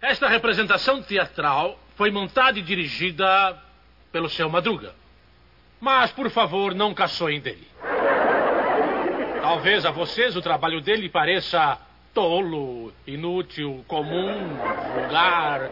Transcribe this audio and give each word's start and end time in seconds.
Esta 0.00 0.28
representação 0.28 1.02
teatral 1.02 1.78
foi 1.96 2.10
montada 2.10 2.58
e 2.58 2.62
dirigida 2.62 3.56
pelo 4.12 4.28
seu 4.28 4.48
Madruga. 4.48 4.94
Mas, 5.80 6.12
por 6.12 6.30
favor, 6.30 6.74
não 6.74 6.94
caçoem 6.94 7.40
dele. 7.40 7.66
Talvez 9.40 9.86
a 9.86 9.90
vocês 9.90 10.36
o 10.36 10.42
trabalho 10.42 10.80
dele 10.80 11.08
pareça 11.08 11.78
tolo, 12.12 12.92
inútil, 13.06 13.84
comum, 13.86 14.56
vulgar. 14.94 15.70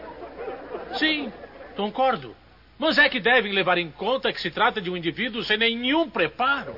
Sim, 0.93 1.31
concordo. 1.75 2.35
Mas 2.79 2.97
é 2.97 3.07
que 3.07 3.19
devem 3.19 3.51
levar 3.51 3.77
em 3.77 3.91
conta 3.91 4.33
que 4.33 4.41
se 4.41 4.49
trata 4.49 4.81
de 4.81 4.89
um 4.89 4.97
indivíduo 4.97 5.43
sem 5.43 5.57
nenhum 5.57 6.09
preparo. 6.09 6.75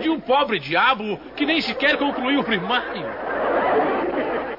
De 0.00 0.08
um 0.08 0.18
pobre 0.20 0.58
diabo 0.58 1.18
que 1.36 1.44
nem 1.44 1.60
sequer 1.60 1.98
concluiu 1.98 2.40
o 2.40 2.44
primário. 2.44 3.25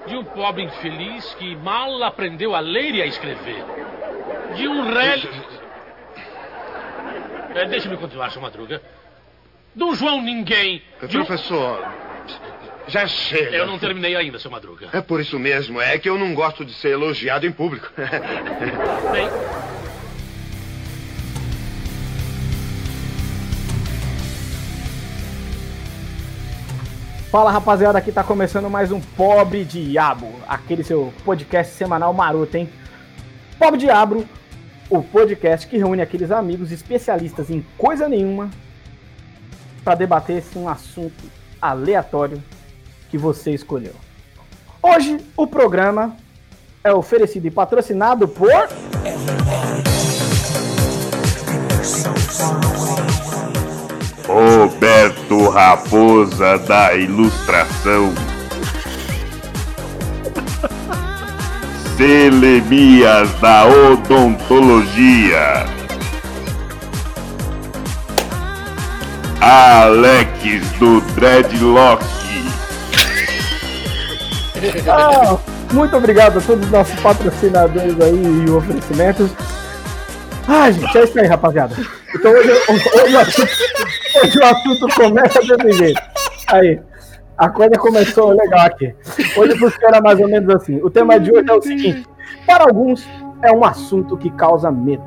De 0.08 0.16
um 0.16 0.24
pobre 0.24 0.64
infeliz 0.64 1.34
que 1.36 1.56
mal 1.58 2.02
aprendeu 2.04 2.56
a 2.56 2.60
ler 2.60 2.96
e 2.96 3.02
a 3.02 3.06
escrever. 3.06 3.64
De 4.56 4.68
um 4.68 4.92
rei. 4.94 5.30
É, 7.56 7.66
Deixa-me 7.66 7.98
continuar, 7.98 8.32
seu 8.32 8.42
Madruga. 8.42 8.82
De 9.76 9.84
um 9.84 9.94
João 9.96 10.22
Ninguém. 10.22 10.82
De 11.08 11.18
um... 11.18 11.26
Professor, 11.26 11.86
já 12.88 13.06
chega. 13.06 13.58
Eu 13.58 13.68
não 13.68 13.78
terminei 13.78 14.16
ainda, 14.16 14.40
seu 14.40 14.50
Madruga. 14.50 14.90
É 14.94 15.02
por 15.02 15.20
isso 15.20 15.38
mesmo, 15.38 15.82
é 15.82 15.98
que 15.98 16.10
eu 16.10 16.18
não 16.18 16.34
gosto 16.34 16.64
de 16.64 16.74
ser 16.74 16.90
elogiado 16.90 17.46
em 17.46 17.52
público. 17.52 17.92
Bem, 19.12 19.28
Fala 27.38 27.52
rapaziada, 27.52 28.00
aqui 28.00 28.12
tá 28.12 28.24
começando 28.24 28.68
mais 28.68 28.92
um 28.92 29.00
Pobre 29.00 29.64
Diabo, 29.64 30.28
aquele 30.48 30.84
seu 30.84 31.14
podcast 31.24 31.72
semanal 31.76 32.12
maroto, 32.12 32.58
hein? 32.58 32.68
Pobre 33.60 33.80
Diabo, 33.80 34.26
o 34.90 35.04
podcast 35.04 35.68
que 35.68 35.78
reúne 35.78 36.02
aqueles 36.02 36.32
amigos 36.32 36.72
especialistas 36.72 37.52
em 37.52 37.64
coisa 37.78 38.10
nenhuma 38.10 38.50
para 39.84 39.94
debater 39.94 40.40
esse 40.40 40.58
um 40.58 40.68
assunto 40.68 41.26
aleatório 41.62 42.44
que 43.12 43.20
você 43.20 43.52
escolheu. 43.52 43.94
Hoje 44.82 45.20
o 45.38 45.46
programa 45.46 46.18
é 46.84 46.92
oferecido 46.92 47.46
e 47.46 47.52
patrocinado 47.52 48.28
por 48.28 48.50
Roberto 54.28 55.50
Raposa 55.50 56.58
da 56.58 56.94
Ilustração. 56.94 58.14
Selemias 61.96 63.32
da 63.40 63.66
Odontologia. 63.66 65.66
Alex 69.40 70.68
do 70.78 71.00
Dreadlock. 71.16 72.04
Ah, 74.90 75.38
muito 75.72 75.96
obrigado 75.96 76.40
a 76.40 76.42
todos 76.42 76.66
os 76.66 76.72
nossos 76.72 77.00
patrocinadores 77.00 77.96
aí 78.02 78.46
e 78.46 78.50
oferecimentos. 78.50 79.32
Ah, 80.48 80.72
gente, 80.72 80.98
é 80.98 81.04
isso 81.04 81.20
aí, 81.20 81.28
rapaziada. 81.28 81.76
Então 82.16 82.32
hoje, 82.32 82.50
hoje 82.50 83.16
o, 83.16 83.20
assunto, 83.20 83.52
hoje 84.24 84.40
o 84.40 84.46
assunto 84.46 84.96
começa 84.96 85.40
desse 85.42 85.78
jeito. 85.78 86.02
Aí, 86.48 86.80
a 87.38 87.50
coisa 87.50 87.76
começou 87.76 88.32
legal 88.32 88.66
aqui. 88.66 88.96
Hoje 89.36 89.58
funciona 89.58 90.00
mais 90.02 90.20
ou 90.20 90.28
menos 90.28 90.50
assim. 90.56 90.82
O 90.82 90.90
tema 90.90 91.20
de 91.20 91.32
hoje 91.32 91.50
é 91.50 91.54
o 91.54 91.62
seguinte: 91.62 92.08
para 92.46 92.64
alguns 92.64 93.08
é 93.42 93.52
um 93.52 93.64
assunto 93.64 94.18
que 94.18 94.30
causa 94.32 94.72
medo. 94.72 95.04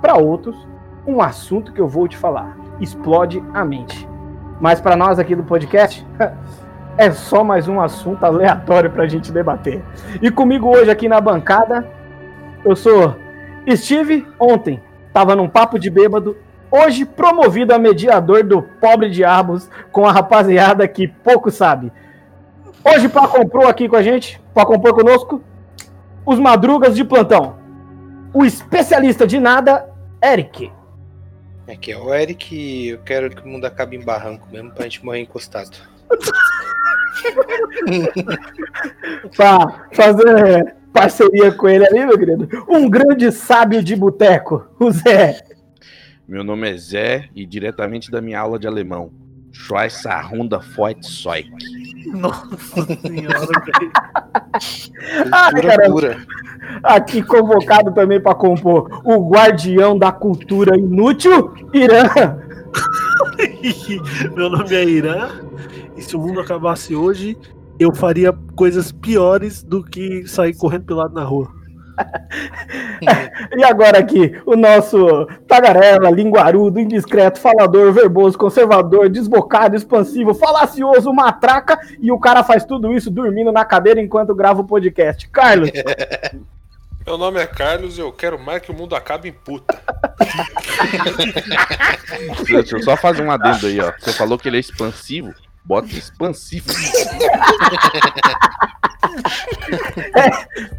Para 0.00 0.16
outros, 0.16 0.56
um 1.06 1.22
assunto 1.22 1.72
que 1.72 1.80
eu 1.80 1.88
vou 1.88 2.06
te 2.06 2.16
falar 2.16 2.56
explode 2.80 3.42
a 3.54 3.64
mente. 3.64 4.08
Mas 4.60 4.80
para 4.80 4.96
nós 4.96 5.18
aqui 5.18 5.34
do 5.34 5.42
podcast, 5.42 6.06
é 6.98 7.10
só 7.10 7.42
mais 7.42 7.66
um 7.66 7.80
assunto 7.80 8.24
aleatório 8.24 8.90
pra 8.90 9.06
gente 9.06 9.32
debater. 9.32 9.82
E 10.20 10.30
comigo 10.30 10.68
hoje 10.68 10.90
aqui 10.90 11.08
na 11.08 11.20
bancada, 11.20 11.88
eu 12.64 12.76
sou 12.76 13.16
Steve, 13.70 14.26
ontem 14.38 14.82
tava 15.12 15.36
num 15.36 15.48
papo 15.48 15.78
de 15.78 15.90
bêbado, 15.90 16.36
hoje 16.70 17.04
promovido 17.04 17.74
a 17.74 17.78
mediador 17.78 18.42
do 18.42 18.62
Pobre 18.62 19.10
Diabos 19.10 19.68
com 19.90 20.06
a 20.06 20.12
rapaziada 20.12 20.88
que 20.88 21.06
pouco 21.06 21.50
sabe. 21.50 21.92
Hoje 22.84 23.08
para 23.08 23.28
comprou 23.28 23.68
aqui 23.68 23.88
com 23.88 23.96
a 23.96 24.02
gente, 24.02 24.40
para 24.52 24.66
compor 24.66 24.94
conosco, 24.94 25.42
os 26.26 26.38
madrugas 26.38 26.96
de 26.96 27.04
plantão. 27.04 27.56
O 28.34 28.44
especialista 28.44 29.26
de 29.26 29.38
nada, 29.38 29.88
Eric. 30.22 30.72
Aqui 31.70 31.92
é 31.92 31.96
o 31.96 32.12
Eric, 32.12 32.88
eu 32.88 32.98
quero 32.98 33.30
que 33.30 33.42
o 33.42 33.48
mundo 33.48 33.66
acabe 33.66 33.96
em 33.96 34.04
barranco 34.04 34.48
mesmo 34.50 34.72
pra 34.72 34.84
gente 34.84 35.04
morrer 35.04 35.20
encostado. 35.20 35.76
Pra 39.36 39.86
fazer 39.92 40.74
parceria 40.92 41.52
com 41.52 41.68
ele 41.68 41.86
ali, 41.86 42.06
meu 42.06 42.18
querido. 42.18 42.48
Um 42.68 42.88
grande 42.88 43.30
sábio 43.32 43.82
de 43.82 43.96
boteco, 43.96 44.66
o 44.78 44.90
Zé. 44.90 45.40
Meu 46.28 46.44
nome 46.44 46.70
é 46.70 46.76
Zé 46.76 47.28
e 47.34 47.44
diretamente 47.44 48.10
da 48.10 48.20
minha 48.20 48.38
aula 48.38 48.58
de 48.58 48.66
alemão. 48.66 49.10
Schweizerhunda 49.52 50.60
Zeug. 51.02 51.50
Nossa 52.06 52.86
senhora, 53.00 53.46
velho. 53.46 53.92
Ah, 55.32 55.50
pura. 55.88 56.24
Aqui 56.82 57.22
convocado 57.22 57.92
também 57.92 58.20
para 58.20 58.34
compor 58.34 59.00
o 59.04 59.28
guardião 59.28 59.98
da 59.98 60.12
cultura 60.12 60.76
inútil, 60.76 61.52
Irã. 61.72 62.08
Meu 64.34 64.50
nome 64.50 64.74
é 64.74 64.84
Irã. 64.84 65.30
E 65.96 66.02
se 66.02 66.16
o 66.16 66.20
mundo 66.20 66.40
acabasse 66.40 66.94
hoje, 66.94 67.38
eu 67.82 67.94
faria 67.94 68.32
coisas 68.56 68.92
piores 68.92 69.62
do 69.62 69.82
que 69.82 70.26
sair 70.26 70.54
correndo 70.56 70.84
pelado 70.84 71.14
na 71.14 71.24
rua. 71.24 71.50
E 73.54 73.64
agora 73.64 73.98
aqui, 73.98 74.40
o 74.46 74.56
nosso 74.56 75.26
tagarela, 75.46 76.10
linguarudo, 76.10 76.80
indiscreto, 76.80 77.38
falador, 77.38 77.92
verboso, 77.92 78.38
conservador, 78.38 79.08
desbocado, 79.08 79.76
expansivo, 79.76 80.32
falacioso, 80.32 81.12
matraca, 81.12 81.78
e 82.00 82.10
o 82.10 82.18
cara 82.18 82.42
faz 82.42 82.64
tudo 82.64 82.92
isso 82.92 83.10
dormindo 83.10 83.52
na 83.52 83.64
cadeira 83.64 84.00
enquanto 84.00 84.34
grava 84.34 84.62
o 84.62 84.66
podcast. 84.66 85.28
Carlos, 85.28 85.70
Meu 87.04 87.18
nome 87.18 87.40
é 87.40 87.46
Carlos 87.46 87.98
e 87.98 88.00
eu 88.00 88.12
quero 88.12 88.38
mais 88.38 88.62
que 88.62 88.70
o 88.70 88.74
mundo 88.74 88.94
acabe 88.94 89.28
em 89.28 89.32
puta. 89.32 89.76
Deixa 92.46 92.76
eu 92.76 92.82
só 92.82 92.96
fazer 92.96 93.22
um 93.22 93.30
adendo 93.30 93.66
aí, 93.66 93.80
ó. 93.80 93.92
Você 93.98 94.12
falou 94.12 94.38
que 94.38 94.48
ele 94.48 94.56
é 94.56 94.60
expansivo. 94.60 95.34
Bota 95.64 95.86
expansivo. 95.88 96.66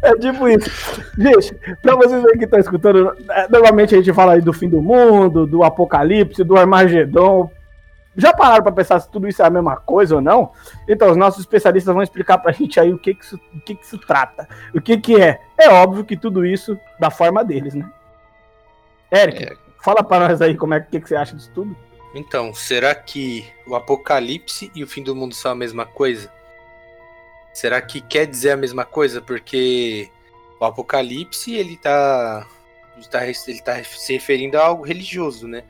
é 0.02 0.16
tipo 0.16 0.48
isso. 0.48 0.70
Gente, 1.18 1.54
pra 1.82 1.96
vocês 1.96 2.24
aí 2.24 2.38
que 2.38 2.44
estão 2.44 2.58
escutando, 2.58 3.14
é, 3.30 3.48
normalmente 3.48 3.94
a 3.94 3.98
gente 3.98 4.12
fala 4.12 4.34
aí 4.34 4.40
do 4.40 4.52
fim 4.52 4.68
do 4.68 4.82
mundo, 4.82 5.46
do 5.46 5.62
apocalipse, 5.64 6.44
do 6.44 6.56
Armagedon. 6.56 7.50
Já 8.16 8.32
pararam 8.32 8.62
pra 8.62 8.70
pensar 8.72 9.00
se 9.00 9.10
tudo 9.10 9.26
isso 9.26 9.42
é 9.42 9.46
a 9.46 9.50
mesma 9.50 9.76
coisa 9.76 10.14
ou 10.14 10.20
não? 10.20 10.52
Então, 10.88 11.10
os 11.10 11.16
nossos 11.16 11.40
especialistas 11.40 11.92
vão 11.92 12.02
explicar 12.02 12.38
pra 12.38 12.52
gente 12.52 12.78
aí 12.78 12.92
o 12.92 12.98
que 12.98 13.12
que 13.14 13.24
isso, 13.24 13.40
o 13.52 13.60
que 13.60 13.74
que 13.74 13.84
isso 13.84 13.98
trata. 13.98 14.46
O 14.72 14.80
que 14.80 14.96
que 14.98 15.20
é? 15.20 15.40
É 15.58 15.68
óbvio 15.70 16.04
que 16.04 16.16
tudo 16.16 16.46
isso 16.46 16.78
da 17.00 17.10
forma 17.10 17.44
deles, 17.44 17.74
né? 17.74 17.84
Eric, 19.10 19.44
É. 19.44 19.52
fala 19.82 20.02
pra 20.04 20.20
nós 20.28 20.40
aí 20.40 20.56
como 20.56 20.74
é 20.74 20.80
que, 20.80 21.00
que 21.00 21.08
você 21.08 21.16
acha 21.16 21.34
disso 21.34 21.50
tudo. 21.52 21.76
Então, 22.14 22.54
será 22.54 22.94
que 22.94 23.44
o 23.66 23.74
apocalipse 23.74 24.70
e 24.74 24.84
o 24.84 24.86
fim 24.86 25.02
do 25.02 25.16
mundo 25.16 25.34
são 25.34 25.50
a 25.50 25.54
mesma 25.54 25.84
coisa? 25.84 26.32
Será 27.52 27.80
que 27.82 28.00
quer 28.00 28.26
dizer 28.26 28.52
a 28.52 28.56
mesma 28.56 28.84
coisa? 28.84 29.20
Porque 29.20 30.08
o 30.60 30.64
apocalipse 30.64 31.54
ele 31.54 31.76
tá, 31.76 32.46
ele 32.96 33.06
tá, 33.06 33.26
ele 33.26 33.62
tá 33.62 33.82
se 33.84 34.12
referindo 34.12 34.56
a 34.56 34.64
algo 34.64 34.84
religioso, 34.84 35.48
né? 35.48 35.64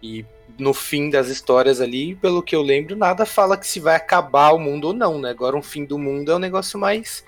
E 0.00 0.24
no 0.58 0.72
fim 0.72 1.10
das 1.10 1.28
histórias 1.28 1.80
ali, 1.80 2.14
pelo 2.14 2.42
que 2.42 2.54
eu 2.54 2.62
lembro, 2.62 2.94
nada 2.94 3.26
fala 3.26 3.56
que 3.56 3.66
se 3.66 3.80
vai 3.80 3.96
acabar 3.96 4.52
o 4.52 4.58
mundo 4.58 4.88
ou 4.88 4.92
não, 4.92 5.18
né? 5.18 5.30
Agora 5.30 5.56
um 5.56 5.62
fim 5.62 5.84
do 5.84 5.98
mundo 5.98 6.30
é 6.30 6.36
um 6.36 6.40
negócio 6.40 6.78
mais 6.78 7.24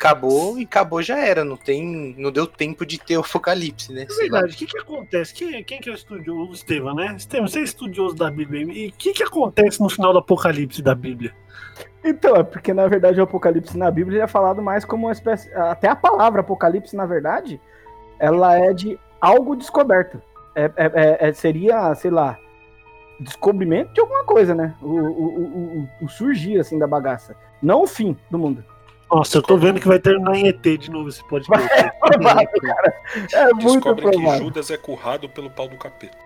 acabou 0.00 0.58
e 0.58 0.62
acabou 0.64 1.02
já 1.02 1.18
era, 1.18 1.44
não 1.44 1.56
tem, 1.58 2.14
não 2.16 2.32
deu 2.32 2.46
tempo 2.46 2.86
de 2.86 2.98
ter 2.98 3.18
o 3.18 3.20
apocalipse, 3.20 3.92
né? 3.92 4.06
É 4.10 4.14
verdade, 4.14 4.54
o 4.54 4.56
que 4.56 4.66
que 4.66 4.78
acontece? 4.78 5.34
Quem, 5.34 5.62
quem 5.62 5.78
que 5.78 5.90
é 5.90 5.92
o 5.92 5.94
estudioso? 5.94 6.50
O 6.50 6.54
Estevam, 6.54 6.94
né? 6.94 7.14
Estevam, 7.16 7.46
você 7.46 7.60
é 7.60 7.62
estudioso 7.62 8.16
da 8.16 8.30
Bíblia. 8.30 8.62
E 8.62 8.88
o 8.88 8.92
que 8.92 9.12
que 9.12 9.22
acontece 9.22 9.80
no 9.80 9.90
final 9.90 10.12
do 10.14 10.18
apocalipse 10.18 10.80
da 10.82 10.94
Bíblia? 10.94 11.34
Então, 12.02 12.34
é 12.36 12.42
porque 12.42 12.72
na 12.72 12.88
verdade 12.88 13.20
o 13.20 13.24
apocalipse 13.24 13.76
na 13.76 13.90
Bíblia 13.90 14.22
é 14.22 14.26
falado 14.26 14.62
mais 14.62 14.86
como 14.86 15.06
uma 15.06 15.12
espécie. 15.12 15.52
Até 15.54 15.88
a 15.88 15.94
palavra 15.96 16.40
apocalipse, 16.40 16.96
na 16.96 17.04
verdade, 17.04 17.60
ela 18.18 18.56
é 18.56 18.72
de 18.72 18.98
algo 19.20 19.54
descoberto. 19.54 20.20
É, 20.54 20.64
é- 20.64 20.72
é- 20.76 21.28
é- 21.28 21.32
seria, 21.34 21.94
sei 21.94 22.10
lá, 22.10 22.38
descobrimento 23.20 23.92
de 23.92 24.00
alguma 24.00 24.24
coisa, 24.24 24.54
né? 24.54 24.74
O, 24.80 24.86
o- 24.86 25.38
o- 25.40 25.88
o- 26.00 26.04
o 26.06 26.08
surgir 26.08 26.58
assim 26.58 26.78
da 26.78 26.86
bagaça. 26.86 27.36
Não 27.62 27.82
o 27.82 27.86
fim 27.86 28.16
do 28.30 28.38
mundo. 28.38 28.64
Nossa, 29.10 29.38
eu 29.38 29.42
tô 29.42 29.56
vendo 29.56 29.80
que 29.80 29.88
vai 29.88 29.98
terminar 29.98 30.36
em 30.36 30.48
ET 30.48 30.62
de 30.62 30.90
novo 30.90 31.08
esse 31.08 31.22
podcast. 31.24 31.68
Provável, 32.00 32.48
cara. 32.60 32.94
É 33.32 33.52
muito 33.54 33.94
Descobrem 33.94 34.10
que. 34.10 34.38
Judas 34.38 34.70
é 34.70 34.76
currado 34.76 35.28
pelo 35.28 35.50
pau 35.50 35.68
do 35.68 35.76
capeta. 35.76 36.16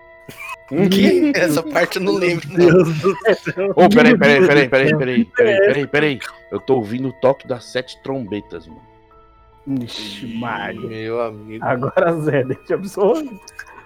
Que? 0.67 1.31
Essa 1.35 1.61
parte 1.61 1.97
eu 1.97 2.03
não 2.03 2.13
lembro, 2.13 2.47
não. 2.49 2.57
Deus 2.57 2.99
do 2.99 3.15
céu. 3.35 3.71
Ô, 3.75 3.89
peraí, 3.89 4.17
peraí, 4.17 4.47
peraí, 4.47 4.69
peraí, 4.69 4.97
peraí, 4.97 5.25
peraí, 5.25 5.59
peraí, 5.59 5.87
peraí. 5.87 6.19
Eu 6.51 6.59
tô 6.59 6.75
ouvindo 6.75 7.09
o 7.09 7.13
toque 7.13 7.47
das 7.47 7.65
sete 7.65 8.01
trombetas, 8.01 8.67
mano. 8.67 8.81
Ixi, 9.81 10.27
Maria. 10.37 10.87
Meu 10.87 11.21
amigo. 11.21 11.65
Agora, 11.65 12.13
Zé, 12.21 12.43
deixa 12.43 12.61
eu 12.73 12.77
absorver. 12.77 13.39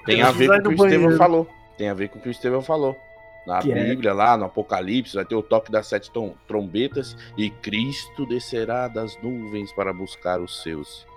Tem 0.05 0.21
a 0.21 0.31
ver 0.31 0.61
com 0.61 0.69
o 0.69 0.75
que 0.75 0.81
o 0.81 0.85
Estevão 0.85 1.17
falou. 1.17 1.47
Tem 1.77 1.89
a 1.89 1.93
ver 1.93 2.09
com 2.09 2.19
o 2.19 2.21
que 2.21 2.29
o 2.29 2.31
Estevão 2.31 2.61
falou. 2.61 2.97
Na 3.45 3.59
Que 3.59 3.71
é? 3.71 3.83
Bíblia, 3.83 4.13
lá 4.13 4.37
no 4.37 4.45
Apocalipse, 4.45 5.15
vai 5.15 5.25
ter 5.25 5.35
o 5.35 5.41
toque 5.41 5.71
das 5.71 5.87
sete 5.87 6.11
trombetas 6.47 7.15
e 7.37 7.49
Cristo 7.49 8.25
descerá 8.25 8.87
das 8.87 9.17
nuvens 9.21 9.71
para 9.71 9.93
buscar 9.93 10.39
os 10.39 10.61
seus. 10.61 11.07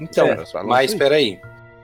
Então, 0.00 0.26
falam 0.46 0.68
mas 0.68 0.90
assim. 0.90 0.98
peraí. 0.98 1.40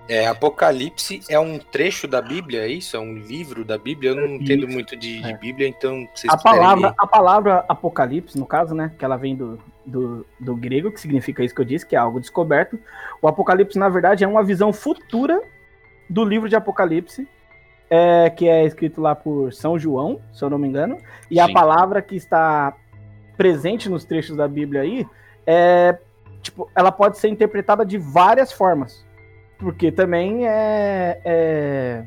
É, 0.09 0.27
Apocalipse 0.27 1.21
é 1.29 1.39
um 1.39 1.57
trecho 1.57 2.09
da 2.09 2.21
Bíblia, 2.21 2.63
é 2.63 2.69
isso? 2.69 2.97
É 2.97 3.01
um 3.01 3.15
livro 3.15 3.65
da 3.65 3.79
Bíblia? 3.79 4.11
Eu 4.11 4.17
não 4.17 4.35
entendo 4.35 4.67
muito 4.67 4.97
de, 4.97 5.23
de 5.23 5.31
É. 5.31 5.37
Bíblia, 5.37 5.69
então 5.69 6.09
vocês 6.13 6.33
A 6.33 6.37
palavra, 6.37 6.95
a 6.99 7.07
palavra 7.07 7.65
apocalipse, 7.69 8.37
no 8.37 8.45
caso, 8.45 8.75
né? 8.75 8.91
Que 8.99 9.05
ela 9.05 9.17
vem 9.17 9.37
do, 9.37 9.57
do, 9.87 10.27
do 10.41 10.57
grego, 10.57 10.91
que 10.91 11.01
significa 11.01 11.45
isso 11.45 11.55
que 11.55 11.61
eu 11.61 11.65
disse, 11.65 11.87
que 11.87 11.95
é 11.95 11.99
algo 11.99 12.19
descoberto. 12.19 12.77
O 13.23 13.29
apocalipse, 13.29 13.79
na 13.79 13.89
verdade, 13.89 14.25
é 14.25 14.27
uma 14.27 14.43
visão 14.43 14.73
futura 14.73 15.41
do 16.09 16.25
livro 16.25 16.49
de 16.49 16.57
Apocalipse, 16.57 17.29
é, 17.91 18.31
que 18.31 18.49
é 18.49 18.65
escrito 18.65 19.01
lá 19.01 19.17
por 19.17 19.53
São 19.53 19.77
João, 19.77 20.21
se 20.33 20.45
eu 20.45 20.49
não 20.49 20.59
me 20.59 20.69
engano. 20.69 20.97
E 21.29 21.41
a 21.41 21.47
Sim. 21.47 21.53
palavra 21.53 22.01
que 22.01 22.15
está 22.15 22.73
presente 23.37 23.89
nos 23.89 24.05
trechos 24.05 24.37
da 24.37 24.47
Bíblia 24.47 24.83
aí 24.83 25.07
é 25.47 25.99
tipo, 26.41 26.71
ela 26.75 26.93
pode 26.93 27.19
ser 27.19 27.29
interpretada 27.29 27.85
de 27.85 27.99
várias 27.99 28.53
formas. 28.53 29.05
Porque 29.59 29.93
também 29.93 30.47
é, 30.47 31.21
é- 31.25 32.05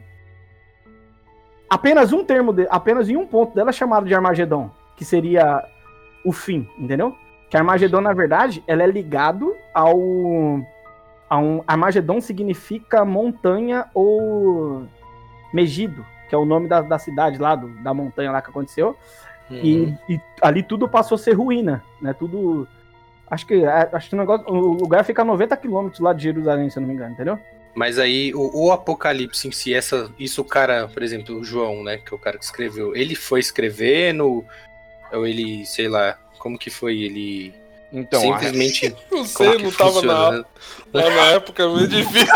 apenas 1.70 2.12
um 2.12 2.24
termo, 2.24 2.52
de, 2.52 2.66
apenas 2.70 3.10
em 3.10 3.18
um 3.18 3.28
ponto 3.28 3.54
dela 3.54 3.70
é 3.70 3.74
chamado 3.74 4.08
de 4.08 4.16
Armagedon, 4.16 4.72
que 4.96 5.06
seria 5.06 5.64
o 6.26 6.32
fim, 6.32 6.68
entendeu? 6.80 7.16
Que 7.50 7.58
Armagedon, 7.58 8.02
na 8.02 8.14
verdade, 8.14 8.64
ela 8.66 8.82
é 8.82 8.88
ligado 8.88 9.54
ao 9.74 9.96
a 11.30 11.38
um 11.38 11.64
Armagedon 11.66 12.22
significa 12.22 13.04
montanha 13.04 13.88
ou 13.94 14.84
Megido, 15.54 16.06
que 16.28 16.34
é 16.36 16.38
o 16.38 16.46
nome 16.46 16.68
da, 16.68 16.82
da 16.82 16.98
cidade 16.98 17.38
lá, 17.38 17.56
do- 17.56 17.70
da 17.84 17.94
montanha 17.94 18.32
lá 18.32 18.42
que 18.42 18.50
aconteceu. 18.50 18.98
Uhum. 19.50 19.58
E, 20.10 20.14
e 20.16 20.22
ali 20.42 20.64
tudo 20.64 20.90
passou 20.90 21.16
a 21.16 21.20
ser 21.20 21.34
ruína, 21.34 21.84
né? 22.02 22.12
Tudo. 22.14 22.68
Acho 23.30 23.46
que, 23.46 23.64
é, 23.64 23.90
acho 23.94 24.10
que 24.10 24.16
o, 24.16 24.18
negócio, 24.18 24.46
o 24.48 24.74
lugar 24.74 25.04
fica 25.06 25.22
a 25.22 25.26
90 25.26 25.56
quilômetros 25.58 26.00
lá 26.00 26.12
de 26.14 26.24
Jerusalém, 26.24 26.70
se 26.70 26.78
eu 26.78 26.82
não 26.82 26.88
me 26.88 26.94
engano, 26.96 27.14
entendeu? 27.14 27.40
Mas 27.76 27.98
aí, 27.98 28.34
o, 28.36 28.66
o 28.66 28.72
Apocalipse 28.72 29.48
em 29.48 29.52
si, 29.52 29.74
essa, 29.74 30.12
isso 30.20 30.42
o 30.42 30.46
cara, 30.46 30.88
por 30.88 31.02
exemplo, 31.02 31.40
o 31.40 31.44
João, 31.44 31.84
né, 31.84 31.98
que 31.98 32.14
é 32.14 32.16
o 32.16 32.20
cara 32.20 32.38
que 32.38 32.44
escreveu, 32.46 32.96
ele 32.96 33.16
foi 33.16 33.40
escrevendo, 33.40 34.46
ou 35.12 35.26
ele, 35.26 35.66
sei 35.66 35.88
lá, 35.88 36.18
como 36.38 36.58
que 36.60 36.70
foi? 36.70 37.00
Ele 37.02 37.54
Então, 37.94 38.20
simplesmente... 38.20 38.96
Não 39.12 39.24
sei, 39.24 39.58
que 39.58 39.64
não 39.64 39.72
tava 39.72 39.92
funciona, 39.92 40.14
na, 40.14 40.32
né? 40.40 40.46
lá 40.92 41.10
na 41.12 41.26
época, 41.28 41.64
é 41.64 41.68
meio 41.68 41.88
difícil. 41.88 42.34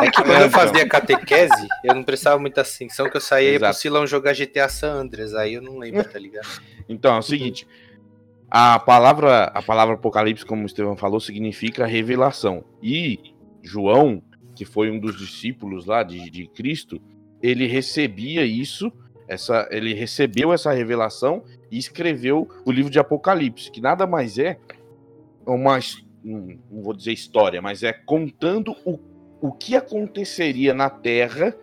É 0.00 0.10
que 0.10 0.22
quando 0.22 0.30
É, 0.30 0.44
eu 0.44 0.50
fazia 0.50 0.88
catequese, 0.88 1.68
eu 1.82 1.94
não 1.94 2.04
prestava 2.04 2.38
muita 2.38 2.60
atenção, 2.60 3.10
que 3.10 3.16
eu 3.16 3.20
saía 3.20 3.50
Exato. 3.50 3.72
pro 3.72 3.80
Silão 3.80 4.06
jogar 4.06 4.34
GTA 4.34 4.68
San 4.68 4.92
Andreas, 4.92 5.34
aí 5.34 5.54
eu 5.54 5.62
não 5.62 5.78
lembro, 5.78 6.04
tá 6.04 6.18
ligado? 6.18 6.48
Então, 6.88 7.16
é 7.16 7.18
o 7.18 7.22
seguinte. 7.22 7.66
A 8.48 8.78
palavra, 8.78 9.44
a 9.44 9.62
palavra 9.62 9.94
Apocalipse, 9.94 10.44
como 10.44 10.62
o 10.62 10.66
Estevão 10.66 10.96
falou, 10.96 11.20
significa 11.20 11.86
revelação. 11.86 12.64
E 12.82 13.34
João, 13.62 14.22
que 14.54 14.64
foi 14.64 14.90
um 14.90 14.98
dos 14.98 15.18
discípulos 15.18 15.86
lá 15.86 16.02
de, 16.02 16.30
de 16.30 16.46
Cristo, 16.46 17.00
ele 17.42 17.66
recebia 17.66 18.44
isso, 18.44 18.92
essa, 19.28 19.68
ele 19.70 19.94
recebeu 19.94 20.52
essa 20.52 20.72
revelação 20.72 21.44
e 21.70 21.78
escreveu 21.78 22.48
o 22.64 22.72
livro 22.72 22.90
de 22.90 22.98
Apocalipse, 22.98 23.70
que 23.70 23.80
nada 23.80 24.06
mais 24.06 24.38
é 24.38 24.58
uma, 25.54 25.78
his- 25.78 26.04
não 26.22 26.82
vou 26.82 26.94
dizer 26.94 27.12
história, 27.12 27.62
mas 27.62 27.82
é 27.82 27.92
contando 27.92 28.76
o, 28.84 28.98
o 29.40 29.52
que 29.52 29.74
aconteceria 29.76 30.74
na 30.74 30.90
Terra 30.90 31.56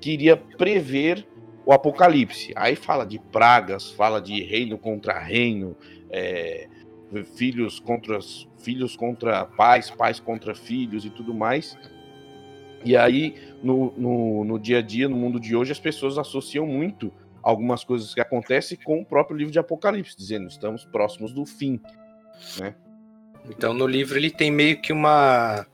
que 0.00 0.12
iria 0.12 0.36
prever 0.36 1.26
o 1.66 1.72
Apocalipse. 1.72 2.52
Aí 2.56 2.76
fala 2.76 3.04
de 3.04 3.18
pragas, 3.18 3.90
fala 3.90 4.20
de 4.20 4.42
reino 4.42 4.78
contra 4.78 5.18
reino, 5.18 5.76
é, 6.10 6.68
filhos 7.34 7.80
contra 7.80 8.18
filhos 8.58 8.96
contra 8.96 9.44
pais, 9.44 9.90
pais 9.90 10.18
contra 10.20 10.54
filhos 10.54 11.04
e 11.04 11.10
tudo 11.10 11.34
mais. 11.34 11.76
E 12.84 12.96
aí, 12.96 13.34
no, 13.62 13.92
no, 13.96 14.44
no 14.44 14.58
dia 14.58 14.78
a 14.78 14.82
dia, 14.82 15.08
no 15.08 15.16
mundo 15.16 15.40
de 15.40 15.56
hoje, 15.56 15.72
as 15.72 15.80
pessoas 15.80 16.18
associam 16.18 16.66
muito 16.66 17.12
algumas 17.42 17.82
coisas 17.84 18.14
que 18.14 18.20
acontecem 18.20 18.78
com 18.82 19.00
o 19.00 19.04
próprio 19.04 19.36
livro 19.36 19.52
de 19.52 19.58
Apocalipse, 19.58 20.16
dizendo 20.16 20.48
estamos 20.48 20.84
próximos 20.84 21.32
do 21.32 21.44
fim. 21.44 21.80
Então 23.48 23.74
no 23.74 23.86
livro 23.86 24.18
ele 24.18 24.30
tem 24.30 24.50
meio 24.50 24.80
que 24.80 24.92
uma. 24.92 25.66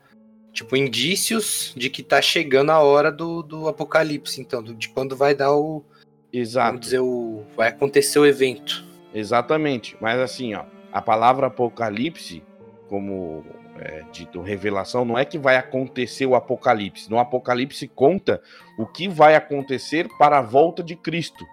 Tipo, 0.53 0.77
indícios 0.77 1.73
de 1.77 1.89
que 1.89 2.03
tá 2.03 2.21
chegando 2.21 2.71
a 2.71 2.81
hora 2.81 3.13
do, 3.13 3.41
do 3.43 3.69
apocalipse, 3.69 4.41
então, 4.41 4.63
de 4.63 4.89
quando 4.89 5.17
vai 5.17 5.35
dar 5.35 5.55
o. 5.55 5.85
Exato. 6.33 6.67
Vamos 6.67 6.81
dizer, 6.81 7.01
o. 7.01 7.45
Vai 7.57 7.69
acontecer 7.69 8.19
o 8.19 8.27
evento. 8.27 8.85
Exatamente. 9.15 9.97
Mas 10.01 10.19
assim, 10.19 10.55
ó, 10.55 10.65
a 10.93 11.01
palavra 11.01 11.47
apocalipse, 11.47 12.43
como 12.89 13.45
é, 13.79 14.05
dito 14.13 14.41
revelação, 14.41 15.05
não 15.05 15.17
é 15.17 15.25
que 15.25 15.39
vai 15.39 15.57
acontecer 15.57 16.27
o 16.27 16.35
apocalipse. 16.35 17.09
No 17.09 17.19
apocalipse 17.19 17.87
conta 17.87 18.43
o 18.77 18.87
que 18.87 19.09
vai 19.09 19.37
acontecer 19.37 20.09
para 20.19 20.39
a 20.39 20.43
volta 20.43 20.83
de 20.83 20.97
Cristo. 20.97 21.45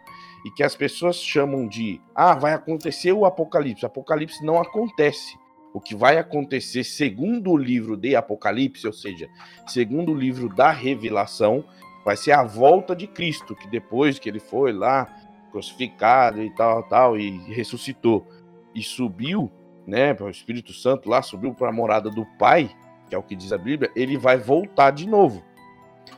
E 0.46 0.52
que 0.52 0.64
as 0.64 0.75
pessoas 0.75 1.18
chamam 1.18 1.68
de 1.68 2.00
ah, 2.16 2.34
vai 2.34 2.54
acontecer 2.54 3.12
o 3.12 3.25
apocalipse. 3.25 3.86
Apocalipse 3.86 4.44
não 4.46 4.60
acontece. 4.60 5.36
O 5.78 5.80
que 5.80 5.94
vai 5.94 6.18
acontecer 6.18 6.84
segundo 6.84 7.52
o 7.52 7.56
livro 7.56 7.96
de 7.96 8.16
Apocalipse, 8.16 8.88
ou 8.88 8.92
seja, 8.92 9.30
segundo 9.68 10.12
o 10.12 10.16
livro 10.16 10.50
da 10.50 10.72
revelação, 10.72 11.64
vai 12.04 12.18
ser 12.18 12.32
a 12.32 12.42
volta 12.42 12.96
de 12.96 13.06
Cristo, 13.06 13.56
que 13.56 13.68
depois 13.68 14.18
que 14.18 14.28
ele 14.28 14.40
foi 14.40 14.74
lá 14.74 15.06
crucificado 15.52 16.42
e 16.42 16.50
tal, 16.56 16.82
tal, 16.82 17.16
e 17.16 17.30
ressuscitou 17.54 18.28
e 18.74 18.82
subiu, 18.82 19.52
né, 19.86 20.18
o 20.20 20.28
Espírito 20.32 20.74
Santo 20.74 21.12
lá, 21.12 21.22
subiu 21.22 21.54
para 21.54 21.70
a 21.70 21.72
morada 21.72 22.10
do 22.10 22.26
Pai, 22.40 22.76
que 23.08 23.14
é 23.14 23.18
o 23.20 23.22
que 23.22 23.36
diz 23.36 23.54
a 23.54 23.58
Bíblia, 23.60 23.92
ele 23.96 24.18
vai 24.18 24.36
voltar 24.36 24.90
de 24.90 25.07
novo. 25.07 25.44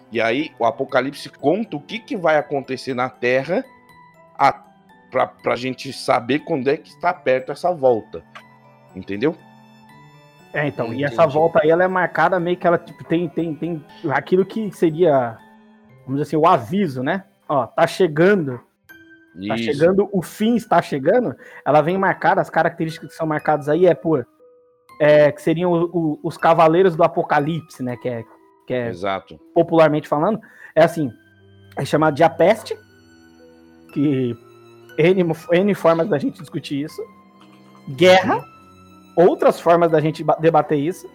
E 0.10 0.22
aí 0.22 0.54
o 0.58 0.64
Apocalipse 0.64 1.28
conta 1.28 1.76
o 1.76 1.82
que, 1.82 2.00
que 2.00 2.16
vai 2.16 2.38
acontecer 2.38 2.94
na 2.94 3.10
Terra 3.10 3.66
para 5.12 5.52
a 5.52 5.58
gente 5.58 5.92
saber 5.92 6.46
quando 6.46 6.70
é 6.70 6.78
que 6.78 6.88
está 6.88 7.14
perto 7.14 7.52
essa 7.52 7.74
volta. 7.74 8.24
Entendeu? 8.96 9.36
É, 10.54 10.68
então, 10.68 10.88
e 10.88 10.90
Entendi. 10.90 11.04
essa 11.06 11.28
volta 11.28 11.60
aí, 11.62 11.70
ela 11.70 11.84
é 11.84 11.88
marcada 11.88 12.40
meio 12.40 12.58
que 12.58 12.66
ela, 12.66 12.78
tipo, 12.78 13.04
tem, 13.04 13.30
tem, 13.30 13.54
tem 13.54 13.86
aquilo 14.10 14.44
que 14.46 14.72
seria, 14.72 15.38
vamos 16.06 16.20
dizer 16.20 16.24
assim, 16.24 16.36
o 16.38 16.48
aviso, 16.48 17.04
né? 17.04 17.24
Ó, 17.48 17.68
tá 17.68 17.86
chegando, 17.86 18.60
tá 19.48 19.56
Isso. 19.56 19.64
chegando, 19.66 20.10
o 20.12 20.22
fim 20.24 20.56
está 20.56 20.82
chegando, 20.82 21.36
ela 21.64 21.82
vem 21.82 21.98
marcada, 22.00 22.42
as 22.42 22.50
características 22.50 23.10
que 23.10 23.16
são 23.16 23.28
marcadas 23.28 23.70
aí 23.70 23.86
é 23.86 23.94
por, 23.94 24.26
é, 25.00 25.32
que 25.32 25.42
seriam 25.42 25.72
o- 25.72 25.86
o- 25.94 26.20
os 26.24 26.36
cavaleiros 26.36 26.96
do 26.96 27.04
apocalipse, 27.04 27.84
né? 27.84 27.96
Que 27.98 28.10
é, 28.10 28.24
que 28.66 28.74
é 28.74 28.90
Exato. 28.90 29.40
popularmente 29.54 30.08
falando, 30.08 30.40
é 30.76 30.84
assim, 30.84 31.12
é 31.78 31.86
chamado 31.86 32.16
de 32.16 32.24
a 32.24 32.30
peste, 32.30 32.76
que 33.94 34.36
N, 34.98 35.24
N 35.52 35.76
formas 35.76 36.08
da 36.10 36.18
gente 36.18 36.40
discutir 36.40 36.84
isso, 36.84 37.02
guerra, 37.90 38.44
outras 39.28 39.60
formas 39.60 39.92
da 39.92 40.00
gente 40.00 40.24
ba- 40.24 40.38
debater 40.40 40.78
isso, 40.80 41.10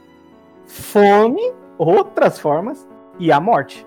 fome, 0.67 1.53
outras 1.79 2.39
formas, 2.39 2.87
e 3.19 3.31
a 3.33 3.41
morte. 3.41 3.87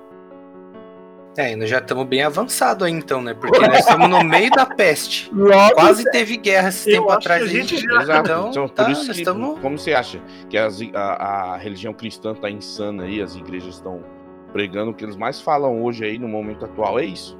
É, 1.38 1.56
nós 1.56 1.70
já 1.70 1.78
estamos 1.78 2.06
bem 2.08 2.24
avançados 2.24 2.88
aí 2.88 2.92
então, 2.92 3.22
né? 3.22 3.36
Porque 3.36 3.60
nós 3.60 3.80
estamos 3.80 4.10
no 4.10 4.24
meio 4.24 4.50
da 4.50 4.66
peste. 4.66 5.30
Logo, 5.36 5.76
Quase 5.76 6.04
teve 6.10 6.36
guerra 6.36 6.70
esse 6.70 6.90
Eu 6.90 7.02
tempo 7.02 7.12
atrás. 7.12 7.44
a 7.44 7.48
gente 7.48 7.78
já- 7.78 8.02
Exato. 8.02 8.20
Então, 8.32 8.50
Então, 8.50 8.68
tá, 8.68 8.84
por 8.86 8.92
isso 8.92 9.12
que, 9.12 9.20
estamos. 9.20 9.60
como 9.60 9.78
você 9.78 9.94
acha 9.94 10.20
que 10.50 10.58
as- 10.58 10.80
a, 10.96 11.54
a 11.54 11.58
religião 11.58 11.94
cristã 11.94 12.34
tá 12.34 12.50
insana 12.50 13.04
aí, 13.04 13.22
as 13.22 13.36
igrejas 13.36 13.76
estão 13.76 14.04
pregando 14.52 14.90
o 14.90 14.94
que 14.96 15.06
eles 15.06 15.16
mais 15.16 15.40
falam 15.40 15.84
hoje 15.84 16.04
aí 16.06 16.18
no 16.18 16.28
momento 16.28 16.66
atual 16.66 16.98
é 16.98 17.06
isso. 17.06 17.38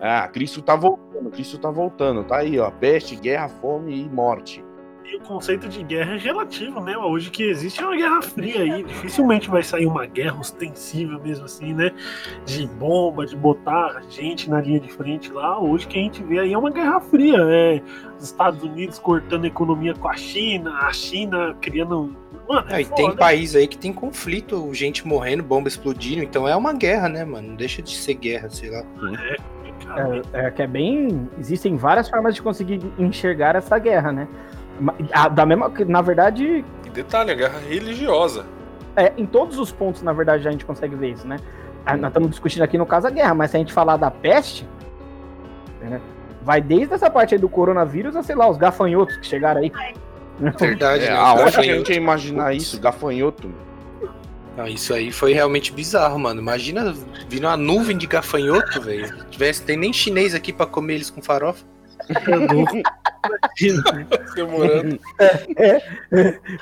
Ah, 0.00 0.28
Cristo 0.28 0.62
tá 0.62 0.76
voltando, 0.76 1.28
Cristo 1.30 1.58
tá 1.58 1.70
voltando, 1.70 2.22
tá 2.22 2.36
aí, 2.36 2.56
ó, 2.58 2.70
peste, 2.70 3.16
guerra, 3.16 3.48
fome 3.48 4.00
e 4.04 4.08
morte. 4.08 4.64
E 5.10 5.16
o 5.16 5.20
conceito 5.20 5.68
de 5.68 5.82
guerra 5.82 6.14
é 6.14 6.18
relativo, 6.18 6.80
né? 6.80 6.96
Hoje 6.96 7.30
que 7.30 7.42
existe 7.42 7.82
é 7.82 7.84
uma 7.86 7.96
guerra 7.96 8.22
fria 8.22 8.60
aí. 8.62 8.84
Dificilmente 8.84 9.50
vai 9.50 9.60
sair 9.62 9.86
uma 9.86 10.06
guerra 10.06 10.38
ostensiva 10.38 11.18
mesmo 11.18 11.46
assim, 11.46 11.74
né? 11.74 11.90
De 12.46 12.64
bomba, 12.66 13.26
de 13.26 13.34
botar 13.34 14.02
gente 14.08 14.48
na 14.48 14.60
linha 14.60 14.78
de 14.78 14.92
frente 14.92 15.32
lá. 15.32 15.58
Hoje 15.58 15.88
que 15.88 15.98
a 15.98 16.02
gente 16.02 16.22
vê 16.22 16.38
aí 16.38 16.52
é 16.52 16.58
uma 16.58 16.70
guerra 16.70 17.00
fria. 17.00 17.38
É 17.40 17.82
os 18.16 18.26
Estados 18.26 18.62
Unidos 18.62 19.00
cortando 19.00 19.44
a 19.44 19.48
economia 19.48 19.94
com 19.94 20.06
a 20.06 20.16
China, 20.16 20.70
a 20.82 20.92
China 20.92 21.56
criando. 21.60 22.14
Mano, 22.48 22.68
é 22.70 22.74
Ah, 22.76 22.80
e 22.80 22.84
foda. 22.84 22.96
tem 23.02 23.16
país 23.16 23.56
aí 23.56 23.66
que 23.66 23.78
tem 23.78 23.92
conflito, 23.92 24.72
gente 24.72 25.06
morrendo, 25.06 25.42
bomba 25.42 25.66
explodindo, 25.68 26.22
então 26.22 26.46
é 26.46 26.54
uma 26.54 26.72
guerra, 26.72 27.08
né, 27.08 27.24
mano? 27.24 27.48
Não 27.48 27.54
deixa 27.56 27.82
de 27.82 27.96
ser 27.96 28.14
guerra, 28.14 28.48
sei 28.48 28.70
lá. 28.70 28.84
Cara, 29.86 30.22
É, 30.32 30.46
é 30.46 30.50
que 30.50 30.62
é 30.62 30.66
bem. 30.66 31.28
Existem 31.38 31.76
várias 31.76 32.08
formas 32.08 32.34
de 32.34 32.42
conseguir 32.42 32.80
enxergar 32.98 33.56
essa 33.56 33.76
guerra, 33.78 34.12
né? 34.12 34.28
Da 35.34 35.44
mesma. 35.46 35.70
Na 35.86 36.00
verdade, 36.02 36.64
E 36.86 36.90
detalhe, 36.90 37.30
a 37.30 37.34
guerra 37.34 37.58
religiosa. 37.68 38.44
é, 38.96 39.12
em 39.16 39.26
todos 39.26 39.58
os 39.58 39.70
pontos, 39.72 40.02
na 40.02 40.12
verdade, 40.12 40.46
a 40.48 40.50
gente 40.50 40.64
consegue 40.64 40.94
ver 40.96 41.10
isso, 41.10 41.26
né? 41.26 41.36
Ah, 41.86 41.96
Nós 41.96 42.08
estamos 42.10 42.30
discutindo 42.30 42.62
aqui 42.62 42.76
no 42.78 42.86
caso 42.86 43.06
a 43.06 43.10
guerra, 43.10 43.34
mas 43.34 43.50
se 43.50 43.56
a 43.56 43.60
gente 43.60 43.72
falar 43.72 43.96
da 43.96 44.10
peste, 44.10 44.68
né, 45.80 46.00
vai 46.42 46.60
desde 46.60 46.92
essa 46.94 47.10
parte 47.10 47.34
aí 47.34 47.40
do 47.40 47.48
coronavírus 47.48 48.14
a, 48.16 48.22
sei 48.22 48.34
lá, 48.36 48.48
os 48.48 48.56
gafanhotos 48.58 49.16
que 49.16 49.26
chegaram 49.26 49.60
aí. 49.60 49.72
Verdade, 50.58 51.04
É, 51.04 51.10
né? 51.10 51.16
aonde 51.16 51.52
que 51.52 51.58
a 51.58 51.62
gente 51.62 51.90
ia 51.90 51.96
imaginar 51.96 52.54
isso? 52.54 52.80
Gafanhoto. 52.80 53.50
Não, 54.56 54.66
isso 54.66 54.92
aí 54.92 55.12
foi 55.12 55.32
realmente 55.32 55.72
bizarro, 55.72 56.18
mano. 56.18 56.40
Imagina 56.40 56.94
vindo 57.28 57.44
uma 57.46 57.56
nuvem 57.56 57.96
de 57.96 58.06
gafanhoto, 58.06 58.80
velho. 58.80 59.06
Se 59.06 59.24
Tivesse, 59.26 59.62
tem 59.62 59.76
nem 59.76 59.92
chinês 59.92 60.34
aqui 60.34 60.52
pra 60.52 60.66
comer 60.66 60.94
eles 60.94 61.10
com 61.10 61.22
farofa. 61.22 61.64
é. 62.80 64.34
Demorando. 64.34 64.98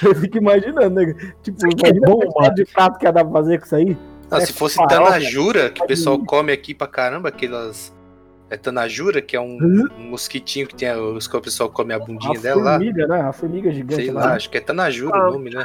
Eu 0.03 0.15
fico 0.17 0.39
imaginando, 0.39 0.91
né? 0.91 1.15
Tipo, 1.43 1.59
Isso 1.59 1.67
aqui 1.67 1.87
é 1.87 1.89
imagina 1.91 2.07
bom, 2.07 2.21
a 2.37 2.43
mano. 2.43 2.55
de 2.55 2.65
prato 2.65 2.99
que 2.99 3.05
ia 3.07 3.13
dar 3.13 3.25
pra 3.25 3.33
fazer 3.33 3.59
com 3.59 3.65
isso 3.67 3.77
aí. 3.77 3.97
Não, 4.31 4.39
É, 4.39 4.41
se 4.45 4.53
fosse 4.53 4.75
farofa, 4.77 4.97
tanajura, 4.97 5.71
que 5.71 5.83
o 5.83 5.87
pessoal 5.87 6.19
come 6.19 6.53
aqui 6.53 6.75
pra 6.75 6.87
caramba, 6.87 7.29
aquelas. 7.29 7.97
É 8.51 8.57
tanajura, 8.57 9.21
que 9.21 9.37
é 9.37 9.41
um, 9.41 9.59
Hum? 9.61 9.87
um 9.99 10.03
mosquitinho 10.11 10.67
que 10.67 10.75
tem 10.75 10.89
a- 10.89 10.97
os 10.99 11.29
que 11.29 11.37
o 11.37 11.41
pessoal 11.41 11.69
come 11.69 11.93
a 11.93 11.97
A 11.97 11.99
bundinha 11.99 12.41
dela 12.41 12.63
lá. 12.63 12.73
formiga, 12.79 13.07
né? 13.07 13.21
A 13.21 13.31
formiga 13.33 13.71
gigante 13.71 13.97
Sei 13.97 14.11
lá. 14.11 14.25
lá, 14.25 14.33
acho 14.37 14.49
que 14.49 14.57
é 14.57 14.61
tanajura 14.63 15.15
Ah. 15.19 15.29
o 15.29 15.33
nome, 15.33 15.51
né? 15.51 15.65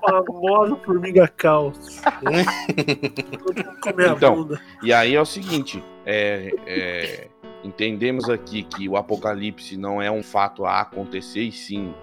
famosa 0.00 0.74
formiga 0.76 1.28
caos. 1.28 1.76
Comer 3.82 4.08
a 4.08 4.12
Então. 4.12 4.34
bunda. 4.34 4.60
E 4.82 4.94
aí 4.94 5.14
é 5.14 5.20
o 5.20 5.26
seguinte, 5.26 5.84
é, 6.06 6.50
é, 6.66 7.26
entendemos 7.64 8.28
aqui 8.28 8.62
que 8.62 8.88
o 8.88 8.96
apocalipse 8.96 9.76
não 9.76 10.00
é 10.00 10.10
um 10.10 10.22
fato 10.22 10.64
a 10.64 10.80
acontecer, 10.80 11.42
e 11.42 11.52
sim 11.52 11.94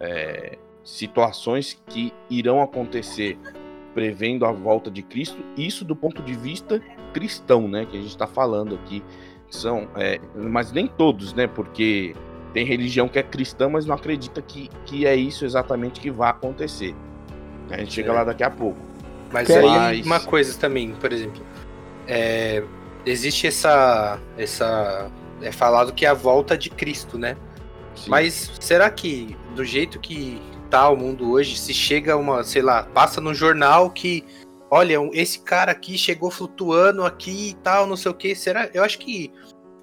é, 0.00 0.58
situações 0.84 1.80
que 1.88 2.12
irão 2.30 2.62
acontecer 2.62 3.38
prevendo 3.94 4.44
a 4.44 4.52
volta 4.52 4.90
de 4.90 5.02
Cristo, 5.02 5.38
isso 5.56 5.84
do 5.84 5.96
ponto 5.96 6.22
de 6.22 6.34
vista 6.34 6.82
cristão, 7.14 7.66
né, 7.66 7.86
que 7.86 7.96
a 7.96 8.00
gente 8.00 8.10
está 8.10 8.26
falando 8.26 8.74
aqui, 8.74 9.02
são, 9.48 9.88
é, 9.96 10.20
mas 10.34 10.70
nem 10.70 10.86
todos, 10.86 11.32
né, 11.32 11.46
porque 11.46 12.14
tem 12.52 12.64
religião 12.66 13.08
que 13.08 13.18
é 13.18 13.22
cristã, 13.22 13.68
mas 13.70 13.86
não 13.86 13.94
acredita 13.94 14.42
que, 14.42 14.68
que 14.84 15.06
é 15.06 15.16
isso 15.16 15.44
exatamente 15.44 15.98
que 16.00 16.10
vai 16.10 16.30
acontecer. 16.30 16.94
A 17.70 17.78
gente 17.78 17.94
chega 17.94 18.10
É. 18.10 18.12
lá 18.12 18.24
daqui 18.24 18.44
a 18.44 18.50
pouco. 18.50 18.78
Mas 19.32 19.46
Que 19.46 19.54
aí 19.54 20.02
uma 20.02 20.20
coisa 20.20 20.58
também, 20.58 20.92
por 20.92 21.12
exemplo, 21.12 21.42
é, 22.06 22.62
existe 23.06 23.46
essa, 23.46 24.20
essa, 24.36 25.10
é 25.40 25.52
falado 25.52 25.92
que 25.94 26.04
é 26.04 26.08
a 26.08 26.14
volta 26.14 26.58
de 26.58 26.68
Cristo, 26.68 27.16
né? 27.16 27.36
Sim. 27.94 28.10
Mas 28.10 28.50
será 28.60 28.90
que 28.90 29.36
do 29.54 29.64
jeito 29.64 29.98
que 29.98 30.42
tá 30.68 30.90
o 30.90 30.96
mundo 30.96 31.30
hoje, 31.30 31.56
se 31.56 31.72
chega 31.72 32.16
uma, 32.16 32.42
sei 32.42 32.60
lá, 32.60 32.82
passa 32.82 33.20
no 33.20 33.32
jornal 33.32 33.88
que, 33.90 34.24
olha, 34.70 34.98
esse 35.12 35.38
cara 35.38 35.70
aqui 35.70 35.96
chegou 35.96 36.30
flutuando 36.30 37.04
aqui 37.04 37.50
e 37.50 37.54
tal, 37.54 37.86
não 37.86 37.96
sei 37.96 38.10
o 38.10 38.14
que, 38.14 38.34
será? 38.34 38.68
Eu 38.74 38.82
acho 38.82 38.98
que 38.98 39.32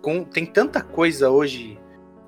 com, 0.02 0.24
tem 0.24 0.46
tanta 0.46 0.82
coisa 0.82 1.30
hoje 1.30 1.80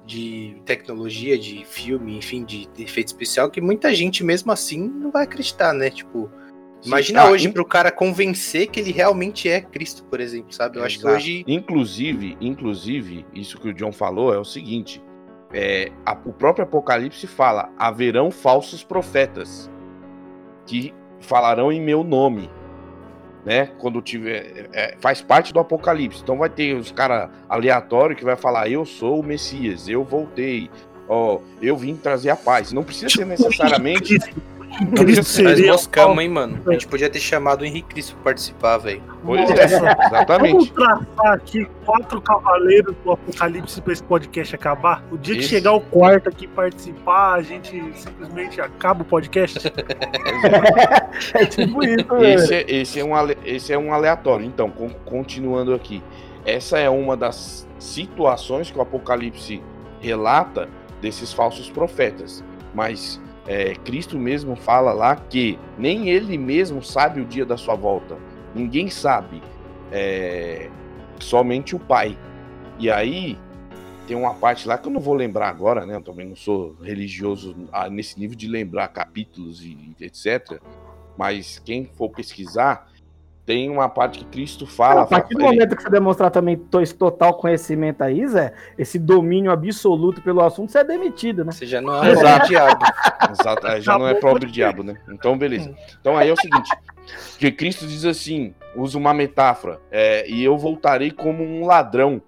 de 0.05 0.61
tecnologia, 0.65 1.37
de 1.37 1.65
filme, 1.65 2.17
enfim, 2.17 2.45
de, 2.45 2.67
de 2.67 2.83
efeito 2.83 3.07
especial 3.07 3.49
que 3.49 3.59
muita 3.59 3.93
gente 3.93 4.23
mesmo 4.23 4.51
assim 4.51 4.87
não 4.87 5.11
vai 5.11 5.23
acreditar, 5.23 5.73
né? 5.73 5.89
Tipo. 5.89 6.31
Imagina 6.85 7.21
Ah, 7.21 7.29
hoje 7.31 7.47
in- 7.47 7.51
pro 7.51 7.65
cara 7.65 7.91
convencer 7.91 8.67
que 8.67 8.79
ele 8.79 8.91
realmente 8.91 9.49
é 9.49 9.61
Cristo, 9.61 10.03
por 10.05 10.19
exemplo, 10.19 10.53
sabe? 10.53 10.77
Eu 10.77 10.83
acho 10.83 10.97
que 10.99 11.03
Exato. 11.05 11.15
hoje 11.17 11.43
Inclusive, 11.47 12.37
inclusive, 12.41 13.25
isso 13.33 13.59
que 13.59 13.69
o 13.69 13.73
John 13.73 13.91
falou 13.91 14.33
é 14.33 14.37
o 14.39 14.45
seguinte: 14.45 15.01
é, 15.53 15.91
a- 16.05 16.17
o 16.25 16.33
próprio 16.33 16.63
Apocalipse 16.63 17.27
fala: 17.27 17.69
haverão 17.77 18.29
falsos 18.31 18.83
profetas 18.83 19.69
que 20.65 20.93
falarão 21.19 21.71
em 21.71 21.81
meu 21.81 22.03
nome. 22.03 22.49
Né? 23.45 23.67
Quando 23.77 24.01
tiver. 24.01 24.69
é, 24.73 24.95
faz 24.99 25.21
parte 25.21 25.53
do 25.53 25.59
Apocalipse. 25.59 26.19
Então 26.23 26.35
vai 26.37 26.49
ter 26.49 26.73
os 26.75 26.91
caras 26.91 27.29
aleatórios 27.47 28.17
que 28.17 28.25
vai 28.25 28.35
falar: 28.35 28.67
Eu 28.69 28.85
sou 28.85 29.19
o 29.19 29.23
Messias, 29.23 29.87
eu 29.87 30.03
voltei, 30.03 30.67
ó, 31.07 31.39
eu 31.61 31.77
vim 31.77 31.95
trazer 31.95 32.31
a 32.31 32.35
paz. 32.35 32.71
Não 32.73 32.83
precisa 32.83 33.07
ser 33.09 33.23
necessariamente. 33.25 34.17
Cristo 34.95 35.17
Mas 35.17 35.27
seria. 35.27 35.71
moscamos, 35.71 36.23
hein, 36.23 36.29
mano? 36.29 36.61
A 36.67 36.71
gente 36.71 36.87
podia 36.87 37.09
ter 37.09 37.19
chamado 37.19 37.61
o 37.61 37.65
Henrique 37.65 37.89
Cristo 37.89 38.13
pra 38.15 38.23
participar, 38.25 38.77
velho. 38.77 39.01
Pois 39.23 39.49
é, 39.49 39.67
Vamos 39.67 40.05
exatamente. 40.05 40.73
traçar 40.73 41.33
aqui 41.33 41.67
quatro 41.85 42.21
cavaleiros 42.21 42.95
do 43.03 43.11
Apocalipse 43.11 43.81
pra 43.81 43.93
esse 43.93 44.03
podcast 44.03 44.55
acabar. 44.55 45.03
O 45.11 45.17
dia 45.17 45.35
que 45.35 45.41
Isso. 45.41 45.49
chegar 45.49 45.73
o 45.73 45.81
quarto 45.81 46.29
aqui 46.29 46.47
participar, 46.47 47.33
a 47.35 47.41
gente 47.41 47.81
simplesmente 47.95 48.59
acaba 48.61 49.01
o 49.01 49.05
podcast. 49.05 49.59
É 51.33 51.45
tipo 51.45 51.83
isso. 51.83 52.15
Esse 52.17 52.53
é, 52.53 52.65
esse, 52.71 52.99
é 52.99 53.03
um, 53.05 53.15
ale- 53.15 53.37
esse 53.45 53.71
é 53.73 53.77
um 53.77 53.93
aleatório. 53.93 54.45
Então, 54.45 54.69
con- 54.69 54.89
continuando 55.05 55.73
aqui. 55.73 56.03
Essa 56.45 56.77
é 56.77 56.89
uma 56.89 57.15
das 57.17 57.67
situações 57.79 58.69
que 58.69 58.77
o 58.77 58.81
Apocalipse 58.81 59.61
relata 59.99 60.69
desses 61.01 61.33
falsos 61.33 61.69
profetas. 61.69 62.43
Mas 62.73 63.21
é, 63.47 63.75
Cristo 63.75 64.17
mesmo 64.17 64.55
fala 64.55 64.91
lá 64.91 65.15
que 65.15 65.59
nem 65.77 66.09
ele 66.09 66.37
mesmo 66.37 66.81
sabe 66.81 67.21
o 67.21 67.25
dia 67.25 67.45
da 67.45 67.57
sua 67.57 67.75
volta. 67.75 68.17
Ninguém 68.53 68.89
sabe. 68.89 69.41
É, 69.91 70.69
somente 71.19 71.75
o 71.75 71.79
Pai. 71.79 72.17
E 72.79 72.89
aí 72.89 73.37
tem 74.07 74.15
uma 74.15 74.33
parte 74.33 74.67
lá 74.67 74.77
que 74.77 74.87
eu 74.87 74.91
não 74.91 74.99
vou 74.99 75.13
lembrar 75.13 75.49
agora, 75.49 75.85
né? 75.85 75.95
Eu 75.95 76.01
também 76.01 76.27
não 76.27 76.35
sou 76.35 76.75
religioso 76.81 77.55
ah, 77.71 77.89
nesse 77.89 78.19
nível 78.19 78.35
de 78.35 78.47
lembrar 78.47 78.87
capítulos 78.89 79.63
e 79.63 79.95
etc. 79.99 80.59
Mas 81.17 81.59
quem 81.59 81.85
for 81.85 82.09
pesquisar, 82.09 82.87
tem 83.45 83.69
uma 83.69 83.87
parte 83.87 84.19
que 84.19 84.25
Cristo 84.25 84.65
fala. 84.65 85.03
a 85.03 85.05
partir 85.05 85.35
do 85.35 85.41
ele- 85.41 85.49
momento 85.49 85.75
que 85.75 85.83
você 85.83 85.89
demonstrar 85.89 86.31
também 86.31 86.59
esse 86.81 86.95
total 86.95 87.35
conhecimento 87.35 88.01
aí, 88.01 88.27
Zé, 88.27 88.53
esse 88.77 88.97
domínio 88.97 89.51
absoluto 89.51 90.21
pelo 90.21 90.41
assunto, 90.41 90.71
você 90.71 90.79
é 90.79 90.83
demitido, 90.83 91.45
né? 91.45 91.51
Você 91.51 91.65
já 91.65 91.79
não 91.79 92.03
é 92.03 92.11
Exato. 92.11 92.45
o 92.45 92.47
diabo. 92.47 92.85
Exato, 93.31 93.67
aí 93.67 93.81
já 93.81 93.99
não 93.99 94.07
é 94.07 94.15
próprio 94.15 94.49
diabo, 94.49 94.83
né? 94.83 94.95
Então, 95.09 95.37
beleza. 95.37 95.73
Então 96.01 96.17
aí 96.17 96.29
é 96.29 96.33
o 96.33 96.37
seguinte: 96.37 96.71
que 97.37 97.51
Cristo 97.51 97.85
diz 97.85 98.03
assim, 98.03 98.53
usa 98.75 98.97
uma 98.97 99.13
metáfora, 99.13 99.79
é, 99.91 100.27
e 100.27 100.43
eu 100.43 100.57
voltarei 100.57 101.11
como 101.11 101.43
um 101.43 101.65
ladrão. 101.65 102.21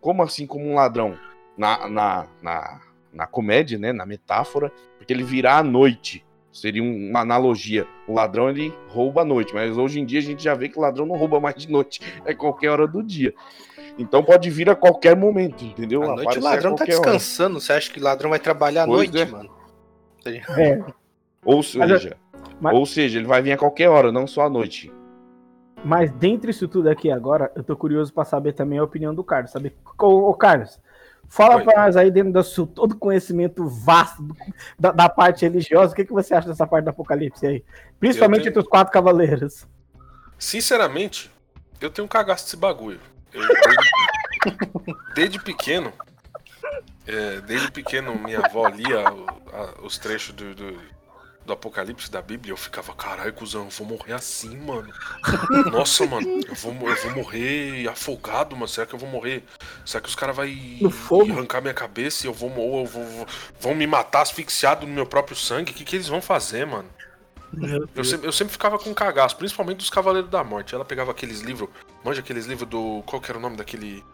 Como 0.00 0.22
assim 0.22 0.46
como 0.46 0.66
um 0.66 0.74
ladrão? 0.74 1.14
Na, 1.56 1.88
na, 1.88 2.26
na, 2.42 2.80
na 3.12 3.26
comédia, 3.26 3.78
né? 3.78 3.92
Na 3.92 4.04
metáfora, 4.06 4.70
porque 4.98 5.12
ele 5.12 5.22
virá 5.24 5.56
à 5.58 5.62
noite. 5.62 6.24
Seria 6.52 6.82
um- 6.82 7.10
uma 7.10 7.20
analogia. 7.20 7.86
O 8.08 8.14
ladrão 8.14 8.50
ele 8.50 8.74
rouba 8.88 9.22
à 9.22 9.24
noite, 9.24 9.54
mas 9.54 9.78
hoje 9.78 10.00
em 10.00 10.04
dia 10.04 10.18
a 10.18 10.22
gente 10.22 10.42
já 10.42 10.54
vê 10.54 10.68
que 10.68 10.78
o 10.78 10.82
ladrão 10.82 11.06
não 11.06 11.16
rouba 11.16 11.38
mais 11.38 11.54
de 11.54 11.70
noite, 11.70 12.00
é 12.24 12.34
qualquer 12.34 12.70
hora 12.70 12.86
do 12.88 13.02
dia. 13.02 13.32
Então 13.98 14.22
pode 14.22 14.48
vir 14.50 14.68
a 14.70 14.74
qualquer 14.74 15.14
momento, 15.16 15.64
entendeu? 15.64 16.02
À 16.02 16.14
noite 16.16 16.38
o 16.38 16.42
ladrão 16.42 16.70
tá 16.74 16.78
qualquer 16.78 16.94
hora. 16.96 17.02
descansando. 17.02 17.60
Você 17.60 17.72
acha 17.72 17.90
que 17.92 18.00
o 18.00 18.02
ladrão 18.02 18.30
vai 18.30 18.38
trabalhar 18.38 18.84
à 18.84 18.86
Pois 18.86 19.10
noite, 19.10 19.28
é. 19.28 19.30
mano? 19.32 19.50
É. 20.26 20.82
Ou 21.44 21.62
seja, 21.62 22.16
mas- 22.60 22.74
ou 22.76 22.84
seja, 22.86 23.18
ele 23.18 23.26
vai 23.26 23.40
vir 23.42 23.52
a 23.52 23.56
qualquer 23.56 23.88
hora, 23.88 24.10
não 24.12 24.26
só 24.26 24.42
à 24.42 24.50
noite. 24.50 24.92
Mas 25.84 26.10
dentre 26.12 26.50
isso 26.50 26.68
tudo 26.68 26.88
aqui 26.90 27.10
agora, 27.10 27.50
eu 27.56 27.64
tô 27.64 27.74
curioso 27.76 28.12
pra 28.12 28.24
saber 28.24 28.52
também 28.52 28.78
a 28.78 28.84
opinião 28.84 29.14
do 29.14 29.24
Carlos. 29.24 29.50
Saber, 29.50 29.74
ô, 29.98 30.28
ô, 30.28 30.34
Carlos, 30.34 30.78
fala 31.30 31.62
pra 31.62 31.84
nós 31.84 31.96
aí, 31.96 32.10
dentro 32.10 32.32
do 32.32 32.42
seu 32.44 32.66
todo 32.66 32.94
conhecimento 32.96 33.66
vasto 33.68 34.36
da, 34.78 34.90
da 34.92 35.08
parte 35.08 35.42
religiosa, 35.46 35.92
o 35.92 35.96
que, 35.96 36.04
que 36.04 36.12
você 36.12 36.34
acha 36.34 36.48
dessa 36.48 36.66
parte 36.66 36.84
do 36.84 36.90
Apocalipse 36.90 37.46
aí? 37.46 37.64
Principalmente 37.98 38.40
tenho- 38.42 38.50
entre 38.50 38.60
os 38.60 38.68
quatro 38.68 38.92
cavaleiros. 38.92 39.66
Sinceramente, 40.38 41.30
eu 41.80 41.88
tenho 41.90 42.04
um 42.04 42.08
cagaço 42.08 42.44
desse 42.44 42.56
bagulho. 42.56 43.00
Eu- 43.32 43.42
desde, 43.46 44.96
desde 45.14 45.38
pequeno, 45.38 45.92
é, 47.06 47.40
desde 47.42 47.70
pequeno, 47.70 48.14
minha 48.18 48.40
avó 48.40 48.66
lia 48.68 49.04
os 49.82 49.98
trechos 49.98 50.34
do, 50.34 50.54
do, 50.54 50.78
do 51.44 51.52
Apocalipse 51.52 52.10
da 52.10 52.20
Bíblia, 52.20 52.52
eu 52.52 52.56
ficava, 52.56 52.94
caralho, 52.94 53.32
cuzão, 53.32 53.64
eu 53.64 53.70
vou 53.70 53.86
morrer 53.86 54.12
assim, 54.12 54.56
mano. 54.56 54.92
Nossa, 55.72 56.06
mano, 56.06 56.26
eu 56.46 56.54
vou, 56.54 56.72
eu 56.88 56.96
vou 56.96 57.12
morrer 57.12 57.88
afogado, 57.88 58.54
mano. 58.54 58.68
Será 58.68 58.86
que 58.86 58.94
eu 58.94 58.98
vou 58.98 59.08
morrer? 59.08 59.44
Será 59.84 60.00
que 60.00 60.08
os 60.08 60.14
caras 60.14 60.36
vão 60.36 61.22
arrancar 61.22 61.60
minha 61.60 61.74
cabeça 61.74 62.26
e 62.26 62.28
eu 62.28 62.32
vou, 62.32 62.54
ou 62.56 62.80
eu 62.80 62.86
vou, 62.86 63.26
vão 63.58 63.74
me 63.74 63.86
matar 63.86 64.22
asfixiado 64.22 64.86
no 64.86 64.92
meu 64.92 65.06
próprio 65.06 65.36
sangue? 65.36 65.72
O 65.72 65.74
que, 65.74 65.84
que 65.84 65.96
eles 65.96 66.08
vão 66.08 66.20
fazer, 66.20 66.66
mano? 66.66 66.88
Eu 67.94 68.04
sempre, 68.04 68.28
eu 68.28 68.32
sempre 68.32 68.52
ficava 68.52 68.78
com 68.78 68.94
cagaço, 68.94 69.36
principalmente 69.36 69.78
dos 69.78 69.90
Cavaleiros 69.90 70.30
da 70.30 70.44
Morte. 70.44 70.74
Ela 70.74 70.84
pegava 70.84 71.10
aqueles 71.10 71.40
livros, 71.40 71.68
manja 72.04 72.20
aqueles 72.20 72.46
livros 72.46 72.68
do. 72.68 73.02
Qual 73.04 73.20
que 73.20 73.30
era 73.30 73.38
o 73.38 73.42
nome 73.42 73.56
daquele. 73.56 74.04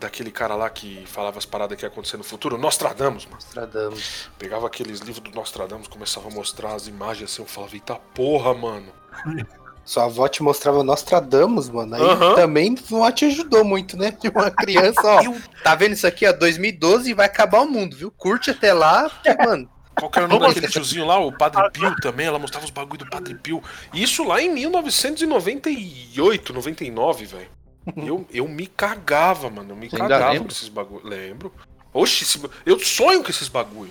Daquele 0.00 0.30
cara 0.30 0.54
lá 0.54 0.70
que 0.70 1.04
falava 1.06 1.36
as 1.36 1.44
paradas 1.44 1.76
que 1.76 1.84
ia 1.84 1.88
acontecer 1.88 2.16
no 2.16 2.24
futuro? 2.24 2.56
Nostradamus, 2.56 3.26
mano. 3.26 3.36
Nostradamus. 3.36 4.30
Pegava 4.38 4.66
aqueles 4.66 5.00
livros 5.00 5.20
do 5.20 5.30
Nostradamus, 5.30 5.88
começava 5.88 6.28
a 6.28 6.30
mostrar 6.30 6.72
as 6.72 6.86
imagens 6.86 7.30
assim, 7.30 7.42
eu 7.42 7.46
falava, 7.46 7.74
eita 7.74 7.96
porra, 8.14 8.54
mano. 8.54 8.86
Sua 9.84 10.04
avó 10.04 10.26
te 10.26 10.42
mostrava 10.42 10.82
Nostradamus, 10.82 11.68
mano. 11.68 11.96
Aí 11.96 12.02
Aham. 12.02 12.34
também 12.34 12.74
não 12.90 13.12
te 13.12 13.26
ajudou 13.26 13.62
muito, 13.62 13.98
né? 13.98 14.10
De 14.12 14.28
uma 14.28 14.50
criança, 14.50 15.02
ó. 15.04 15.20
Tá 15.62 15.74
vendo 15.74 15.92
isso 15.92 16.06
aqui, 16.06 16.26
ó? 16.26 16.32
2012 16.32 17.12
vai 17.12 17.26
acabar 17.26 17.60
o 17.60 17.68
mundo, 17.68 17.94
viu? 17.94 18.10
Curte 18.10 18.50
até 18.50 18.72
lá, 18.72 19.10
porque, 19.10 19.34
mano. 19.34 19.68
Qual 19.98 20.10
que 20.10 20.18
era 20.18 20.26
o 20.26 20.30
nome 20.30 20.46
daquele 20.46 20.68
tiozinho 20.68 21.04
lá? 21.04 21.18
O 21.18 21.36
Padre 21.36 21.70
Pio 21.72 21.94
também, 21.96 22.26
ela 22.26 22.38
mostrava 22.38 22.64
os 22.64 22.70
bagulho 22.70 23.00
do 23.00 23.10
Padre 23.10 23.34
Pio. 23.34 23.62
Isso 23.92 24.24
lá 24.24 24.40
em 24.40 24.48
1998, 24.54 26.54
99, 26.54 27.26
velho. 27.26 27.59
Eu, 27.96 28.26
eu 28.30 28.46
me 28.48 28.66
cagava, 28.66 29.48
mano. 29.50 29.70
Eu 29.70 29.76
me 29.76 29.88
Você 29.88 29.96
cagava 29.96 30.38
com 30.38 30.46
esses 30.48 30.68
bagulho. 30.68 31.06
Lembro. 31.06 31.52
Oxi, 31.92 32.24
esse- 32.24 32.50
eu 32.64 32.78
sonho 32.78 33.22
com 33.22 33.30
esses 33.30 33.48
bagulho. 33.48 33.90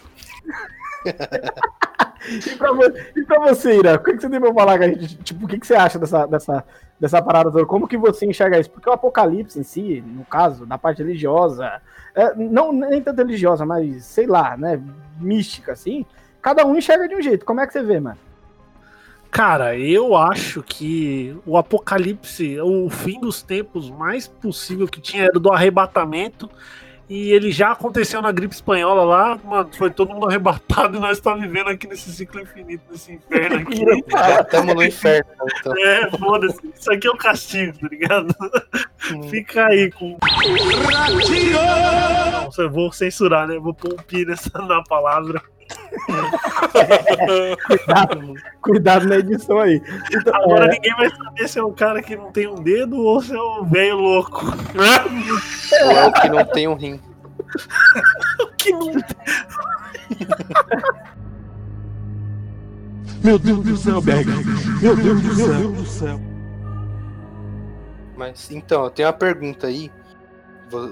E 1.06 2.56
pra, 2.58 2.70
e 3.16 3.24
pra 3.26 3.40
você, 3.40 3.78
Ira, 3.78 3.96
o 3.96 4.04
que, 4.04 4.14
que 4.14 4.22
você 4.22 4.30
tem 4.30 4.40
pra 4.40 4.54
falar 4.54 4.78
com 4.78 4.84
a 4.84 4.88
gente? 4.88 5.16
Tipo, 5.18 5.46
o 5.46 5.48
que, 5.48 5.60
que 5.60 5.66
você 5.66 5.76
acha 5.76 5.98
dessa, 5.98 6.26
dessa, 6.28 6.66
dessa 7.00 7.22
parada 7.22 7.50
toda? 7.52 7.66
Como 7.66 7.88
que 7.88 7.98
você 7.98 8.26
enxerga 8.26 8.60
isso? 8.60 8.70
Porque 8.70 8.90
o 8.90 8.94
Apocalipse 8.94 9.60
em 9.60 9.64
si, 9.64 10.04
no 10.06 10.26
caso, 10.26 10.66
da 10.66 10.78
parte 10.78 11.02
religiosa, 11.02 11.82
é, 12.14 12.36
não 12.36 12.72
nem 12.74 13.02
tanto 13.02 13.18
religiosa, 13.20 13.66
mas 13.66 14.04
sei 14.06 14.28
lá, 14.28 14.56
né, 14.58 14.80
mística, 15.20 15.72
assim, 15.72 16.06
cada 16.42 16.66
um 16.66 16.78
enxerga 16.78 17.08
de 17.08 17.16
um 17.16 17.22
jeito. 17.22 17.46
Como 17.46 17.62
é 17.62 17.68
que 17.68 17.74
você 17.74 17.82
vê, 17.82 18.00
mano? 18.00 18.18
Cara, 19.32 19.78
eu 19.78 20.16
acho 20.16 20.64
que 20.64 21.36
o 21.46 21.56
apocalipse, 21.58 22.60
o 22.60 22.90
fim 22.90 23.20
dos 23.20 23.44
tempos 23.44 23.90
mais 23.90 24.28
possível 24.28 24.88
que 24.88 25.00
tinha 25.00 25.24
era 25.26 25.40
do 25.40 25.52
arrebatamento. 25.52 26.50
E 27.10 27.32
ele 27.32 27.52
já 27.52 27.72
aconteceu 27.72 28.22
na 28.22 28.32
gripe 28.32 28.54
espanhola 28.54 29.04
lá, 29.04 29.40
mano, 29.44 29.68
foi 29.76 29.90
todo 29.90 30.14
mundo 30.14 30.28
arrebatado 30.28 30.96
e 30.96 31.00
nós 31.02 31.18
estamos 31.18 31.42
vivendo 31.42 31.68
aqui 31.68 31.88
nesse 31.88 32.12
ciclo 32.12 32.40
infinito, 32.40 32.84
nesse 32.92 33.14
inferno 33.14 33.62
aqui. 33.62 33.82
Estamos 34.46 34.76
no 34.76 34.84
inferno, 34.84 35.32
então. 35.60 35.74
É, 35.76 36.10
foda-se. 36.12 36.60
Isso 36.80 36.92
aqui 36.92 37.08
é 37.08 37.10
o 37.10 37.18
castigo, 37.18 37.80
tá 37.80 37.88
ligado? 37.88 38.36
Fica 39.28 39.66
aí 39.66 39.90
com. 39.92 40.20
Não, 41.52 42.64
eu 42.64 42.70
vou 42.70 42.92
censurar, 42.92 43.48
né? 43.48 43.58
Vou 43.58 43.74
pôr 43.74 43.94
um 43.94 43.98
pi 43.98 44.24
nessa, 44.24 44.52
na 44.60 44.84
palavra. 44.84 45.42
Cuidado, 47.68 48.34
cuidado 48.62 49.08
na 49.08 49.18
edição 49.18 49.60
aí. 49.60 49.82
Então, 50.12 50.36
Agora 50.36 50.66
é, 50.66 50.70
ninguém 50.70 50.96
vai 50.96 51.10
saber 51.10 51.48
se 51.48 51.60
é 51.60 51.64
o 51.64 51.72
cara 51.72 52.02
que 52.02 52.16
não 52.16 52.32
tem 52.32 52.48
um 52.48 52.62
dedo 52.62 52.98
ou 52.98 53.22
se 53.22 53.34
é 53.34 53.40
o 53.40 53.64
velho 53.66 53.98
louco. 53.98 54.46
Ou 54.46 55.92
é 55.92 56.08
o 56.08 56.14
que 56.14 56.30
não 56.30 56.46
tem 56.46 56.68
um 56.68 56.76
rim. 56.76 57.00
Que 58.58 58.74
não 58.74 58.92
Meu 63.24 63.40
Deus 63.40 63.64
do 63.64 63.78
céu, 63.78 64.02
Berg. 64.02 64.30
Meu 64.82 64.96
Deus 64.96 65.22
do 65.22 65.86
céu. 65.86 66.20
Mas 68.18 68.52
então, 68.52 68.84
eu 68.84 68.90
tenho 68.90 69.08
uma 69.08 69.14
pergunta 69.14 69.68
aí 69.68 69.90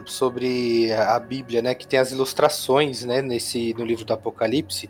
sobre 0.05 0.91
a 0.91 1.19
Bíblia, 1.19 1.61
né? 1.61 1.73
Que 1.75 1.87
tem 1.87 1.99
as 1.99 2.11
ilustrações, 2.11 3.03
né? 3.03 3.21
Nesse, 3.21 3.73
no 3.77 3.85
livro 3.85 4.05
do 4.05 4.13
Apocalipse. 4.13 4.89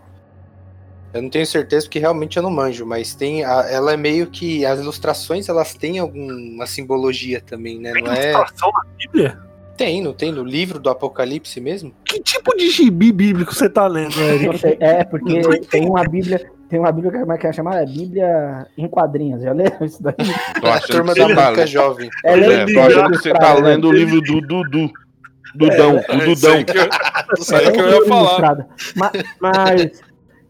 Eu 1.13 1.21
não 1.21 1.29
tenho 1.29 1.45
certeza 1.45 1.85
porque 1.85 1.99
realmente 1.99 2.37
eu 2.37 2.43
não 2.43 2.51
manjo, 2.51 2.85
mas 2.85 3.15
tem. 3.15 3.43
a- 3.43 3.65
ela 3.69 3.93
é 3.93 3.97
meio 3.97 4.27
que. 4.27 4.65
As 4.65 4.79
ilustrações 4.79 5.47
elas 5.49 5.73
têm 5.73 5.99
alguma 5.99 6.67
simbologia 6.67 7.41
também, 7.41 7.79
né? 7.79 7.93
tem 7.93 8.03
Não 8.03 8.11
é. 8.11 8.31
ilustração 8.31 8.71
na 8.71 8.85
Bíblia? 8.97 9.39
Tem, 9.77 10.01
não 10.01 10.11
tem 10.11 10.31
no 10.31 10.43
livro 10.43 10.79
do 10.79 10.89
Apocalipse 10.89 11.61
mesmo? 11.61 11.93
Que 12.03 12.19
tipo 12.19 12.55
de 12.57 12.69
gibi 12.71 13.11
bíblico 13.11 13.53
você 13.53 13.69
tá 13.69 13.85
lendo, 13.87 14.19
Eric? 14.19 14.77
é, 14.79 15.03
porque 15.03 15.59
tem 15.69 15.87
uma 15.87 16.03
Bíblia, 16.03 16.51
tem 16.69 16.79
uma 16.79 16.91
Bíblia, 16.91 17.19
como 17.19 17.33
é 17.33 17.37
que 17.37 17.47
é 17.47 17.53
chamada? 17.53 17.85
Bíblia 17.85 18.67
em 18.77 18.87
quadrinhos, 18.87 19.41
já 19.41 19.53
leu 19.53 19.71
isso 19.81 20.01
daí? 20.01 20.15
Tô 20.59 20.67
A 20.67 20.73
achando 20.75 20.97
turma 20.97 21.13
que 21.13 21.35
da 21.35 21.53
tá 21.53 21.65
jovem. 21.65 22.09
Ela 22.23 22.45
É, 22.45 22.65
tô 22.73 22.79
achando 22.81 23.11
que 23.11 23.17
você 23.17 23.33
tá 23.33 23.53
lendo 23.53 23.87
o 23.89 23.91
livro 23.93 24.21
do 24.21 24.41
Dudu. 24.41 24.91
Dudão, 25.55 25.95
o 25.95 25.99
É 26.11 26.15
isso 26.29 26.41
Dudão. 26.41 26.55
aí 26.55 26.63
que 26.65 26.77
eu, 26.77 26.83
isso 27.39 27.55
aí 27.55 27.71
que 27.71 27.79
eu 27.79 27.87
É, 27.87 27.91
ia 27.95 28.05
falar. 28.05 28.21
ilustrada. 28.21 28.67
Ma- 28.95 29.11
Mas, 29.41 30.01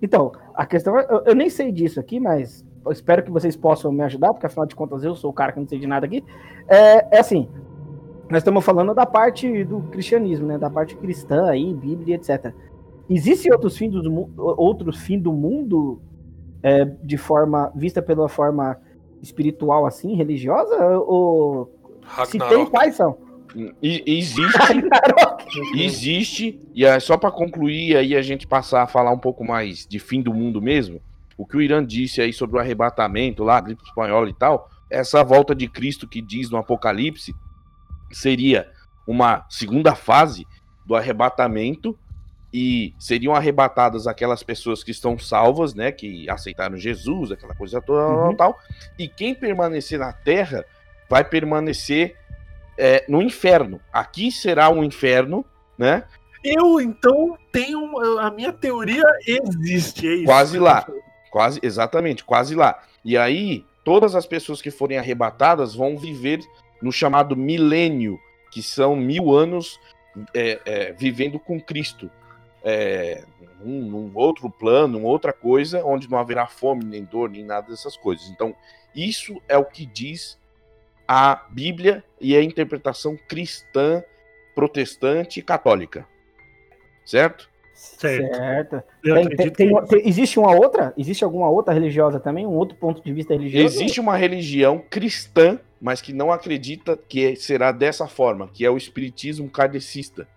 então, 0.01 0.31
a 0.55 0.65
questão 0.65 0.97
é, 0.99 1.05
eu, 1.09 1.23
eu 1.27 1.35
nem 1.35 1.49
sei 1.49 1.71
disso 1.71 1.99
aqui, 1.99 2.19
mas 2.19 2.65
eu 2.85 2.91
espero 2.91 3.23
que 3.23 3.31
vocês 3.31 3.55
possam 3.55 3.91
me 3.91 4.01
ajudar, 4.03 4.33
porque 4.33 4.45
afinal 4.47 4.65
de 4.65 4.75
contas 4.75 5.03
eu 5.03 5.15
sou 5.15 5.29
o 5.29 5.33
cara 5.33 5.51
que 5.51 5.59
não 5.59 5.67
sei 5.67 5.79
de 5.79 5.87
nada 5.87 6.05
aqui. 6.05 6.23
É, 6.67 7.17
é 7.17 7.19
assim, 7.19 7.47
nós 8.29 8.39
estamos 8.39 8.65
falando 8.65 8.93
da 8.93 9.05
parte 9.05 9.63
do 9.63 9.81
cristianismo, 9.83 10.47
né? 10.47 10.57
Da 10.57 10.69
parte 10.69 10.95
cristã 10.95 11.47
aí, 11.49 11.73
Bíblia, 11.73 12.15
etc. 12.15 12.51
Existem 13.09 13.51
outros 13.53 13.77
fins 13.77 13.91
do, 13.91 14.29
outros 14.35 14.97
fim 14.97 15.17
do 15.17 15.31
mundo 15.31 16.01
é, 16.63 16.85
de 16.85 17.17
forma 17.17 17.71
vista 17.75 18.01
pela 18.01 18.27
forma 18.27 18.77
espiritual 19.21 19.85
assim, 19.85 20.15
religiosa? 20.15 20.75
Ou 20.99 21.71
se 22.25 22.37
tem, 22.49 22.65
quais 22.65 22.95
são? 22.95 23.17
E- 23.81 24.03
Existe, 24.05 24.49
existe, 25.73 26.61
e 26.73 26.85
é 26.85 26.99
só 26.99 27.17
pra 27.17 27.31
concluir 27.31 27.95
aí 27.95 28.15
a 28.15 28.21
gente 28.21 28.45
passar 28.45 28.83
a 28.83 28.87
falar 28.87 29.11
um 29.11 29.17
pouco 29.17 29.43
mais 29.43 29.87
de 29.87 29.99
fim 29.99 30.21
do 30.21 30.33
mundo 30.33 30.61
mesmo, 30.61 31.01
o 31.37 31.45
que 31.45 31.57
o 31.57 31.61
Irã 31.61 31.83
disse 31.83 32.21
aí 32.21 32.33
sobre 32.33 32.57
o 32.57 32.59
arrebatamento 32.59 33.43
lá, 33.43 33.59
gripe 33.61 33.83
espanhola 33.83 34.29
e 34.29 34.33
tal, 34.33 34.69
essa 34.89 35.23
volta 35.23 35.55
de 35.55 35.67
Cristo 35.67 36.07
que 36.07 36.21
diz 36.21 36.49
no 36.49 36.57
Apocalipse 36.57 37.33
seria 38.11 38.69
uma 39.07 39.45
segunda 39.49 39.95
fase 39.95 40.45
do 40.85 40.95
arrebatamento 40.95 41.97
e 42.53 42.93
seriam 42.97 43.35
arrebatadas 43.35 44.07
aquelas 44.07 44.41
pessoas 44.41 44.83
que 44.83 44.91
estão 44.91 45.17
salvas, 45.17 45.73
né, 45.73 45.91
que 45.91 46.29
aceitaram 46.29 46.77
Jesus, 46.77 47.31
aquela 47.31 47.53
coisa 47.53 47.81
toda, 47.81 48.01
Uhum. 48.07 48.35
tal, 48.35 48.57
e 48.97 49.07
quem 49.07 49.35
permanecer 49.35 49.99
na 49.99 50.13
terra 50.13 50.65
vai 51.09 51.23
permanecer 51.23 52.15
é, 52.77 53.03
no 53.07 53.21
inferno. 53.21 53.81
Aqui 53.91 54.31
será 54.31 54.69
um 54.69 54.83
inferno, 54.83 55.45
né? 55.77 56.03
Eu, 56.43 56.79
então, 56.79 57.37
tenho. 57.51 57.97
A 58.19 58.29
minha 58.29 58.53
teoria 58.53 59.03
existe, 59.25 60.07
é 60.07 60.13
isso. 60.13 60.25
Quase 60.25 60.59
lá. 60.59 60.85
Quase, 61.31 61.59
exatamente, 61.63 62.23
quase 62.23 62.55
lá. 62.55 62.79
E 63.03 63.17
aí, 63.17 63.65
todas 63.83 64.15
as 64.15 64.25
pessoas 64.25 64.61
que 64.61 64.69
forem 64.69 64.97
arrebatadas 64.97 65.73
vão 65.73 65.97
viver 65.97 66.39
no 66.81 66.91
chamado 66.91 67.35
milênio, 67.35 68.19
que 68.51 68.61
são 68.61 68.95
mil 68.95 69.33
anos 69.33 69.79
é, 70.33 70.59
é, 70.65 70.93
vivendo 70.93 71.39
com 71.39 71.59
Cristo. 71.59 72.09
É, 72.63 73.23
num, 73.63 73.81
num 73.81 74.11
outro 74.13 74.49
plano, 74.49 74.97
uma 74.99 75.07
outra 75.07 75.31
coisa, 75.31 75.83
onde 75.85 76.09
não 76.09 76.17
haverá 76.17 76.47
fome, 76.47 76.83
nem 76.83 77.03
dor, 77.03 77.29
nem 77.29 77.43
nada 77.43 77.69
dessas 77.69 77.95
coisas. 77.95 78.29
Então, 78.29 78.55
isso 78.95 79.41
é 79.47 79.57
o 79.57 79.65
que 79.65 79.85
diz 79.85 80.37
a 81.07 81.45
Bíblia 81.49 82.03
e 82.19 82.35
a 82.35 82.43
interpretação 82.43 83.17
cristã, 83.27 84.03
protestante 84.53 85.39
e 85.39 85.43
católica. 85.43 86.05
Certo? 87.05 87.49
Certo. 87.73 88.35
Certo. 88.35 88.83
Tem- 89.03 89.29
tem- 89.29 89.51
tem- 89.51 90.07
existe 90.07 90.39
uma 90.39 90.51
outra? 90.51 90.93
Existe 90.97 91.23
alguma 91.23 91.47
outra 91.47 91.73
religiosa 91.73 92.19
também? 92.19 92.45
Um 92.45 92.55
outro 92.55 92.75
ponto 92.75 93.03
de 93.03 93.13
vista 93.13 93.33
religioso? 93.33 93.65
Existe 93.77 93.99
uma 93.99 94.17
religião 94.17 94.83
cristã, 94.89 95.59
mas 95.79 96.01
que 96.01 96.11
não 96.11 96.31
acredita 96.31 96.97
que 96.97 97.35
será 97.35 97.71
dessa 97.71 98.07
forma, 98.07 98.49
que 98.51 98.65
é 98.65 98.69
o 98.69 98.75
espiritismo 98.75 99.47
kardecista. 99.47 100.27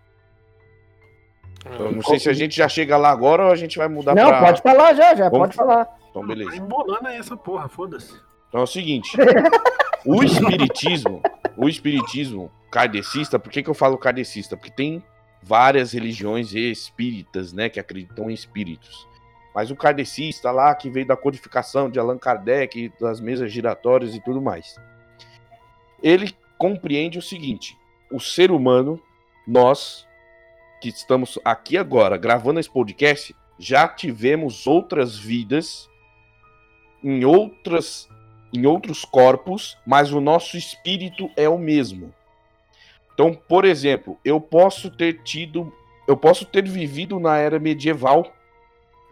Eu 1.64 1.92
não 1.92 2.02
sei 2.02 2.18
se 2.18 2.28
a 2.28 2.32
gente 2.32 2.56
já 2.56 2.68
chega 2.68 2.96
lá 2.96 3.10
agora 3.10 3.44
ou 3.46 3.52
a 3.52 3.56
gente 3.56 3.76
vai 3.76 3.86
mudar 3.88 4.14
Não, 4.14 4.28
pra... 4.28 4.40
pode 4.40 4.62
falar 4.62 4.94
já, 4.94 5.14
já, 5.14 5.28
Vamos- 5.28 5.38
pode 5.48 5.56
falar. 5.56 5.88
Então, 6.10 6.22
Tá 6.22 6.28
beleza. 6.28 6.56
embolando 6.56 7.06
aí 7.06 7.16
essa 7.18 7.36
porra, 7.36 7.68
foda-se. 7.68 8.12
Então 8.48 8.60
é 8.60 8.64
o 8.64 8.66
seguinte, 8.66 9.16
o 10.04 10.22
espiritismo, 10.24 11.22
o 11.56 11.68
espiritismo 11.68 12.50
kardecista, 12.70 13.38
por 13.38 13.52
que, 13.52 13.62
que 13.62 13.70
eu 13.70 13.74
falo 13.74 13.96
kardecista? 13.98 14.56
Porque 14.56 14.70
tem 14.70 15.02
várias 15.42 15.92
religiões 15.92 16.52
espíritas, 16.54 17.52
né, 17.52 17.68
que 17.68 17.78
acreditam 17.78 18.30
em 18.30 18.34
espíritos. 18.34 19.06
Mas 19.54 19.70
o 19.70 19.76
kardecista 19.76 20.50
lá, 20.50 20.74
que 20.74 20.88
veio 20.88 21.06
da 21.06 21.16
codificação 21.16 21.90
de 21.90 21.98
Allan 21.98 22.18
Kardec, 22.18 22.92
das 23.00 23.20
mesas 23.20 23.52
giratórias 23.52 24.14
e 24.14 24.20
tudo 24.20 24.40
mais, 24.40 24.76
ele 26.02 26.34
compreende 26.58 27.18
o 27.18 27.22
seguinte: 27.22 27.76
o 28.10 28.20
ser 28.20 28.50
humano, 28.50 29.00
nós 29.46 30.06
que 30.80 30.88
estamos 30.88 31.38
aqui 31.44 31.76
agora 31.76 32.16
gravando 32.16 32.58
esse 32.58 32.70
podcast, 32.70 33.34
já 33.58 33.86
tivemos 33.86 34.66
outras 34.66 35.18
vidas 35.18 35.88
em 37.02 37.24
outras 37.24 38.08
em 38.52 38.66
outros 38.66 39.04
corpos, 39.04 39.78
mas 39.86 40.12
o 40.12 40.20
nosso 40.20 40.56
espírito 40.56 41.30
é 41.36 41.48
o 41.48 41.56
mesmo. 41.56 42.12
Então, 43.14 43.32
por 43.32 43.64
exemplo, 43.64 44.18
eu 44.24 44.40
posso 44.40 44.90
ter 44.90 45.22
tido, 45.22 45.72
eu 46.08 46.16
posso 46.16 46.44
ter 46.44 46.68
vivido 46.68 47.20
na 47.20 47.36
era 47.36 47.60
medieval 47.60 48.32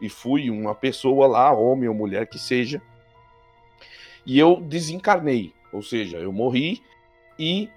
e 0.01 0.09
fui 0.09 0.51
uma 0.51 0.75
pessoa 0.75 1.27
lá, 1.27 1.53
homem 1.53 1.89
ou 1.89 1.95
mulher 1.95 2.27
que 2.27 2.39
seja, 2.39 2.83
e 4.27 4.39
eu 4.39 4.61
desencarnei, 4.61 5.55
ou 5.73 5.83
seja, 5.83 6.17
eu 6.17 6.33
morri 6.33 6.83
e 7.39 7.69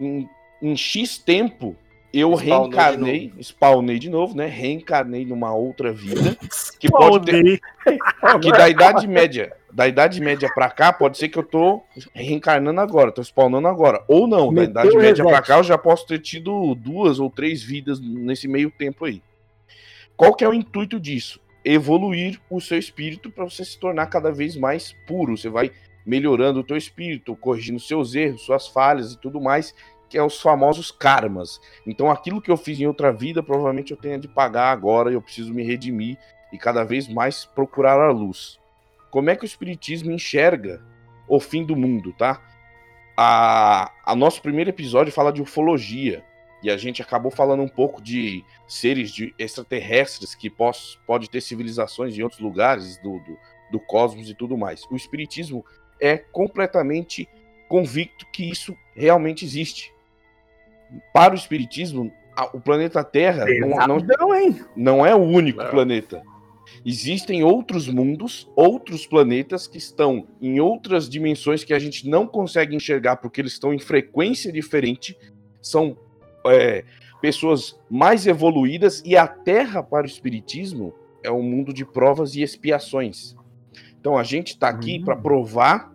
em, 0.00 0.28
em 0.60 0.76
X 0.76 1.18
tempo 1.18 1.76
eu 2.18 2.36
Spawnou 2.36 2.62
reencarnei, 2.62 3.32
spawnei 3.40 3.98
de 3.98 4.08
novo, 4.08 4.36
né? 4.36 4.46
Reencarnei 4.46 5.24
numa 5.24 5.52
outra 5.52 5.92
vida 5.92 6.36
que 6.78 6.88
pode 6.88 7.26
ter, 7.26 7.60
que 8.40 8.50
da 8.50 8.68
idade 8.68 9.06
média, 9.06 9.52
da 9.72 9.86
idade 9.86 10.20
média 10.20 10.48
pra 10.54 10.70
cá, 10.70 10.92
pode 10.92 11.18
ser 11.18 11.28
que 11.28 11.38
eu 11.38 11.42
tô 11.42 11.82
reencarnando 12.14 12.80
agora, 12.80 13.12
tô 13.12 13.22
spawnando 13.22 13.68
agora. 13.68 14.02
Ou 14.08 14.26
não, 14.26 14.46
da 14.52 14.62
Meteu 14.62 14.70
idade 14.70 14.96
o 14.96 15.00
média 15.00 15.24
pra 15.24 15.42
cá 15.42 15.58
eu 15.58 15.64
já 15.64 15.76
posso 15.76 16.06
ter 16.06 16.18
tido 16.18 16.74
duas 16.74 17.18
ou 17.18 17.28
três 17.28 17.62
vidas 17.62 18.00
nesse 18.00 18.48
meio 18.48 18.70
tempo 18.70 19.04
aí. 19.04 19.22
Qual 20.16 20.34
que 20.34 20.44
é 20.44 20.48
o 20.48 20.54
intuito 20.54 20.98
disso? 20.98 21.40
Evoluir 21.64 22.40
o 22.48 22.60
seu 22.60 22.78
espírito 22.78 23.30
para 23.30 23.44
você 23.44 23.64
se 23.64 23.78
tornar 23.78 24.06
cada 24.06 24.32
vez 24.32 24.56
mais 24.56 24.94
puro. 25.06 25.36
Você 25.36 25.48
vai 25.48 25.70
melhorando 26.06 26.60
o 26.60 26.64
teu 26.64 26.76
espírito, 26.76 27.36
corrigindo 27.36 27.80
seus 27.80 28.14
erros, 28.14 28.42
suas 28.42 28.68
falhas 28.68 29.12
e 29.12 29.18
tudo 29.18 29.40
mais, 29.40 29.74
que 30.08 30.18
é 30.18 30.22
os 30.22 30.40
famosos 30.40 30.90
karmas. 30.90 31.60
Então 31.86 32.10
aquilo 32.10 32.40
que 32.40 32.50
eu 32.50 32.56
fiz 32.56 32.78
em 32.80 32.86
outra 32.86 33.12
vida, 33.12 33.42
provavelmente 33.42 33.92
eu 33.92 33.96
tenha 33.96 34.18
de 34.18 34.28
pagar 34.28 34.70
agora, 34.70 35.10
e 35.10 35.14
eu 35.14 35.22
preciso 35.22 35.52
me 35.52 35.62
redimir 35.62 36.18
e 36.52 36.58
cada 36.58 36.84
vez 36.84 37.08
mais 37.08 37.44
procurar 37.44 38.00
a 38.00 38.10
luz. 38.10 38.58
Como 39.10 39.30
é 39.30 39.36
que 39.36 39.44
o 39.44 39.46
espiritismo 39.46 40.10
enxerga 40.10 40.82
o 41.28 41.40
fim 41.40 41.64
do 41.64 41.74
mundo, 41.74 42.12
tá? 42.12 42.40
A, 43.16 43.90
a 44.04 44.14
nosso 44.14 44.42
primeiro 44.42 44.70
episódio 44.70 45.12
fala 45.12 45.32
de 45.32 45.40
ufologia 45.40 46.22
e 46.62 46.70
a 46.70 46.76
gente 46.76 47.02
acabou 47.02 47.30
falando 47.30 47.62
um 47.62 47.68
pouco 47.68 48.02
de 48.02 48.44
seres 48.66 49.10
de 49.10 49.34
extraterrestres 49.38 50.34
que 50.34 50.50
pos, 50.50 51.00
pode 51.06 51.30
ter 51.30 51.40
civilizações 51.40 52.16
em 52.16 52.22
outros 52.22 52.40
lugares 52.40 52.98
do, 52.98 53.18
do, 53.20 53.38
do 53.70 53.80
cosmos 53.80 54.28
e 54.28 54.34
tudo 54.34 54.56
mais. 54.56 54.82
O 54.90 54.96
espiritismo 54.96 55.64
é 56.00 56.16
completamente 56.16 57.28
convicto 57.68 58.26
que 58.32 58.48
isso 58.48 58.76
realmente 58.94 59.44
existe. 59.44 59.92
Para 61.12 61.32
o 61.34 61.36
espiritismo, 61.36 62.12
a- 62.36 62.50
o 62.56 62.60
planeta 62.60 63.02
Terra 63.02 63.44
não, 63.60 63.98
não, 63.98 64.34
hein? 64.34 64.60
não 64.76 65.06
é 65.06 65.14
o 65.14 65.18
único 65.22 65.62
Não. 65.62 65.70
planeta. 65.70 66.22
Existem 66.84 67.42
outros 67.42 67.88
mundos, 67.88 68.48
outros 68.54 69.06
planetas 69.06 69.66
que 69.66 69.78
estão 69.78 70.26
em 70.40 70.60
outras 70.60 71.08
dimensões 71.08 71.64
que 71.64 71.72
a 71.74 71.78
gente 71.78 72.08
não 72.08 72.26
consegue 72.26 72.74
enxergar 72.76 73.16
porque 73.16 73.40
eles 73.40 73.52
estão 73.52 73.72
em 73.72 73.78
frequência 73.78 74.52
diferente. 74.52 75.16
São 75.60 75.96
é, 76.46 76.84
pessoas 77.20 77.76
mais 77.90 78.26
evoluídas 78.26 79.02
e 79.04 79.16
a 79.16 79.26
Terra 79.26 79.82
para 79.82 80.04
o 80.04 80.06
Espiritismo 80.08 80.94
é 81.22 81.30
um 81.30 81.42
mundo 81.42 81.72
de 81.72 81.84
provas 81.84 82.36
e 82.36 82.42
expiações. 82.42 83.34
Então 84.00 84.16
a 84.16 84.22
gente 84.22 84.48
está 84.48 84.68
aqui 84.68 85.00
Hum. 85.00 85.04
para 85.04 85.16
provar. 85.16 85.92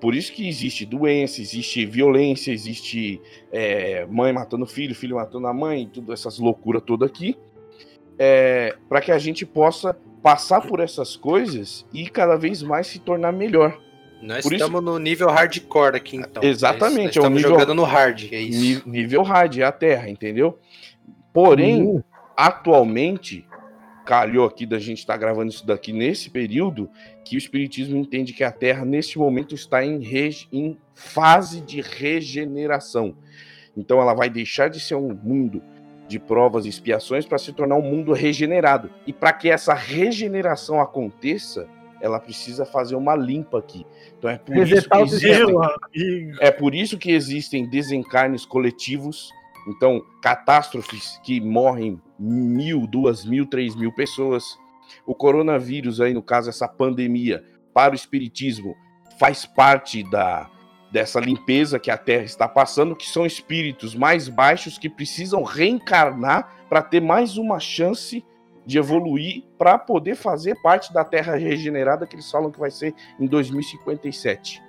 Por 0.00 0.14
isso 0.14 0.32
que 0.32 0.48
existe 0.48 0.86
doença, 0.86 1.40
existe 1.42 1.84
violência, 1.84 2.50
existe 2.52 3.20
é, 3.52 4.06
mãe 4.06 4.32
matando 4.32 4.66
filho, 4.66 4.94
filho 4.94 5.16
matando 5.16 5.46
a 5.46 5.52
mãe, 5.52 5.88
tudo 5.92 6.12
essas 6.12 6.38
loucuras 6.38 6.82
todas 6.84 7.08
aqui 7.10 7.36
é, 8.18 8.74
para 8.88 9.00
que 9.00 9.10
a 9.12 9.18
gente 9.18 9.44
possa 9.46 9.96
passar 10.22 10.60
por 10.60 10.80
essas 10.80 11.16
coisas 11.16 11.86
e 11.92 12.08
cada 12.08 12.36
vez 12.36 12.62
mais 12.62 12.86
se 12.86 12.98
tornar 12.98 13.32
melhor. 13.32 13.78
Nós 14.22 14.42
Por 14.42 14.52
isso- 14.52 14.64
estamos 14.64 14.82
no 14.84 14.98
nível 14.98 15.28
hardcore 15.30 15.96
aqui, 15.96 16.16
então. 16.16 16.42
Exatamente, 16.42 16.96
Nós 16.98 17.16
é 17.16 17.20
estamos 17.20 17.36
nível- 17.42 17.50
jogando 17.58 17.74
no 17.74 17.84
hard, 17.84 18.28
é 18.32 18.40
isso. 18.40 18.86
Nível 18.86 19.22
hard, 19.22 19.56
é 19.58 19.62
a 19.64 19.72
Terra, 19.72 20.10
entendeu? 20.10 20.58
Porém, 21.32 21.82
Hum. 21.82 22.02
atualmente, 22.36 23.46
calhou 24.04 24.46
aqui 24.46 24.66
da 24.66 24.78
gente 24.78 24.98
estar 24.98 25.16
gravando 25.16 25.50
isso 25.50 25.66
daqui 25.66 25.92
nesse 25.92 26.30
período, 26.30 26.88
que 27.24 27.36
o 27.36 27.38
Espiritismo 27.38 27.96
entende 27.96 28.32
que 28.32 28.44
a 28.44 28.50
Terra, 28.52 28.84
neste 28.84 29.18
momento, 29.18 29.54
está 29.54 29.84
em, 29.84 30.00
rege- 30.00 30.48
em 30.52 30.76
fase 30.94 31.60
de 31.60 31.80
regeneração. 31.80 33.14
Então, 33.76 34.00
ela 34.00 34.14
vai 34.14 34.28
deixar 34.28 34.68
de 34.68 34.80
ser 34.80 34.96
um 34.96 35.14
mundo 35.14 35.62
de 36.08 36.18
provas 36.18 36.66
e 36.66 36.68
expiações 36.68 37.24
para 37.24 37.38
se 37.38 37.52
tornar 37.52 37.76
um 37.76 37.82
mundo 37.82 38.12
regenerado. 38.12 38.90
E 39.06 39.12
para 39.12 39.32
que 39.32 39.48
essa 39.48 39.74
regeneração 39.74 40.80
aconteça, 40.80 41.68
ela 42.00 42.18
precisa 42.18 42.64
fazer 42.64 42.96
uma 42.96 43.14
limpa 43.14 43.58
aqui. 43.58 43.86
Então, 44.18 44.28
é 44.28 44.38
por 44.38 44.56
isso 44.56 44.88
que 44.88 44.98
existem, 44.98 45.54
é 46.40 46.50
por 46.50 46.74
isso 46.74 46.98
que 46.98 47.12
existem 47.12 47.68
desencarnes 47.68 48.44
coletivos, 48.44 49.30
então 49.66 50.04
catástrofes 50.22 51.20
que 51.22 51.40
morrem 51.40 52.00
mil, 52.18 52.86
duas 52.86 53.24
mil, 53.24 53.46
três 53.46 53.74
mil 53.74 53.92
pessoas. 53.92 54.44
O 55.06 55.14
coronavírus 55.14 56.00
aí, 56.00 56.12
no 56.12 56.22
caso, 56.22 56.48
essa 56.48 56.68
pandemia, 56.68 57.44
para 57.72 57.92
o 57.92 57.94
espiritismo, 57.94 58.74
faz 59.18 59.46
parte 59.46 60.02
da 60.10 60.48
dessa 60.90 61.20
limpeza 61.20 61.78
que 61.78 61.88
a 61.88 61.96
Terra 61.96 62.24
está 62.24 62.48
passando, 62.48 62.96
que 62.96 63.06
são 63.06 63.24
espíritos 63.24 63.94
mais 63.94 64.28
baixos 64.28 64.76
que 64.76 64.88
precisam 64.88 65.44
reencarnar 65.44 66.66
para 66.68 66.82
ter 66.82 67.00
mais 67.00 67.36
uma 67.36 67.60
chance 67.60 68.24
de 68.66 68.76
evoluir 68.76 69.44
para 69.56 69.78
poder 69.78 70.16
fazer 70.16 70.60
parte 70.60 70.92
da 70.92 71.04
Terra 71.04 71.36
regenerada 71.36 72.08
que 72.08 72.16
eles 72.16 72.28
falam 72.28 72.50
que 72.50 72.58
vai 72.58 72.72
ser 72.72 72.92
em 73.20 73.26
2057 73.26 74.60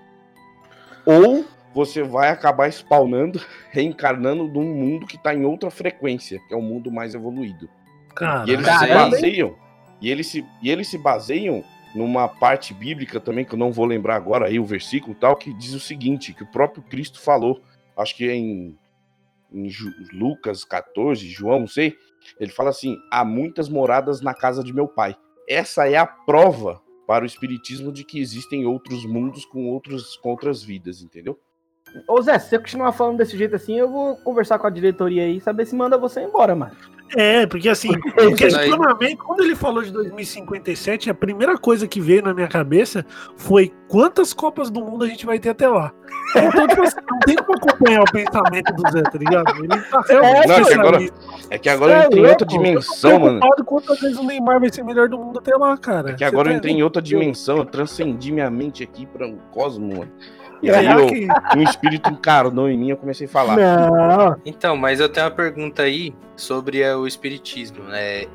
ou 1.06 1.46
você 1.74 2.04
vai 2.04 2.30
acabar 2.30 2.68
spawnando, 2.70 3.40
reencarnando 3.72 4.48
num 4.48 4.74
mundo 4.74 5.06
que 5.06 5.16
está 5.16 5.34
em 5.34 5.46
outra 5.46 5.70
frequência, 5.70 6.40
que 6.48 6.54
é 6.54 6.58
um 6.58 6.62
mundo 6.62 6.92
mais 6.92 7.16
evoluído. 7.16 7.70
Cara, 8.16 8.48
E 8.48 8.54
eles 8.54 8.66
Caramba, 8.66 9.16
se 9.16 9.22
baseiam, 9.22 9.56
e 10.02 10.10
eles 10.10 10.28
se, 10.28 10.46
e 10.62 10.70
eles 10.70 10.88
se 10.88 10.98
baseiam 10.98 11.64
numa 11.96 12.28
parte 12.28 12.74
bíblica 12.74 13.20
também, 13.20 13.46
que 13.46 13.54
eu 13.54 13.60
não 13.60 13.72
vou 13.72 13.86
lembrar 13.86 14.16
agora 14.16 14.48
aí 14.48 14.60
o 14.60 14.66
versículo 14.66 15.16
tal, 15.16 15.36
que 15.36 15.54
diz 15.54 15.74
o 15.74 15.80
seguinte, 15.80 16.34
que 16.34 16.44
o 16.44 16.52
próprio 16.52 16.84
Cristo 16.84 17.20
falou, 17.20 17.62
acho 17.98 18.16
que 18.16 18.30
é 18.30 18.36
em, 18.36 18.78
em 19.52 19.70
Lucas 20.14 20.64
14, 20.64 21.28
João, 21.28 21.62
não 21.62 21.68
sei, 21.68 21.96
ele 22.40 22.52
fala 22.52 22.70
assim, 22.70 22.98
há 23.12 23.26
muitas 23.26 23.68
moradas 23.68 24.22
na 24.22 24.34
casa 24.34 24.64
de 24.64 24.74
meu 24.74 24.88
pai. 24.88 25.16
Essa 25.48 25.90
é 25.90 25.98
a 25.98 26.06
prova 26.06 26.82
para 27.08 27.24
o 27.24 27.28
espiritismo 27.28 27.92
de 27.92 28.06
que 28.06 28.20
existem 28.20 28.66
outros 28.66 29.06
mundos 29.06 29.44
com, 29.46 29.68
outros, 29.68 30.16
com 30.18 30.30
outras 30.30 30.64
vidas, 30.64 31.02
entendeu? 31.02 31.38
Ô 32.08 32.22
Zé, 32.22 32.40
se 32.40 32.50
você 32.50 32.58
continuar 32.60 32.92
falando 32.94 33.18
desse 33.18 33.38
jeito 33.38 33.56
assim, 33.56 33.78
eu 33.78 33.90
vou 33.90 34.16
conversar 34.18 34.58
com 34.60 34.68
a 34.68 34.70
diretoria 34.70 35.24
aí 35.24 35.38
e 35.38 35.42
saber 35.42 35.66
se 35.66 35.76
manda 35.76 35.98
você 35.98 36.22
embora, 36.22 36.56
mano. 36.56 36.72
É, 37.18 37.46
porque 37.46 37.68
assim, 37.68 37.90
o 38.26 38.34
questionamento, 38.36 39.18
quando 39.18 39.44
ele 39.44 39.54
falou 39.56 39.84
de 39.84 39.92
2057, 39.92 41.10
a 41.10 41.14
primeira 41.14 41.58
coisa 41.58 41.86
que 41.86 42.00
veio 42.00 42.22
na 42.24 42.34
minha 42.34 42.48
cabeça 42.48 43.06
foi 43.36 43.74
quantas 43.90 44.34
Copas 44.34 44.70
do 44.70 44.80
Mundo 44.82 45.04
a 45.04 45.08
gente 45.08 45.26
vai 45.26 45.38
ter 45.38 45.50
até 45.50 45.68
lá. 45.68 45.92
Então, 46.34 46.66
tipo 46.66 46.82
assim, 46.84 46.96
não 47.10 47.20
tem 47.20 47.36
como 47.36 47.58
acompanhar 47.58 48.02
o 48.04 48.12
pensamento 48.14 48.74
do 48.74 48.90
Zé, 48.92 49.02
tá 49.02 49.18
ligado? 49.18 49.58
Ele 49.58 49.68
tá 49.82 50.02
realmente 50.08 50.48
Não, 50.48 50.56
é 50.56 50.64
que 50.64 50.74
agora-. 50.74 51.00
É 51.50 51.58
que 51.58 51.70
agora 51.70 51.92
Cê 51.92 51.98
eu 51.98 52.02
é 52.02 52.06
entrei 52.08 52.24
em 52.24 52.28
outra 52.30 52.48
dimensão, 52.48 53.12
Eu 53.12 53.18
tô 53.20 53.26
mano. 53.26 53.40
preocupado 53.40 53.66
quantas 53.66 54.00
vezes 54.00 54.18
o 54.18 54.24
Neymar 54.24 54.60
vai 54.62 54.72
ser 54.72 54.84
melhor 54.86 55.10
do 55.10 55.18
mundo 55.20 55.40
até 55.40 55.54
lá, 55.58 55.76
cara. 55.78 56.12
É 56.12 56.14
que 56.14 56.24
agora 56.24 56.48
Você 56.48 56.54
eu 56.54 56.58
entrei 56.58 56.74
em 56.74 56.78
tá- 56.78 56.84
outra 56.86 57.02
dimensão, 57.02 57.58
eu 57.58 57.66
transcendi 57.66 58.32
minha 58.32 58.50
mente 58.50 58.82
aqui 58.84 59.06
para 59.06 59.28
o 59.28 59.36
cosmo, 59.52 59.98
mano. 59.98 60.12
E 60.62 60.70
É, 60.70 60.76
aí 60.78 60.86
eu, 60.88 61.08
que- 61.08 61.28
um 61.58 61.64
espírito 61.64 62.10
encarnou 62.10 62.70
em 62.70 62.78
mim 62.78 62.90
eu 62.92 62.98
comecei 62.98 63.26
a 63.26 63.30
falar. 63.30 63.56
Não, 63.58 64.36
Então, 64.46 64.78
mas 64.78 65.00
eu 65.00 65.10
tenho 65.10 65.26
uma 65.26 65.32
pergunta 65.32 65.84
aí 65.84 66.14
sobre 66.36 66.82
é, 66.82 66.96
o 66.96 67.08
espiritismo, 67.08 67.84
né? 67.86 68.26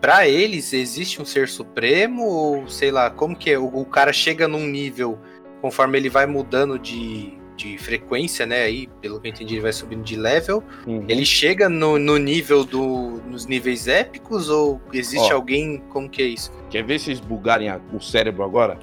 Pra 0.00 0.26
eles, 0.26 0.72
existe 0.72 1.20
um 1.20 1.24
ser 1.24 1.46
supremo 1.48 2.24
ou, 2.24 2.68
sei 2.68 2.90
lá, 2.90 3.10
como 3.10 3.36
que 3.36 3.50
é? 3.50 3.58
O, 3.58 3.66
o 3.66 3.84
cara 3.84 4.12
chega 4.12 4.48
num 4.48 4.66
nível, 4.66 5.18
conforme 5.60 5.98
ele 5.98 6.08
vai 6.08 6.24
mudando 6.26 6.78
de, 6.78 7.34
de 7.54 7.76
frequência, 7.76 8.46
né? 8.46 8.62
Aí, 8.62 8.88
pelo 9.02 9.20
que 9.20 9.28
eu 9.28 9.30
entendi, 9.30 9.54
ele 9.54 9.60
vai 9.60 9.72
subindo 9.74 10.02
de 10.02 10.16
level. 10.16 10.64
Uhum. 10.86 11.04
Ele 11.06 11.24
chega 11.26 11.68
no, 11.68 11.98
no 11.98 12.16
nível 12.16 12.64
do, 12.64 13.20
nos 13.28 13.44
níveis 13.46 13.86
épicos 13.86 14.48
ou 14.48 14.80
existe 14.92 15.30
Ó. 15.32 15.36
alguém, 15.36 15.82
como 15.90 16.08
que 16.08 16.22
é 16.22 16.26
isso? 16.26 16.50
Quer 16.70 16.82
ver 16.82 16.98
vocês 16.98 17.20
bugarem 17.20 17.68
a- 17.68 17.78
o 17.92 18.00
cérebro 18.00 18.42
agora? 18.42 18.78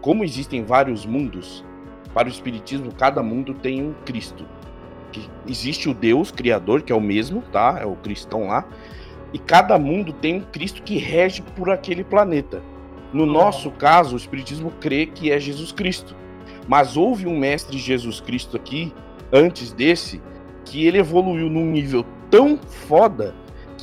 Como 0.00 0.22
existem 0.22 0.62
vários 0.64 1.04
mundos, 1.04 1.64
para 2.14 2.28
o 2.28 2.30
espiritismo, 2.30 2.94
cada 2.94 3.22
mundo 3.22 3.52
tem 3.52 3.82
um 3.82 3.92
Cristo. 4.04 4.46
Que 5.10 5.28
existe 5.46 5.88
o 5.88 5.94
Deus 5.94 6.30
criador, 6.30 6.82
que 6.82 6.92
é 6.92 6.96
o 6.96 7.00
mesmo, 7.00 7.42
tá? 7.52 7.78
É 7.80 7.84
o 7.84 7.96
cristão 7.96 8.46
lá. 8.46 8.64
E 9.32 9.38
cada 9.38 9.76
mundo 9.78 10.12
tem 10.12 10.36
um 10.36 10.40
Cristo 10.40 10.82
que 10.82 10.96
rege 10.96 11.42
por 11.42 11.68
aquele 11.68 12.04
planeta. 12.04 12.62
No 13.12 13.26
nosso 13.26 13.70
caso, 13.72 14.14
o 14.14 14.16
espiritismo 14.16 14.70
crê 14.80 15.06
que 15.06 15.30
é 15.30 15.38
Jesus 15.38 15.72
Cristo. 15.72 16.16
Mas 16.68 16.96
houve 16.96 17.26
um 17.26 17.38
mestre 17.38 17.76
Jesus 17.78 18.20
Cristo 18.20 18.56
aqui, 18.56 18.92
antes 19.32 19.72
desse, 19.72 20.22
que 20.64 20.86
ele 20.86 20.98
evoluiu 20.98 21.50
num 21.50 21.66
nível 21.66 22.04
tão 22.30 22.58
foda 22.58 23.34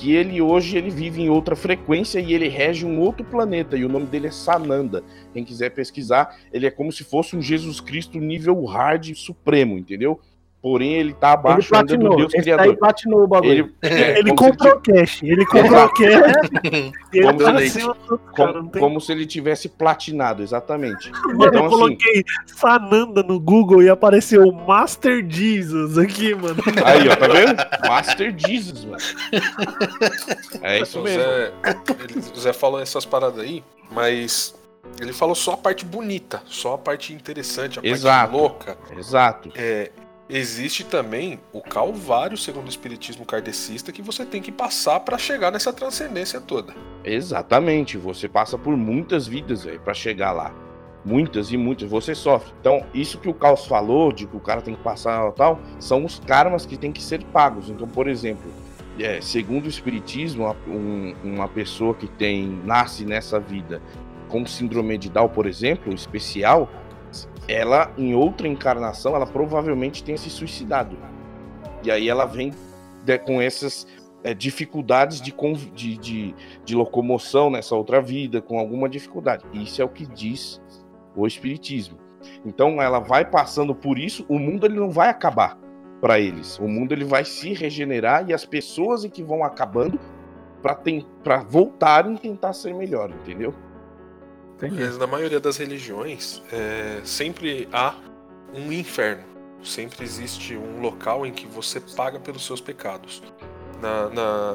que 0.02 0.12
ele 0.12 0.42
hoje 0.42 0.76
ele 0.76 0.90
vive 0.90 1.22
em 1.22 1.30
outra 1.30 1.56
frequência 1.56 2.20
e 2.20 2.34
ele 2.34 2.48
rege 2.48 2.88
um 2.88 3.00
outro 3.00 3.24
planeta 3.24 3.78
e 3.78 3.86
o 3.86 3.90
nome 3.90 4.08
dele 4.08 4.26
é 4.26 4.32
Sananda. 4.32 5.04
Quem 5.32 5.46
quiser 5.46 5.70
pesquisar, 5.70 6.40
ele 6.52 6.66
é 6.66 6.72
como 6.72 6.92
se 6.92 7.04
fosse 7.04 7.36
um 7.36 7.42
Jesus 7.42 7.80
Cristo 7.80 8.20
nível 8.20 8.66
hard 8.66 9.14
supremo, 9.14 9.78
entendeu? 9.78 10.20
Porém, 10.62 10.94
ele 10.94 11.14
tá 11.14 11.30
Ele 11.30 11.34
abaixo 11.34 11.74
ainda 11.74 11.88
do 11.88 11.90
platinou. 12.00 12.18
Deus 12.18 12.34
Esse 12.36 12.44
criador. 12.44 12.68
daí 12.68 12.78
platinou 12.78 13.24
o 13.24 13.28
bagulho. 13.28 13.52
Ele, 13.52 13.74
é, 13.82 14.20
Ele 14.20 14.36
como 14.36 14.52
se 14.54 14.58
comprou 14.60 14.80
cash, 14.82 15.24
ele 15.24 15.46
comprou 15.48 15.90
cash 15.90 16.52
ele 17.12 17.26
Como 17.26 17.40
tá 17.40 17.52
do 17.52 17.90
como, 17.98 18.20
cara, 18.36 18.54
não 18.54 18.68
tem 18.68 18.80
como 18.82 19.02
se 19.02 19.12
ele 19.12 19.26
tivesse 19.26 19.68
platinado, 19.68 20.44
exatamente. 20.44 21.12
Mano, 21.34 21.46
Então, 21.48 21.54
eu 21.54 21.60
assim- 21.66 21.70
coloquei 21.70 22.24
Sananda 22.46 23.24
no 23.24 23.40
Google 23.40 23.82
e 23.82 23.90
apareceu 23.90 24.52
Master 24.52 25.26
Jesus 25.28 25.98
aqui, 25.98 26.36
mano. 26.36 26.58
Aí, 26.86 27.10
ó, 27.10 27.16
tá 27.16 27.28
vendo? 27.28 27.88
Master 27.88 28.36
Jesus, 28.38 28.86
mano. 28.86 29.02
É 30.62 30.80
isso 30.80 31.00
O 31.00 31.04
mesmo. 31.04 31.24
Zé, 31.24 31.52
ele- 32.08 32.20
o 32.36 32.40
Zé 32.40 32.54
falou 32.54 32.80
essas 32.80 33.04
paradas 33.06 33.40
aí, 33.40 33.64
mas 33.92 34.54
ele 35.00 35.12
falou 35.14 35.34
só 35.34 35.54
a 35.54 35.58
parte 35.58 35.86
bonita, 35.86 36.42
só 36.46 36.76
a 36.76 36.78
parte 36.78 37.14
interessante, 37.14 37.80
a 37.80 37.82
Exato. 37.84 38.32
parte 38.32 38.42
louca. 38.42 38.78
Exato. 38.98 39.50
É, 39.56 39.92
existe 40.32 40.84
também 40.84 41.40
o 41.52 41.62
calvário, 41.62 42.38
segundo 42.38 42.66
o 42.66 42.70
espiritismo 42.70 43.26
kardecista, 43.26 43.92
que 43.92 44.02
você 44.02 44.26
tem 44.26 44.42
que 44.42 44.52
passar 44.52 45.00
pra 45.02 45.18
chegar 45.18 45.52
nessa 45.52 45.74
transcendência 45.74 46.40
toda. 46.40 46.74
Exatamente. 47.04 47.98
Você 47.98 48.28
passa 48.28 48.58
por 48.58 48.76
muitas 48.78 49.28
vidas, 49.28 49.66
pra 49.84 49.94
chegar 49.94 50.32
lá. 50.32 50.54
Muitas 51.04 51.52
e 51.52 51.58
muitas. 51.58 51.90
Você 51.90 52.14
sofre. 52.16 52.54
Então, 52.60 52.86
isso 52.94 53.18
que 53.18 53.28
o 53.28 53.34
Caos 53.34 53.66
falou, 53.66 54.12
de 54.12 54.26
que 54.28 54.38
o 54.38 54.40
cara 54.40 54.62
tem 54.62 54.76
que 54.76 54.84
passar 54.84 55.32
tal, 55.34 55.60
são 55.80 56.06
os 56.06 56.20
karmas 56.20 56.66
que 56.66 56.78
tem 56.78 56.92
que 56.92 57.02
ser 57.02 57.24
pagos. 57.26 57.70
Então, 57.70 57.88
por 57.88 58.08
exemplo, 58.08 58.52
é, 59.00 59.20
segundo 59.20 59.66
o 59.66 59.70
espiritismo, 59.70 60.56
um- 60.68 61.16
uma 61.24 61.48
pessoa 61.48 61.94
que 61.96 62.08
tem 62.08 62.48
nasce 62.66 63.04
nessa 63.04 63.40
vida 63.40 63.82
com 64.30 64.46
síndrome 64.46 64.98
de 64.98 65.10
Down, 65.10 65.28
por 65.30 65.46
exemplo, 65.48 65.92
especial, 65.94 66.70
ela 67.48 67.92
em 67.98 68.14
outra 68.14 68.48
encarnação, 68.48 69.16
ela 69.16 69.26
provavelmente 69.26 70.04
tenha 70.04 70.18
se 70.18 70.30
suicidado. 70.30 70.98
E 71.84 71.92
aí 71.92 72.10
ela 72.10 72.26
vem 72.26 72.54
de- 73.04 73.20
com 73.20 73.42
essas 73.42 73.88
é, 74.24 74.34
dificuldades 74.34 75.20
de, 75.20 75.34
de, 75.74 75.98
de, 75.98 76.36
de 76.64 76.76
locomoção 76.76 77.50
nessa 77.50 77.76
outra 77.76 78.00
vida, 78.02 78.42
com 78.42 78.60
alguma 78.60 78.88
dificuldade. 78.88 79.44
Isso 79.52 79.82
é 79.82 79.86
o 79.86 79.90
que 79.90 80.06
diz 80.06 80.62
o 81.16 81.26
espiritismo. 81.26 81.98
Então 82.46 82.82
ela 82.82 83.00
vai 83.00 83.26
passando 83.26 83.74
por 83.74 83.98
isso, 83.98 84.26
o 84.30 84.38
mundo 84.38 84.66
ele 84.66 84.76
não 84.80 84.92
vai 84.92 85.10
acabar 85.10 85.58
para 86.00 86.20
eles. 86.20 86.60
O 86.60 86.68
mundo 86.68 86.92
ele 86.94 87.06
vai 87.06 87.26
se 87.26 87.54
regenerar 87.54 88.30
e 88.30 88.34
as 88.34 88.46
pessoas 88.46 89.04
é 89.04 89.10
que 89.10 89.24
vão 89.24 89.44
acabando 89.44 90.00
para 90.62 91.40
voltarem 91.40 92.16
tentar 92.16 92.54
ser 92.54 92.74
melhor, 92.74 93.10
entendeu? 93.10 93.54
Na 95.00 95.08
maioria 95.08 95.40
das 95.40 95.58
religiões, 95.58 96.42
é, 96.52 97.02
sempre 97.04 97.68
há 97.72 97.96
um 98.54 98.72
inferno. 98.72 99.24
Sempre 99.64 100.04
existe 100.04 100.56
um 100.56 100.80
local 100.82 101.26
em 101.26 101.32
que 101.32 101.48
você 101.48 101.80
paga 101.80 102.20
pelos 102.20 102.46
seus 102.46 102.60
pecados. 102.62 103.22
Na, 103.82 104.10
na- 104.10 104.54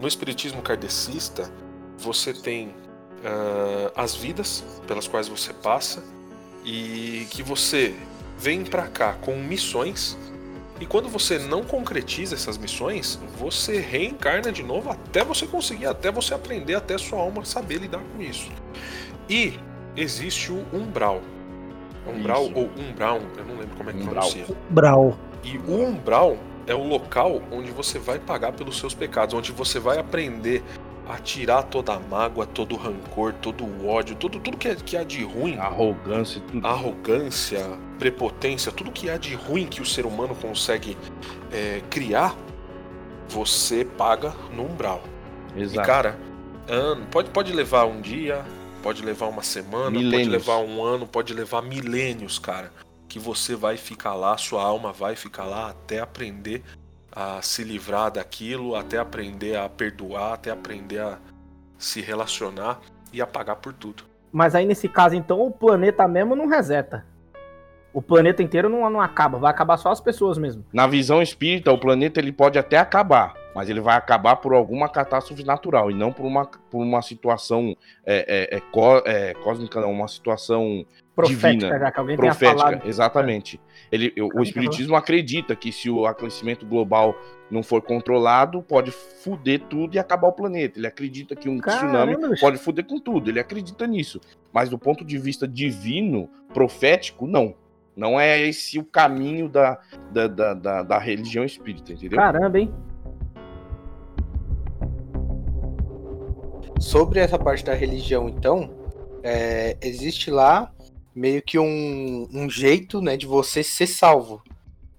No 0.00 0.08
espiritismo 0.08 0.62
kardecista, 0.62 1.50
você 1.98 2.32
tem 2.32 2.74
ah, 3.24 3.92
as 4.02 4.14
vidas 4.14 4.64
pelas 4.86 5.06
quais 5.06 5.28
você 5.28 5.52
passa 5.52 6.02
e 6.64 7.26
que 7.30 7.42
você 7.42 7.94
vem 8.38 8.64
pra 8.64 8.86
cá 8.88 9.12
com 9.14 9.36
missões 9.36 10.16
e 10.80 10.86
quando 10.86 11.10
você 11.10 11.38
não 11.38 11.62
concretiza 11.62 12.34
essas 12.34 12.56
missões, 12.56 13.20
você 13.38 13.78
reencarna 13.78 14.50
de 14.50 14.62
novo 14.62 14.90
até 14.90 15.22
você 15.22 15.46
conseguir, 15.46 15.86
até 15.86 16.10
você 16.10 16.32
aprender, 16.32 16.74
até 16.74 16.96
sua 16.96 17.18
alma 17.18 17.44
saber 17.44 17.76
lidar 17.76 18.00
com 18.00 18.22
isso. 18.22 18.50
E 19.28 19.58
existe 19.94 20.50
o 20.50 20.64
umbral. 20.72 21.20
Umbral 22.06 22.44
Isso. 22.44 22.52
ou 22.56 22.70
umbral, 22.78 23.20
eu 23.36 23.44
não 23.44 23.58
lembro 23.58 23.76
como 23.76 23.90
é 23.90 23.92
que 23.92 24.00
Umbral. 24.00 24.30
pronuncia. 24.30 24.56
Brau. 24.70 25.18
E 25.44 25.58
o 25.58 25.84
umbral 25.84 26.38
é 26.66 26.74
o 26.74 26.82
local 26.82 27.42
onde 27.52 27.70
você 27.70 27.98
vai 27.98 28.18
pagar 28.18 28.52
pelos 28.52 28.78
seus 28.78 28.94
pecados, 28.94 29.34
onde 29.34 29.52
você 29.52 29.78
vai 29.78 29.98
aprender 29.98 30.62
a 31.14 31.18
tirar 31.18 31.64
toda 31.64 31.94
a 31.94 31.98
mágoa, 32.00 32.46
todo 32.46 32.74
o 32.74 32.78
rancor, 32.78 33.32
todo 33.34 33.64
o 33.64 33.88
ódio, 33.88 34.14
tudo, 34.16 34.38
tudo 34.40 34.56
que, 34.56 34.68
é, 34.68 34.74
que 34.74 34.96
há 34.96 35.04
de 35.04 35.22
ruim 35.24 35.56
Arrogância 35.58 36.38
e 36.38 36.42
tudo. 36.42 36.66
arrogância, 36.66 37.64
prepotência, 37.98 38.70
tudo 38.72 38.90
que 38.90 39.08
há 39.10 39.16
de 39.16 39.34
ruim 39.34 39.66
que 39.66 39.80
o 39.82 39.86
ser 39.86 40.06
humano 40.06 40.34
consegue 40.34 40.96
é, 41.52 41.82
criar, 41.90 42.34
você 43.28 43.84
paga 43.84 44.34
no 44.52 44.64
umbral. 44.64 45.02
E 45.54 45.60
Exato. 45.62 45.86
cara, 45.86 46.18
ano, 46.68 47.06
pode, 47.10 47.30
pode 47.30 47.52
levar 47.52 47.84
um 47.86 48.00
dia, 48.00 48.44
pode 48.82 49.02
levar 49.04 49.26
uma 49.28 49.42
semana, 49.42 49.92
pode 49.92 49.98
Milênios. 50.04 50.28
levar 50.28 50.58
um 50.58 50.82
ano, 50.82 51.06
pode 51.06 51.32
levar 51.34 51.62
milênios, 51.62 52.38
cara. 52.38 52.72
Que 53.08 53.18
você 53.18 53.56
vai 53.56 53.76
ficar 53.76 54.14
lá, 54.14 54.36
sua 54.36 54.62
alma 54.62 54.92
vai 54.92 55.16
ficar 55.16 55.44
lá 55.44 55.70
até 55.70 55.98
aprender 55.98 56.62
a 57.12 57.42
se 57.42 57.64
livrar 57.64 58.10
daquilo, 58.10 58.76
até 58.76 58.98
aprender 58.98 59.56
a 59.56 59.68
perdoar, 59.68 60.34
até 60.34 60.50
aprender 60.50 61.00
a 61.00 61.18
se 61.78 62.00
relacionar 62.00 62.80
e 63.12 63.20
a 63.20 63.26
pagar 63.26 63.56
por 63.56 63.72
tudo. 63.72 64.04
Mas 64.32 64.54
aí 64.54 64.64
nesse 64.64 64.88
caso, 64.88 65.14
então, 65.14 65.40
o 65.40 65.50
planeta 65.50 66.06
mesmo 66.06 66.36
não 66.36 66.46
reseta. 66.46 67.04
O 67.92 68.00
planeta 68.00 68.40
inteiro 68.42 68.68
não, 68.68 68.88
não 68.88 69.00
acaba, 69.00 69.38
vai 69.38 69.50
acabar 69.50 69.76
só 69.76 69.90
as 69.90 70.00
pessoas 70.00 70.38
mesmo. 70.38 70.64
Na 70.72 70.86
visão 70.86 71.20
espírita, 71.20 71.72
o 71.72 71.78
planeta 71.78 72.20
ele 72.20 72.30
pode 72.30 72.56
até 72.56 72.78
acabar, 72.78 73.34
mas 73.52 73.68
ele 73.68 73.80
vai 73.80 73.96
acabar 73.96 74.36
por 74.36 74.52
alguma 74.52 74.88
catástrofe 74.88 75.42
natural 75.42 75.90
e 75.90 75.94
não 75.94 76.12
por 76.12 76.24
uma, 76.24 76.46
por 76.46 76.80
uma 76.80 77.02
situação 77.02 77.76
é, 78.06 78.48
é, 78.52 78.58
é, 78.58 79.30
é, 79.30 79.34
cósmica, 79.34 79.80
não, 79.80 79.90
uma 79.90 80.06
situação 80.06 80.86
Profética, 81.14 81.50
divina, 81.50 81.78
já 81.78 81.90
que 81.90 82.00
alguém 82.00 82.16
tenha 82.16 82.30
profética. 82.30 82.58
falado. 82.64 82.86
Exatamente. 82.86 83.60
Ele, 83.90 84.14
o- 84.18 84.40
o 84.40 84.42
espiritismo 84.42 84.94
acredita 84.96 85.54
que 85.56 85.70
se 85.72 85.90
o 85.90 86.06
aquecimento 86.06 86.64
global 86.64 87.14
não 87.50 87.62
for 87.62 87.82
controlado, 87.82 88.62
pode 88.62 88.90
fuder 88.92 89.60
tudo 89.68 89.96
e 89.96 89.98
acabar 89.98 90.28
o 90.28 90.32
planeta. 90.32 90.78
Ele 90.78 90.86
acredita 90.86 91.34
que 91.34 91.48
um 91.48 91.58
Caramba, 91.58 92.06
tsunami 92.14 92.38
pode 92.40 92.58
fuder 92.58 92.84
com 92.86 92.98
tudo. 92.98 93.28
Ele 93.28 93.40
acredita 93.40 93.86
nisso. 93.86 94.20
Mas 94.52 94.68
do 94.68 94.78
ponto 94.78 95.04
de 95.04 95.18
vista 95.18 95.46
divino, 95.48 96.30
profético, 96.54 97.26
não. 97.26 97.54
Não 97.96 98.18
é 98.18 98.40
esse 98.40 98.78
o 98.78 98.84
caminho 98.84 99.48
da, 99.48 99.78
da, 100.12 100.26
da, 100.28 100.54
da, 100.54 100.82
da 100.84 100.98
religião 100.98 101.44
espírita, 101.44 101.92
entendeu? 101.92 102.16
Caramba, 102.18 102.58
hein? 102.60 102.72
Sobre 106.78 107.20
essa 107.20 107.38
parte 107.38 107.64
da 107.64 107.74
religião, 107.74 108.28
então, 108.28 108.70
é, 109.22 109.76
existe 109.82 110.30
lá 110.30 110.72
meio 111.14 111.42
que 111.42 111.58
um, 111.58 112.28
um 112.32 112.48
jeito, 112.48 113.00
né, 113.00 113.16
de 113.16 113.26
você 113.26 113.62
ser 113.62 113.86
salvo. 113.86 114.42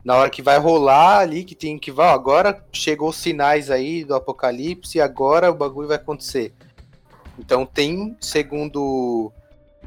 Na 0.03 0.15
hora 0.15 0.29
que 0.29 0.41
vai 0.41 0.57
rolar 0.57 1.19
ali, 1.19 1.43
que 1.43 1.53
tem 1.53 1.77
que 1.77 1.91
ó, 1.91 2.09
agora 2.09 2.65
chegou 2.71 3.09
os 3.09 3.17
sinais 3.17 3.69
aí 3.69 4.03
do 4.03 4.15
apocalipse, 4.15 4.99
agora 4.99 5.51
o 5.51 5.55
bagulho 5.55 5.87
vai 5.87 5.97
acontecer. 5.97 6.53
Então 7.37 7.65
tem, 7.65 8.17
segundo 8.19 9.31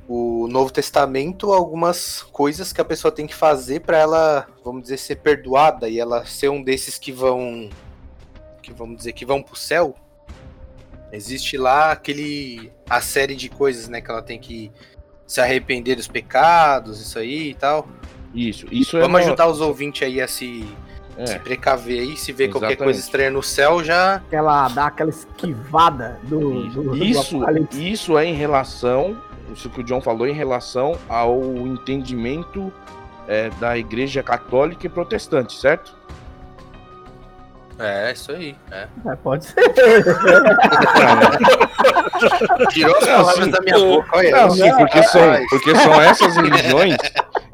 o 0.06 0.46
Novo 0.48 0.72
Testamento, 0.72 1.52
algumas 1.52 2.22
coisas 2.22 2.72
que 2.72 2.80
a 2.80 2.84
pessoa 2.84 3.10
tem 3.10 3.26
que 3.26 3.34
fazer 3.34 3.80
para 3.80 3.98
ela, 3.98 4.46
vamos 4.64 4.82
dizer, 4.82 4.98
ser 4.98 5.16
perdoada 5.16 5.88
e 5.88 5.98
ela 5.98 6.24
ser 6.26 6.48
um 6.48 6.62
desses 6.62 6.98
que 6.98 7.10
vão 7.10 7.70
que 8.62 8.72
vamos 8.72 8.96
dizer 8.96 9.12
que 9.12 9.26
vão 9.26 9.42
pro 9.42 9.56
céu. 9.56 9.94
Existe 11.12 11.56
lá 11.56 11.92
aquele 11.92 12.72
a 12.88 13.00
série 13.00 13.34
de 13.34 13.48
coisas, 13.48 13.88
né, 13.88 14.00
que 14.00 14.10
ela 14.10 14.22
tem 14.22 14.38
que 14.38 14.70
se 15.26 15.40
arrepender 15.40 15.96
dos 15.96 16.06
pecados, 16.08 17.00
isso 17.00 17.18
aí 17.18 17.50
e 17.50 17.54
tal. 17.54 17.86
Isso, 18.34 18.66
isso 18.70 18.92
Vamos 18.98 19.04
é. 19.06 19.08
uma- 19.08 19.18
ajudar 19.20 19.46
os 19.48 19.60
ouvintes 19.60 20.02
aí 20.02 20.20
a 20.20 20.26
se, 20.28 20.66
É. 21.16 21.26
se 21.26 21.38
precaver 21.38 22.00
aí, 22.00 22.16
se 22.16 22.32
ver 22.32 22.48
qualquer 22.48 22.76
coisa 22.76 22.98
estranha 22.98 23.30
no 23.30 23.42
céu, 23.42 23.82
já 23.82 24.16
Aquela, 24.16 24.68
dá 24.68 24.86
aquela 24.86 25.10
esquivada 25.10 26.18
do, 26.24 26.64
do, 26.68 26.82
do 26.96 26.96
Isso, 27.04 27.40
isso 27.72 28.18
é 28.18 28.26
em 28.26 28.34
relação, 28.34 29.16
isso 29.52 29.70
que 29.70 29.80
o 29.80 29.84
John 29.84 30.00
falou, 30.00 30.26
em 30.26 30.32
relação 30.34 30.98
ao 31.08 31.40
entendimento 31.66 32.72
é, 33.28 33.48
da 33.60 33.78
igreja 33.78 34.22
católica 34.22 34.86
e 34.86 34.88
protestante, 34.90 35.56
certo? 35.58 35.96
É 37.78 38.12
isso 38.12 38.32
aí. 38.32 38.56
É. 38.70 38.86
É, 39.06 39.16
pode 39.16 39.44
ser. 39.44 39.54
Tirou 42.70 42.96
as 42.96 43.06
Não, 43.06 43.16
palavras 43.16 43.48
da 43.48 43.60
minha 43.60 43.78
boca, 43.78 44.16
olha. 44.16 44.30
Não, 44.30 44.50
sim, 44.50 44.70
porque 44.76 45.02
são, 45.04 45.20
rapaz. 45.20 45.46
porque 45.50 45.76
são 45.76 46.00
essas 46.00 46.36
religiões, 46.36 46.96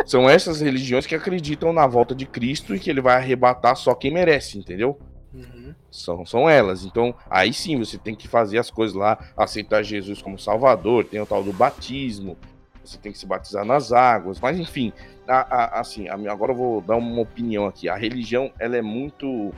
são 0.05 0.29
essas 0.29 0.61
religiões 0.61 1.07
que 1.07 1.15
acreditam 1.15 1.73
na 1.73 1.87
volta 1.87 2.15
de 2.15 2.27
Cristo 2.27 2.75
e 2.75 2.79
que 2.79 2.91
ele 2.91 3.01
vai 3.01 3.17
arrebatar 3.17 3.77
só 3.77 3.95
quem 3.95 4.13
merece, 4.13 4.59
entendeu? 4.59 4.99
Uhum. 5.33 5.75
São, 5.91 6.27
são 6.27 6.49
elas. 6.49 6.85
Então, 6.85 7.15
aí 7.29 7.53
sim 7.53 7.79
você 7.79 7.97
tem 7.99 8.15
que 8.15 8.29
fazer 8.29 8.59
as 8.59 8.71
coisas 8.71 8.97
lá, 8.97 9.19
aceitar 9.37 9.83
Jesus 9.83 10.21
como 10.21 10.39
Salvador, 10.39 11.05
tem 11.05 11.21
o 11.21 11.27
tal 11.27 11.43
do 11.43 11.53
batismo, 11.53 12.37
você 12.85 12.99
tem 12.99 13.13
que 13.13 13.19
se 13.19 13.27
batizar 13.27 13.65
nas 13.65 13.93
águas, 13.93 14.41
mas 14.41 14.59
enfim, 14.59 14.93
a, 15.29 15.41
a, 15.41 15.81
assim, 15.81 16.09
a, 16.09 16.15
agora 16.31 16.53
eu 16.53 16.57
vou 16.57 16.81
dar 16.81 16.97
uma 16.97 17.23
opinião 17.23 17.67
aqui. 17.67 17.89
A 17.89 17.97
religião, 17.97 18.51
ela 18.59 18.77
é 18.77 18.83
muito. 18.83 19.53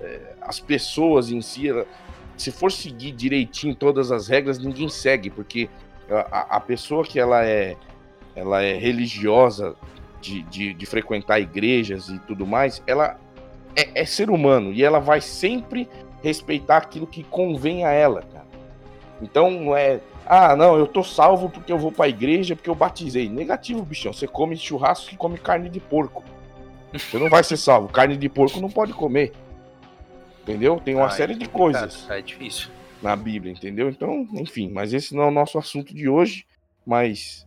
É, 0.00 0.34
as 0.40 0.60
pessoas 0.60 1.30
em 1.30 1.40
si, 1.40 1.68
ela, 1.68 1.86
se 2.36 2.50
for 2.50 2.70
seguir 2.70 3.12
direitinho 3.12 3.74
todas 3.74 4.12
as 4.12 4.28
regras, 4.28 4.58
ninguém 4.58 4.88
segue, 4.88 5.28
porque 5.28 5.68
a, 6.30 6.60
pessoa 6.60 7.04
que 7.04 7.18
ela 7.18 7.44
é, 7.44 7.76
ela 8.34 8.62
é 8.62 8.76
religiosa 8.78 9.76
de, 10.20 10.42
de, 10.44 10.74
de 10.74 10.86
frequentar 10.86 11.38
igrejas 11.40 12.08
e 12.08 12.18
tudo 12.20 12.46
mais, 12.46 12.82
ela 12.86 13.18
é, 13.76 14.02
é 14.02 14.04
ser 14.04 14.30
humano 14.30 14.72
e 14.72 14.82
ela 14.82 14.98
vai 14.98 15.20
sempre 15.20 15.88
respeitar 16.22 16.78
aquilo 16.78 17.06
que 17.06 17.22
convém 17.22 17.84
a 17.84 17.90
ela, 17.90 18.22
cara. 18.22 18.46
Então 19.20 19.50
não 19.50 19.76
é, 19.76 20.00
ah, 20.28 20.54
não, 20.54 20.76
eu 20.76 20.86
tô 20.86 21.02
salvo 21.02 21.48
porque 21.48 21.72
eu 21.72 21.78
vou 21.78 21.90
pra 21.90 22.08
igreja, 22.08 22.54
porque 22.54 22.68
eu 22.68 22.74
batizei. 22.74 23.30
Negativo, 23.30 23.82
bichão. 23.82 24.12
Você 24.12 24.26
come 24.26 24.56
churrasco 24.56 25.14
e 25.14 25.16
come 25.16 25.38
carne 25.38 25.70
de 25.70 25.80
porco. 25.80 26.22
Você 26.92 27.18
não 27.18 27.30
vai 27.30 27.42
ser 27.42 27.56
salvo. 27.56 27.88
Carne 27.88 28.16
de 28.16 28.28
porco 28.28 28.60
não 28.60 28.70
pode 28.70 28.92
comer. 28.92 29.32
Entendeu? 30.42 30.80
Tem 30.80 30.94
uma 30.94 31.06
ah, 31.06 31.10
série 31.10 31.32
é 31.32 31.36
de 31.36 31.48
coisas. 31.48 32.08
É 32.10 32.20
difícil. 32.20 32.68
Na 33.02 33.16
Bíblia, 33.16 33.52
entendeu? 33.52 33.88
Então, 33.88 34.26
enfim, 34.34 34.70
mas 34.70 34.92
esse 34.92 35.14
não 35.14 35.22
é 35.22 35.26
o 35.28 35.30
nosso 35.30 35.58
assunto 35.58 35.94
de 35.94 36.08
hoje. 36.08 36.46
Mas 36.86 37.46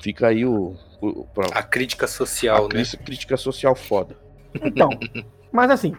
fica 0.00 0.28
aí 0.28 0.44
o. 0.44 0.76
o 1.00 1.26
pra... 1.26 1.46
a 1.54 1.62
crítica 1.62 2.06
social, 2.06 2.66
a 2.70 2.74
né? 2.74 2.82
Crítica 3.04 3.36
social 3.36 3.74
foda. 3.74 4.16
Então, 4.62 4.90
mas 5.50 5.70
assim, 5.70 5.94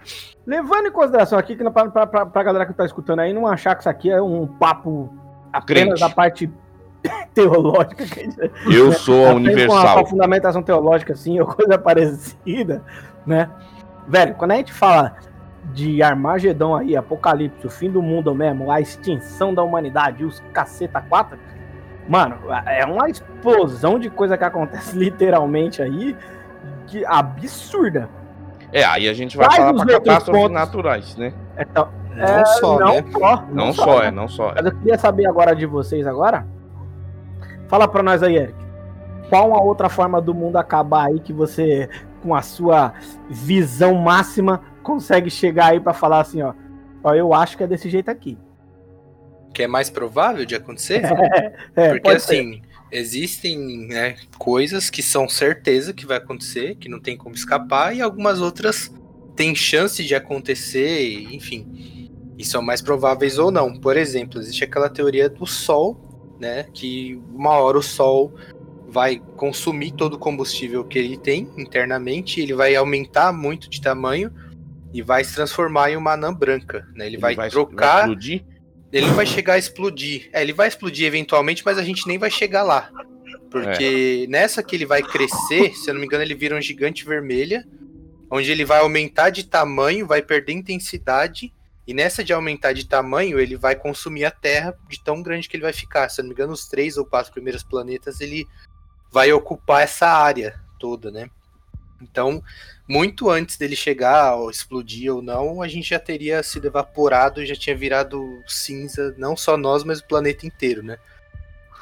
levando 0.46 0.88
em 0.88 0.92
consideração 0.92 1.40
aqui, 1.40 1.56
que 1.56 1.64
pra, 1.70 1.90
pra, 1.90 2.08
pra, 2.08 2.26
pra 2.26 2.44
galera 2.44 2.66
que 2.66 2.74
tá 2.74 2.86
escutando 2.86 3.20
aí, 3.20 3.34
não 3.34 3.48
achar 3.48 3.76
que 3.76 3.82
isso 3.82 3.90
aqui 3.90 4.12
é 4.12 4.22
um 4.22 4.46
papo 4.46 5.23
apenas 5.54 6.00
da 6.00 6.10
parte 6.10 6.52
teológica. 7.34 8.04
Eu 8.66 8.92
sou 8.92 9.28
a 9.28 9.34
universal. 9.34 9.94
Com 9.96 10.00
a 10.00 10.06
fundamentação 10.06 10.64
teológica, 10.64 11.14
assim, 11.14 11.40
ou 11.40 11.46
coisa 11.46 11.78
parecida, 11.78 12.84
né? 13.26 13.50
Velho, 14.08 14.34
quando 14.36 14.52
a 14.52 14.56
gente 14.56 14.74
fala 14.74 15.16
de 15.72 16.04
Armagedon 16.04 16.76
aí, 16.76 16.96
Apocalipse, 16.96 17.66
o 17.66 17.70
fim 17.70 17.90
do 17.90 18.02
mundo 18.02 18.34
mesmo, 18.36 18.70
a 18.70 18.82
extinção 18.82 19.54
da 19.54 19.64
humanidade, 19.64 20.26
os 20.26 20.42
caceta 20.52 21.00
quatro, 21.02 21.40
mano, 22.08 22.36
é 22.66 22.86
uma 22.86 23.10
explosão 23.10 23.98
de 23.98 24.10
coisa 24.10 24.38
que 24.38 24.44
acontece 24.44 24.96
literalmente 24.98 25.82
aí, 25.82 26.18
que 26.88 27.06
absurda. 27.06 28.10
É, 28.74 28.84
aí 28.84 29.08
a 29.08 29.14
gente 29.14 29.38
vai 29.38 29.50
falar 29.56 29.74
pra 29.74 29.86
catástrofes 29.86 30.42
pontos. 30.42 30.54
naturais, 30.54 31.16
né? 31.16 31.34
Então, 31.58 31.90
não 32.16 32.24
é, 32.24 32.46
só, 32.46 32.80
não 32.80 32.96
né? 32.96 33.06
Só, 33.12 33.36
não, 33.36 33.54
não 33.54 33.74
só, 33.74 33.84
só 33.84 34.00
né? 34.00 34.08
é, 34.08 34.12
não 34.12 34.28
só. 34.28 34.54
Mas 34.56 34.66
eu 34.66 34.76
queria 34.76 34.98
saber 34.98 35.26
agora 35.26 35.56
de 35.56 35.66
vocês 35.66 36.06
agora. 36.06 36.46
Fala 37.68 37.88
pra 37.88 38.04
nós 38.04 38.22
aí, 38.22 38.38
Eric. 38.38 38.64
Qual 39.30 39.54
a 39.54 39.62
outra 39.62 39.90
forma 39.90 40.22
do 40.22 40.34
mundo 40.34 40.58
acabar 40.58 41.08
aí 41.08 41.20
que 41.20 41.34
você, 41.34 41.90
com 42.22 42.36
a 42.36 42.42
sua 42.42 42.94
visão 43.30 43.96
máxima, 43.96 44.62
consegue 44.84 45.30
chegar 45.30 45.72
aí 45.72 45.80
para 45.80 45.94
falar 45.94 46.20
assim, 46.22 46.42
ó, 46.42 46.54
ó, 47.04 47.16
eu 47.16 47.34
acho 47.34 47.58
que 47.58 47.64
é 47.64 47.68
desse 47.68 47.90
jeito 47.90 48.10
aqui. 48.10 48.38
Que 49.54 49.64
é 49.64 49.68
mais 49.68 49.90
provável 49.90 50.46
de 50.46 50.56
acontecer? 50.56 51.02
É, 51.76 51.88
é, 51.88 51.90
Porque 51.94 52.10
assim, 52.10 52.62
ser. 52.62 52.62
existem 52.92 53.88
né, 53.88 54.16
coisas 54.38 54.90
que 54.90 55.02
são 55.02 55.28
certeza 55.28 55.94
que 55.94 56.06
vai 56.06 56.18
acontecer, 56.18 56.76
que 56.76 56.90
não 56.90 57.00
tem 57.00 57.18
como 57.18 57.34
escapar, 57.34 57.96
e 57.96 58.02
algumas 58.02 58.40
outras 58.40 58.92
têm 59.36 59.56
chance 59.56 60.04
de 60.04 60.16
acontecer, 60.16 61.28
enfim, 61.32 62.10
e 62.38 62.46
são 62.46 62.62
mais 62.62 62.82
prováveis 62.82 63.38
ou 63.38 63.52
não. 63.52 63.80
Por 63.80 63.98
exemplo, 63.98 64.40
existe 64.40 64.64
aquela 64.64 64.90
teoria 64.90 65.30
do 65.30 65.46
Sol, 65.46 66.36
né, 66.40 66.68
que 66.74 67.20
uma 67.34 67.52
hora 67.52 67.78
o 67.78 67.84
Sol 67.84 68.34
vai 68.88 69.20
consumir 69.36 69.92
todo 69.92 70.14
o 70.14 70.20
combustível 70.20 70.84
que 70.84 71.00
ele 71.00 71.18
tem 71.18 71.50
internamente, 71.58 72.40
ele 72.40 72.54
vai 72.54 72.76
aumentar 72.76 73.34
muito 73.34 73.68
de 73.68 73.82
tamanho 73.82 74.32
e 74.94 75.02
vai 75.02 75.24
se 75.24 75.34
transformar 75.34 75.90
em 75.90 75.98
uma 75.98 76.14
anã 76.14 76.32
branca, 76.32 76.88
né? 76.94 77.08
Ele, 77.08 77.16
ele 77.16 77.22
vai, 77.22 77.34
vai, 77.34 77.50
trocar. 77.50 77.94
Vai 77.94 78.02
explodir? 78.02 78.46
Ele 78.92 79.08
vai 79.08 79.26
chegar 79.26 79.54
a 79.54 79.58
explodir. 79.58 80.30
É, 80.32 80.44
ele 80.44 80.54
vai 80.54 80.68
explodir 80.68 81.08
eventualmente, 81.08 81.64
mas 81.66 81.80
a 81.80 81.82
gente 81.84 82.08
nem 82.08 82.20
vai 82.20 82.30
chegar 82.30 82.62
lá. 82.62 82.92
Porque 83.50 84.26
é. 84.26 84.30
nessa 84.30 84.62
que 84.62 84.76
ele 84.76 84.86
vai 84.86 85.02
crescer, 85.02 85.74
se 85.74 85.90
eu 85.90 85.96
não 85.96 86.02
me 86.02 86.06
engano, 86.06 86.24
ele 86.24 86.36
vira 86.36 86.56
um 86.56 86.62
gigante 86.62 87.04
vermelha, 87.04 87.66
onde 88.36 88.52
ele 88.52 88.66
vai 88.66 88.80
aumentar 88.80 89.30
de 89.30 89.44
tamanho, 89.44 90.08
vai 90.08 90.20
perder 90.20 90.54
intensidade, 90.54 91.54
e 91.86 91.94
nessa 91.94 92.24
de 92.24 92.34
aumentar 92.34 92.74
de 92.74 92.88
tamanho, 92.88 93.40
ele 93.40 93.56
vai 93.56 93.76
consumir 93.76 94.26
a 94.26 94.32
Terra 94.32 94.76
de 94.90 95.00
tão 95.04 95.22
grande 95.22 95.48
que 95.48 95.56
ele 95.56 95.62
vai 95.62 95.72
ficar. 95.72 96.10
Se 96.10 96.20
eu 96.20 96.24
não 96.24 96.30
me 96.30 96.34
engano, 96.34 96.52
os 96.52 96.68
três 96.68 96.98
ou 96.98 97.06
quatro 97.06 97.32
primeiros 97.32 97.62
planetas 97.62 98.22
ele 98.22 98.48
vai 99.12 99.32
ocupar 99.32 99.84
essa 99.84 100.08
área 100.08 100.60
toda, 100.80 101.12
né? 101.12 101.30
Então, 102.02 102.44
muito 102.90 103.30
antes 103.30 103.56
dele 103.56 103.76
chegar, 103.76 104.36
ou 104.36 104.50
explodir 104.50 105.14
ou 105.14 105.22
não, 105.22 105.62
a 105.62 105.68
gente 105.68 105.92
já 105.92 106.00
teria 106.00 106.42
sido 106.42 106.66
evaporado 106.66 107.46
já 107.46 107.56
tinha 107.56 107.78
virado 107.78 108.42
cinza, 108.48 109.14
não 109.16 109.38
só 109.38 109.56
nós, 109.56 109.84
mas 109.84 110.00
o 110.00 110.08
planeta 110.08 110.48
inteiro, 110.48 110.82
né? 110.82 110.98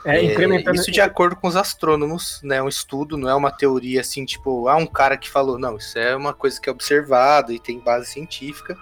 É, 0.05 0.23
incrementando... 0.23 0.77
É, 0.77 0.79
isso 0.79 0.91
de 0.91 1.01
acordo 1.01 1.35
com 1.35 1.47
os 1.47 1.55
astrônomos, 1.55 2.39
né? 2.43 2.61
Um 2.61 2.67
estudo, 2.67 3.17
não 3.17 3.29
é 3.29 3.35
uma 3.35 3.51
teoria 3.51 4.01
assim, 4.01 4.25
tipo, 4.25 4.67
ah, 4.67 4.75
um 4.75 4.87
cara 4.87 5.17
que 5.17 5.29
falou, 5.29 5.59
não, 5.59 5.77
isso 5.77 5.97
é 5.97 6.15
uma 6.15 6.33
coisa 6.33 6.59
que 6.59 6.69
é 6.69 6.71
observada 6.71 7.53
e 7.53 7.59
tem 7.59 7.79
base 7.79 8.07
científica. 8.07 8.77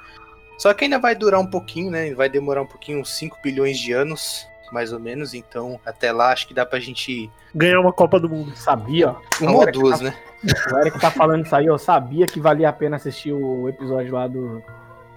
Só 0.58 0.73
que 0.73 0.84
ainda 0.84 0.99
vai 0.99 1.15
durar 1.15 1.39
um 1.39 1.47
pouquinho, 1.47 1.89
né? 1.89 2.13
Vai 2.13 2.29
demorar 2.29 2.62
um 2.62 2.67
pouquinho, 2.67 2.99
uns 2.99 3.17
5 3.17 3.38
bilhões 3.41 3.79
de 3.79 3.93
anos, 3.93 4.45
mais 4.71 4.91
ou 4.91 4.99
menos. 4.99 5.34
Então, 5.34 5.79
até 5.86 6.12
lá, 6.12 6.32
acho 6.32 6.47
que 6.47 6.53
dá 6.53 6.65
pra 6.65 6.79
gente. 6.79 7.32
Ganhar 7.55 7.79
uma 7.79 7.93
Copa 7.93 8.19
do 8.19 8.29
Mundo. 8.29 8.55
Sabia, 8.55 9.12
ó. 9.12 9.15
Uma 9.41 9.53
ou 9.53 9.71
duas, 9.71 9.99
tá... 9.99 10.05
né? 10.05 10.15
O 10.71 10.77
Eric 10.77 10.97
tá 10.99 11.12
falando 11.12 11.45
isso 11.45 11.53
aí, 11.53 11.65
eu 11.65 11.77
sabia 11.77 12.25
que 12.25 12.39
valia 12.39 12.69
a 12.69 12.73
pena 12.73 12.95
assistir 12.95 13.34
o 13.34 13.67
episódio 13.67 14.13
lá 14.13 14.25
do, 14.25 14.63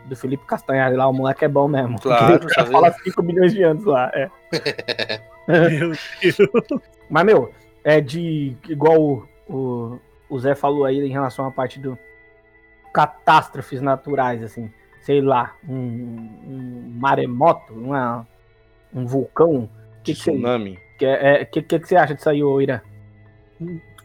do 0.06 0.16
Felipe 0.16 0.44
Castanhari 0.46 0.96
lá, 0.96 1.06
o 1.06 1.12
moleque 1.12 1.44
é 1.44 1.48
bom 1.48 1.68
mesmo. 1.68 2.00
Claro, 2.00 2.46
já 2.54 2.66
fala 2.66 2.92
5 2.92 3.22
milhões 3.22 3.52
de 3.52 3.62
anos 3.62 3.84
lá, 3.84 4.10
é. 4.14 4.30
meu 5.48 5.92
Deus. 6.20 6.36
Mas, 7.08 7.24
meu, 7.24 7.52
é 7.84 8.00
de. 8.00 8.56
Igual 8.68 9.00
o, 9.00 9.28
o, 9.48 9.98
o 10.28 10.38
Zé 10.38 10.54
falou 10.54 10.84
aí 10.84 10.98
em 10.98 11.10
relação 11.10 11.46
à 11.46 11.50
parte 11.50 11.78
do 11.78 11.98
catástrofes 12.92 13.80
naturais, 13.80 14.42
assim. 14.42 14.70
Sei 15.00 15.20
lá, 15.20 15.54
um, 15.68 15.74
um 15.74 16.92
maremoto, 16.94 17.72
uma, 17.72 18.26
um 18.94 19.06
vulcão. 19.06 19.68
Que 20.04 20.12
Tsunami. 20.12 20.78
Que, 20.98 21.06
é, 21.06 21.44
que, 21.44 21.62
que, 21.62 21.78
que, 21.78 21.88
você 21.88 21.96
acha 21.96 22.14
disso 22.14 22.28
aí, 22.28 22.40
Ira? 22.62 22.82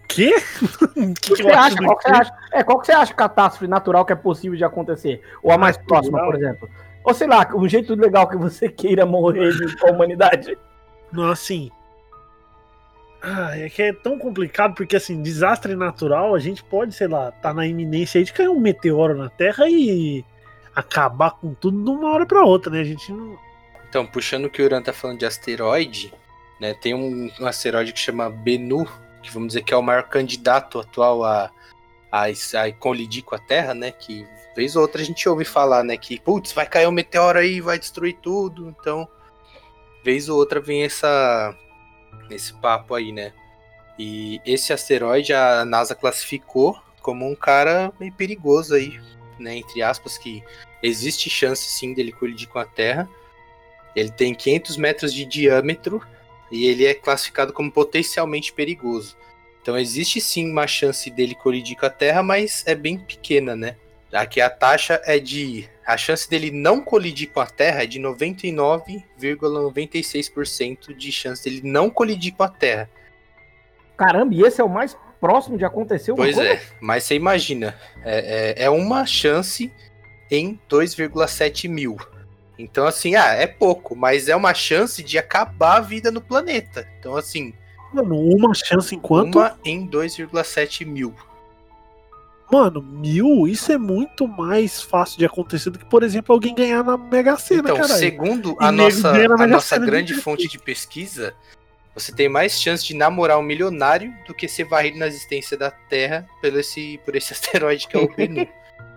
Quê? 0.08 0.34
que, 1.22 1.36
que 1.36 1.44
você 1.44 1.52
acha? 1.52 1.78
Qual 1.78 2.02
você 2.02 2.10
acha? 2.10 2.34
É, 2.58 2.64
qual 2.64 2.80
que 2.80 2.88
você 2.88 2.92
acha 2.92 3.14
catástrofe 3.14 3.68
natural 3.68 4.04
que 4.04 4.14
é 4.14 4.16
possível 4.16 4.58
de 4.58 4.64
acontecer? 4.64 5.22
Ou 5.44 5.52
a 5.52 5.60
mais 5.60 5.78
próxima, 5.78 6.20
por 6.26 6.34
exemplo? 6.34 6.68
Ou 7.04 7.14
sei 7.14 7.28
lá, 7.28 7.48
um 7.54 7.70
jeito 7.70 7.94
legal 7.94 8.28
que 8.28 8.36
você 8.36 8.68
queira 8.74 9.06
morrer 9.06 9.54
com 9.80 9.88
a 9.88 9.92
humanidade. 9.92 10.58
Não, 11.14 11.30
assim. 11.30 11.70
Ah, 13.22 13.56
é 13.56 13.70
que 13.70 13.84
é 13.84 13.94
tão 13.94 14.18
complicado 14.18 14.74
porque, 14.74 14.96
assim, 14.96 15.22
desastre 15.22 15.76
natural, 15.76 16.34
a 16.34 16.40
gente 16.40 16.64
pode, 16.64 16.96
sei 16.96 17.08
lá, 17.08 17.32
tá 17.32 17.54
na 17.54 17.68
iminência 17.68 18.18
aí 18.18 18.26
de 18.26 18.34
cair 18.34 18.50
um 18.50 18.60
meteoro 18.60 19.16
na 19.16 19.30
Terra 19.30 19.70
e 19.70 20.26
acabar 20.76 21.32
com 21.32 21.54
tudo 21.54 21.84
de 21.84 21.90
uma 21.92 22.12
hora 22.12 22.26
para 22.26 22.44
outra, 22.44 22.72
né? 22.72 22.82
A 22.82 22.84
gente 22.84 23.12
não. 23.12 23.38
Então, 23.88 24.04
puxando 24.04 24.46
o 24.46 24.50
que 24.50 24.64
o 24.64 24.66
Uran 24.66 24.82
tá 24.82 24.94
falando 24.94 25.20
de 25.20 25.26
asteroide, 25.28 26.12
né? 26.60 26.74
Tem 26.74 26.96
um, 26.96 27.30
um 27.40 27.46
asteroide 27.46 27.94
que 27.94 28.00
chama 28.00 28.32
Bennu, 28.32 28.88
que 29.22 29.32
vamos 29.32 29.50
dizer 29.50 29.62
que 29.62 29.76
é 29.76 29.78
o 29.78 29.84
maior 29.84 30.04
candidato 30.04 30.80
atual 30.80 31.24
a, 31.24 31.52
a, 32.12 32.26
a 32.26 32.72
colidir 32.80 33.24
com 33.24 33.36
a 33.36 33.40
Terra, 33.40 33.74
né? 33.74 33.92
Que 33.92 34.26
vez 34.56 34.76
ou 34.76 34.82
outra 34.82 35.02
a 35.02 35.06
gente 35.06 35.28
ouve 35.28 35.46
falar, 35.46 35.84
né? 35.84 35.98
Que, 35.98 36.20
putz, 36.20 36.52
vai 36.52 36.66
cair 36.66 36.88
um 36.88 36.92
meteoro 36.92 37.40
aí, 37.40 37.62
vai 37.62 37.78
destruir 37.78 38.18
tudo. 38.22 38.70
Então, 38.70 39.08
vez 40.04 40.30
ou 40.30 40.38
outra 40.38 40.60
vem 40.60 40.84
essa, 40.84 41.56
esse 42.30 42.54
papo 42.54 42.96
aí, 42.96 43.12
né? 43.12 43.34
E 44.00 44.40
esse 44.46 44.72
asteroide 44.72 45.34
a 45.34 45.66
NASA 45.66 45.96
classificou 45.96 46.80
como 47.02 47.28
um 47.28 47.36
cara 47.36 47.92
meio 48.00 48.14
perigoso 48.14 48.76
aí, 48.76 49.00
né? 49.40 49.58
Entre 49.58 49.82
aspas, 49.82 50.18
que 50.18 50.44
existe 50.84 51.30
chance 51.30 51.64
sim 51.64 51.94
dele 51.94 52.12
colidir 52.12 52.48
com 52.48 52.60
a 52.60 52.66
Terra. 52.66 53.10
Ele 53.96 54.12
tem 54.12 54.34
500 54.34 54.78
metros 54.78 55.14
de 55.14 55.26
diâmetro 55.26 56.02
e 56.52 56.68
ele 56.68 56.86
é 56.86 56.94
classificado 56.94 57.52
como 57.52 57.72
potencialmente 57.72 58.54
perigoso. 58.54 59.18
Então 59.68 59.78
existe 59.78 60.22
sim 60.22 60.50
uma 60.50 60.66
chance 60.66 61.12
dele 61.12 61.36
colidir 61.36 61.78
com 61.78 61.86
a 61.86 61.90
Terra, 61.90 62.24
mas 62.24 62.64
é 62.66 62.74
bem 62.74 62.98
pequena, 62.98 63.54
né? 63.54 63.76
Aqui 64.14 64.40
a 64.40 64.50
taxa 64.50 65.02
é 65.04 65.20
de. 65.20 65.68
A 65.86 65.98
chance 65.98 66.30
dele 66.30 66.52
não 66.52 66.80
colidir 66.80 67.30
com 67.34 67.42
a 67.42 67.46
Terra 67.46 67.84
é 67.84 67.86
de 67.86 68.00
99,96% 68.00 70.96
de 70.96 71.12
chance 71.12 71.44
dele 71.44 71.60
não 71.66 71.90
colidir 71.90 72.34
com 72.34 72.44
a 72.44 72.48
Terra. 72.48 72.90
Caramba, 73.98 74.34
e 74.34 74.42
esse 74.42 74.62
é 74.62 74.64
o 74.64 74.70
mais 74.70 74.98
próximo 75.20 75.58
de 75.58 75.66
acontecer 75.66 76.14
Pois 76.14 76.36
coisa? 76.36 76.50
é, 76.50 76.62
mas 76.80 77.04
você 77.04 77.16
imagina, 77.16 77.78
é, 78.06 78.54
é, 78.62 78.68
é 78.68 78.70
uma 78.70 79.06
chance 79.06 79.70
em 80.32 80.58
2,7 80.70 81.68
mil. 81.68 81.98
Então, 82.58 82.88
assim, 82.88 83.16
ah, 83.16 83.34
é 83.34 83.46
pouco, 83.46 83.98
mas 83.98 84.30
é 84.30 84.36
uma 84.36 84.54
chance 84.54 85.04
de 85.04 85.18
acabar 85.18 85.76
a 85.76 85.82
vida 85.82 86.10
no 86.10 86.22
planeta. 86.22 86.88
Então, 86.98 87.18
assim, 87.18 87.54
Mano, 87.94 88.20
uma 88.20 88.54
chance 88.54 88.94
em 88.96 89.00
quanto? 89.00 89.38
Uma 89.40 89.58
em 89.64 89.88
2,7 89.88 90.86
mil. 90.86 91.14
Mano, 92.52 92.82
mil, 92.82 93.46
isso 93.48 93.72
é 93.74 93.78
muito 93.78 94.26
mais 94.28 94.82
fácil 94.82 95.18
de 95.18 95.26
acontecer 95.26 95.70
do 95.70 95.78
que, 95.80 95.86
por 95.86 96.02
exemplo, 96.02 96.34
alguém 96.34 96.56
ganhar 96.56 96.82
na 96.84 96.96
Mega 96.96 97.38
Sena, 97.38 97.60
Então, 97.62 97.76
caralho. 97.76 98.00
segundo 98.00 98.52
E 98.62 98.64
a 98.64 98.72
nossa, 98.72 99.12
a 99.12 99.48
nossa 99.48 99.78
grande 99.78 100.14
de 100.14 100.22
fonte 100.22 100.48
de 100.48 100.58
pesquisa, 100.58 101.34
você 101.94 102.14
tem 102.14 102.30
mais 102.30 102.62
chance 102.62 102.86
de 102.86 102.96
namorar 102.96 103.38
um 103.38 103.42
milionário 103.42 104.14
do 104.26 104.34
que 104.34 104.48
ser 104.48 104.64
varrido 104.64 104.98
na 104.98 105.08
existência 105.08 105.58
da 105.58 105.70
Terra 105.72 106.26
pelo 106.42 106.58
esse, 106.60 106.98
por 107.04 107.16
esse 107.18 107.34
asteroide 107.34 107.86
que 107.86 107.98
é 107.98 108.00
o 108.00 108.08
Bennu. 108.16 108.48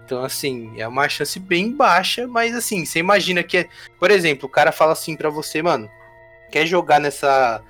Então, 0.04 0.24
assim, 0.24 0.72
é 0.76 0.86
uma 0.86 1.08
chance 1.08 1.38
bem 1.40 1.72
baixa, 1.72 2.28
mas 2.28 2.54
assim, 2.54 2.84
você 2.84 3.00
imagina 3.00 3.42
que, 3.42 3.58
é- 3.58 3.68
por 3.98 4.10
exemplo, 4.12 4.46
o 4.46 4.50
cara 4.50 4.70
fala 4.70 4.92
assim 4.92 5.16
pra 5.16 5.28
você, 5.28 5.60
mano, 5.60 5.90
quer 6.52 6.66
jogar 6.66 7.00
nessa 7.00 7.60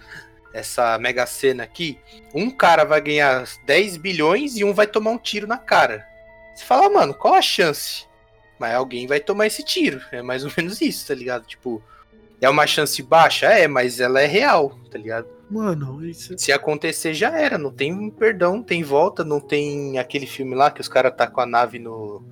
essa 0.53 0.99
Mega 0.99 1.27
Sena 1.27 1.63
aqui, 1.63 1.99
um 2.35 2.51
cara 2.51 2.85
vai 2.85 3.01
ganhar 3.01 3.45
10 3.65 3.97
bilhões 3.97 4.57
e 4.57 4.65
um 4.65 4.75
vai 4.75 4.87
tomar 4.87 5.11
um 5.11 5.19
tiro 5.19 5.47
na 5.47 5.59
cara. 5.59 6.07
Você 6.55 6.65
fala, 6.65 6.91
mano, 6.91 7.15
qual 7.15 7.35
a 7.35 7.43
chance? 7.43 8.05
Mas 8.59 8.75
alguém 8.75 9.07
vai 9.07 9.21
tomar 9.21 9.47
esse 9.47 9.65
tiro. 9.65 10.01
É 10.13 10.21
mais 10.21 10.45
ou 10.45 10.53
menos 10.57 10.81
isso, 10.81 11.07
tá 11.07 11.15
ligado? 11.15 11.47
Tipo, 11.47 11.83
é 12.41 12.49
uma 12.49 12.67
chance 12.67 13.03
baixa? 13.03 13.47
É, 13.47 13.67
mas 13.67 14.01
ela 14.01 14.21
é 14.21 14.27
real, 14.27 14.79
tá 14.91 14.99
ligado? 14.99 15.29
Mano, 15.51 16.05
isso 16.07 16.39
Se 16.39 16.53
acontecer, 16.53 17.13
já 17.13 17.37
era. 17.37 17.59
Não 17.59 17.73
tem 17.73 18.11
perdão, 18.11 18.57
não 18.57 18.63
tem 18.63 18.83
volta, 18.83 19.25
não 19.25 19.41
tem 19.41 19.99
aquele 19.99 20.27
filme 20.27 20.55
lá 20.55 20.71
que 20.71 20.81
os 20.81 20.89
caras 20.89 21.15
tá 21.17 21.27
com 21.27 21.41
a 21.41 21.47
nave 21.47 21.79
no. 21.79 22.23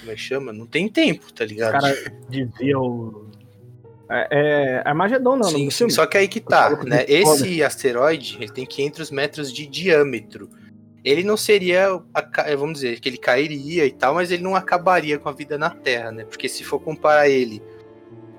Como 0.00 0.10
é 0.10 0.14
que 0.14 0.20
chama? 0.20 0.52
Não 0.52 0.66
tem 0.66 0.88
tempo, 0.88 1.32
tá 1.32 1.44
Os 1.44 1.50
ligado? 1.50 1.72
caras 1.72 2.04
desviam. 2.28 3.30
É, 4.12 4.28
é 4.30 4.82
Armagedon, 4.84 5.36
não, 5.36 5.48
Sim, 5.48 5.64
no 5.64 5.70
sim, 5.70 5.88
só 5.88 6.04
que 6.06 6.18
aí 6.18 6.28
que 6.28 6.40
tá, 6.40 6.70
né? 6.84 7.04
Esse 7.08 7.62
asteroide, 7.62 8.36
ele 8.40 8.52
tem 8.52 8.66
500 8.66 9.10
metros 9.10 9.52
de 9.52 9.66
diâmetro. 9.66 10.50
Ele 11.04 11.24
não 11.24 11.36
seria, 11.36 12.00
ca- 12.30 12.54
vamos 12.56 12.74
dizer, 12.74 13.00
que 13.00 13.08
ele 13.08 13.16
cairia 13.16 13.84
e 13.86 13.90
tal, 13.90 14.14
mas 14.14 14.30
ele 14.30 14.42
não 14.42 14.54
acabaria 14.54 15.18
com 15.18 15.28
a 15.28 15.32
vida 15.32 15.58
na 15.58 15.70
Terra, 15.70 16.12
né? 16.12 16.24
Porque 16.24 16.48
se 16.48 16.62
for 16.62 16.78
comparar 16.78 17.28
ele 17.28 17.60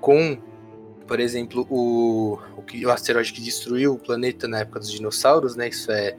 com, 0.00 0.38
por 1.06 1.20
exemplo, 1.20 1.66
o, 1.68 2.38
o, 2.56 2.90
asteroide 2.90 3.32
que 3.32 3.42
destruiu 3.42 3.94
o 3.94 3.98
planeta 3.98 4.48
na 4.48 4.60
época 4.60 4.80
dos 4.80 4.90
dinossauros, 4.90 5.56
né? 5.56 5.68
Isso 5.68 5.92
é 5.92 6.16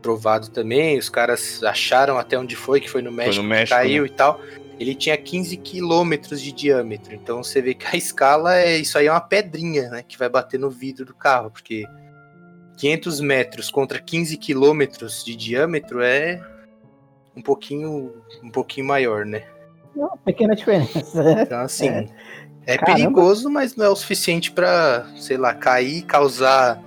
provado 0.00 0.48
também. 0.50 0.98
Os 0.98 1.08
caras 1.08 1.62
acharam 1.62 2.16
até 2.16 2.38
onde 2.38 2.56
foi, 2.56 2.80
que 2.80 2.88
foi 2.88 3.02
no 3.02 3.12
México, 3.12 3.42
que 3.42 3.48
México, 3.48 3.76
caiu 3.76 4.04
né? 4.04 4.08
e 4.08 4.12
tal. 4.12 4.40
Ele 4.78 4.94
tinha 4.94 5.16
15 5.16 5.56
quilômetros 5.58 6.40
de 6.40 6.52
diâmetro. 6.52 7.14
Então 7.14 7.42
você 7.42 7.62
vê 7.62 7.74
que 7.74 7.86
a 7.86 7.96
escala 7.96 8.56
é 8.56 8.76
isso 8.76 8.98
aí 8.98 9.06
é 9.06 9.10
uma 9.10 9.20
pedrinha, 9.20 9.88
né? 9.88 10.02
Que 10.02 10.18
vai 10.18 10.28
bater 10.28 10.58
no 10.60 10.70
vidro 10.70 11.04
do 11.04 11.14
carro, 11.14 11.50
porque 11.50 11.84
500 12.76 13.20
metros 13.20 13.70
contra 13.70 13.98
15 13.98 14.36
quilômetros 14.36 15.24
de 15.24 15.34
diâmetro 15.34 16.02
é 16.02 16.40
um 17.34 17.42
pouquinho, 17.42 18.12
um 18.42 18.50
pouquinho 18.50 18.86
maior, 18.86 19.24
né? 19.24 19.44
Uma 19.94 20.16
pequena 20.18 20.54
diferença. 20.54 21.22
Então, 21.42 21.60
assim, 21.60 21.88
é, 22.66 22.76
Caramba. 22.76 22.98
perigoso, 22.98 23.48
mas 23.48 23.76
não 23.76 23.86
é 23.86 23.88
o 23.88 23.96
suficiente 23.96 24.50
pra, 24.50 25.06
sei 25.16 25.36
lá, 25.36 25.54
cair 25.54 25.98
e 25.98 26.02
causar 26.02 26.82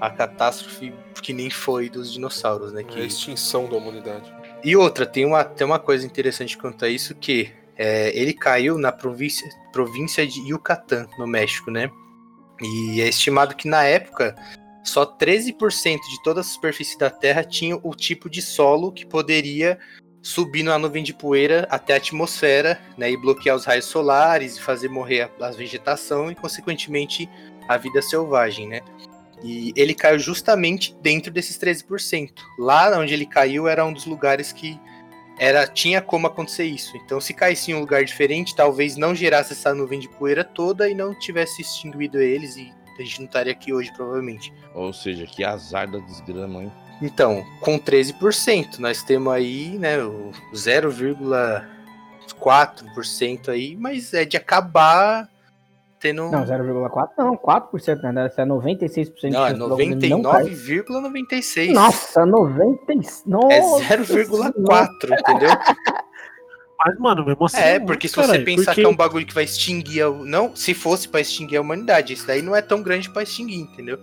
a 0.00 0.10
catástrofe 0.10 0.94
que 1.22 1.32
nem 1.32 1.50
foi 1.50 1.90
dos 1.90 2.12
dinossauros, 2.12 2.72
né? 2.72 2.80
É 2.80 2.84
a 2.84 2.86
Que... 2.86 3.00
extinção 3.00 3.68
da 3.68 3.76
humanidade. 3.76 4.32
E 4.62 4.76
outra, 4.76 5.06
tem 5.06 5.24
uma, 5.24 5.44
tem 5.44 5.66
uma 5.66 5.78
coisa 5.78 6.04
interessante 6.04 6.56
quanto 6.56 6.84
a 6.84 6.88
isso, 6.88 7.14
que 7.14 7.50
é, 7.76 8.16
ele 8.16 8.34
caiu 8.34 8.76
na 8.76 8.92
província, 8.92 9.48
província 9.72 10.26
de 10.26 10.40
Yucatán, 10.40 11.06
no 11.18 11.26
México, 11.26 11.70
né? 11.70 11.90
E 12.60 13.00
é 13.00 13.08
estimado 13.08 13.54
que 13.54 13.66
na 13.66 13.84
época 13.84 14.34
só 14.84 15.06
13% 15.06 15.98
de 15.98 16.22
toda 16.22 16.40
a 16.40 16.44
superfície 16.44 16.98
da 16.98 17.08
Terra 17.10 17.44
tinha 17.44 17.78
o 17.82 17.94
tipo 17.94 18.28
de 18.28 18.42
solo 18.42 18.92
que 18.92 19.06
poderia 19.06 19.78
subir 20.22 20.62
numa 20.62 20.78
nuvem 20.78 21.02
de 21.02 21.14
poeira 21.14 21.66
até 21.70 21.94
a 21.94 21.96
atmosfera, 21.96 22.78
né, 22.98 23.10
e 23.10 23.16
bloquear 23.16 23.56
os 23.56 23.64
raios 23.64 23.86
solares 23.86 24.56
e 24.56 24.60
fazer 24.60 24.88
morrer 24.88 25.30
a, 25.40 25.46
a 25.46 25.50
vegetação 25.50 26.30
e 26.30 26.34
consequentemente 26.34 27.28
a 27.66 27.78
vida 27.78 28.02
selvagem, 28.02 28.68
né? 28.68 28.80
E 29.42 29.72
ele 29.76 29.94
caiu 29.94 30.18
justamente 30.18 30.94
dentro 31.02 31.32
desses 31.32 31.58
13%. 31.58 32.32
Lá 32.58 32.98
onde 32.98 33.14
ele 33.14 33.26
caiu 33.26 33.66
era 33.66 33.84
um 33.84 33.92
dos 33.92 34.06
lugares 34.06 34.52
que 34.52 34.78
era 35.38 35.66
tinha 35.66 36.02
como 36.02 36.26
acontecer 36.26 36.64
isso. 36.64 36.96
Então, 36.98 37.20
se 37.20 37.32
caísse 37.32 37.70
em 37.70 37.74
um 37.74 37.80
lugar 37.80 38.04
diferente, 38.04 38.54
talvez 38.54 38.96
não 38.96 39.14
gerasse 39.14 39.54
essa 39.54 39.74
nuvem 39.74 39.98
de 39.98 40.08
poeira 40.08 40.44
toda 40.44 40.88
e 40.88 40.94
não 40.94 41.18
tivesse 41.18 41.62
extinguido 41.62 42.20
eles 42.20 42.56
e 42.56 42.70
a 42.98 43.02
gente 43.02 43.20
não 43.20 43.26
estaria 43.26 43.52
aqui 43.52 43.72
hoje, 43.72 43.90
provavelmente. 43.92 44.52
Ou 44.74 44.92
seja, 44.92 45.26
que 45.26 45.42
azar 45.42 45.90
da 45.90 45.98
desgrama, 46.00 46.64
hein? 46.64 46.72
Então, 47.00 47.46
com 47.60 47.78
13%, 47.78 48.78
nós 48.78 49.02
temos 49.02 49.32
aí, 49.32 49.78
né, 49.78 50.02
o 50.02 50.32
0,4% 50.54 53.48
aí, 53.48 53.74
mas 53.74 54.12
é 54.12 54.26
de 54.26 54.36
acabar 54.36 55.26
tendo. 56.00 56.30
Não, 56.30 56.44
0,4 56.44 57.08
não, 57.18 57.36
4%, 57.36 58.12
né? 58.12 58.26
Isso 58.26 58.40
é 58.40 58.44
96% 58.46 59.20
de 59.20 59.30
Não, 59.30 59.44
é 59.44 59.48
chance 59.50 59.58
do 59.60 59.68
bagulho 59.68 60.08
não 60.08 60.22
cair. 60.22 60.50
99,96. 60.50 61.72
Nossa, 61.72 62.26
96. 62.26 63.22
Nossa, 63.26 63.54
É 63.94 63.96
0,4, 63.98 65.20
entendeu? 65.20 65.50
Mas, 66.82 66.98
mano, 66.98 67.26
mesmo 67.26 67.44
assim. 67.44 67.58
É, 67.58 67.72
muito, 67.74 67.86
porque 67.88 68.08
se 68.08 68.16
você 68.16 68.38
pensar 68.38 68.64
porque- 68.72 68.80
que 68.80 68.86
é 68.86 68.88
um 68.88 68.96
bagulho 68.96 69.26
que 69.26 69.34
vai 69.34 69.44
extinguir. 69.44 70.02
a- 70.02 70.08
Não, 70.10 70.56
se 70.56 70.72
fosse 70.72 71.06
pra 71.06 71.20
extinguir 71.20 71.58
a 71.58 71.60
humanidade, 71.60 72.14
isso 72.14 72.26
daí 72.26 72.40
não 72.40 72.56
é 72.56 72.62
tão 72.62 72.82
grande 72.82 73.10
pra 73.10 73.22
extinguir, 73.22 73.60
entendeu? 73.60 73.98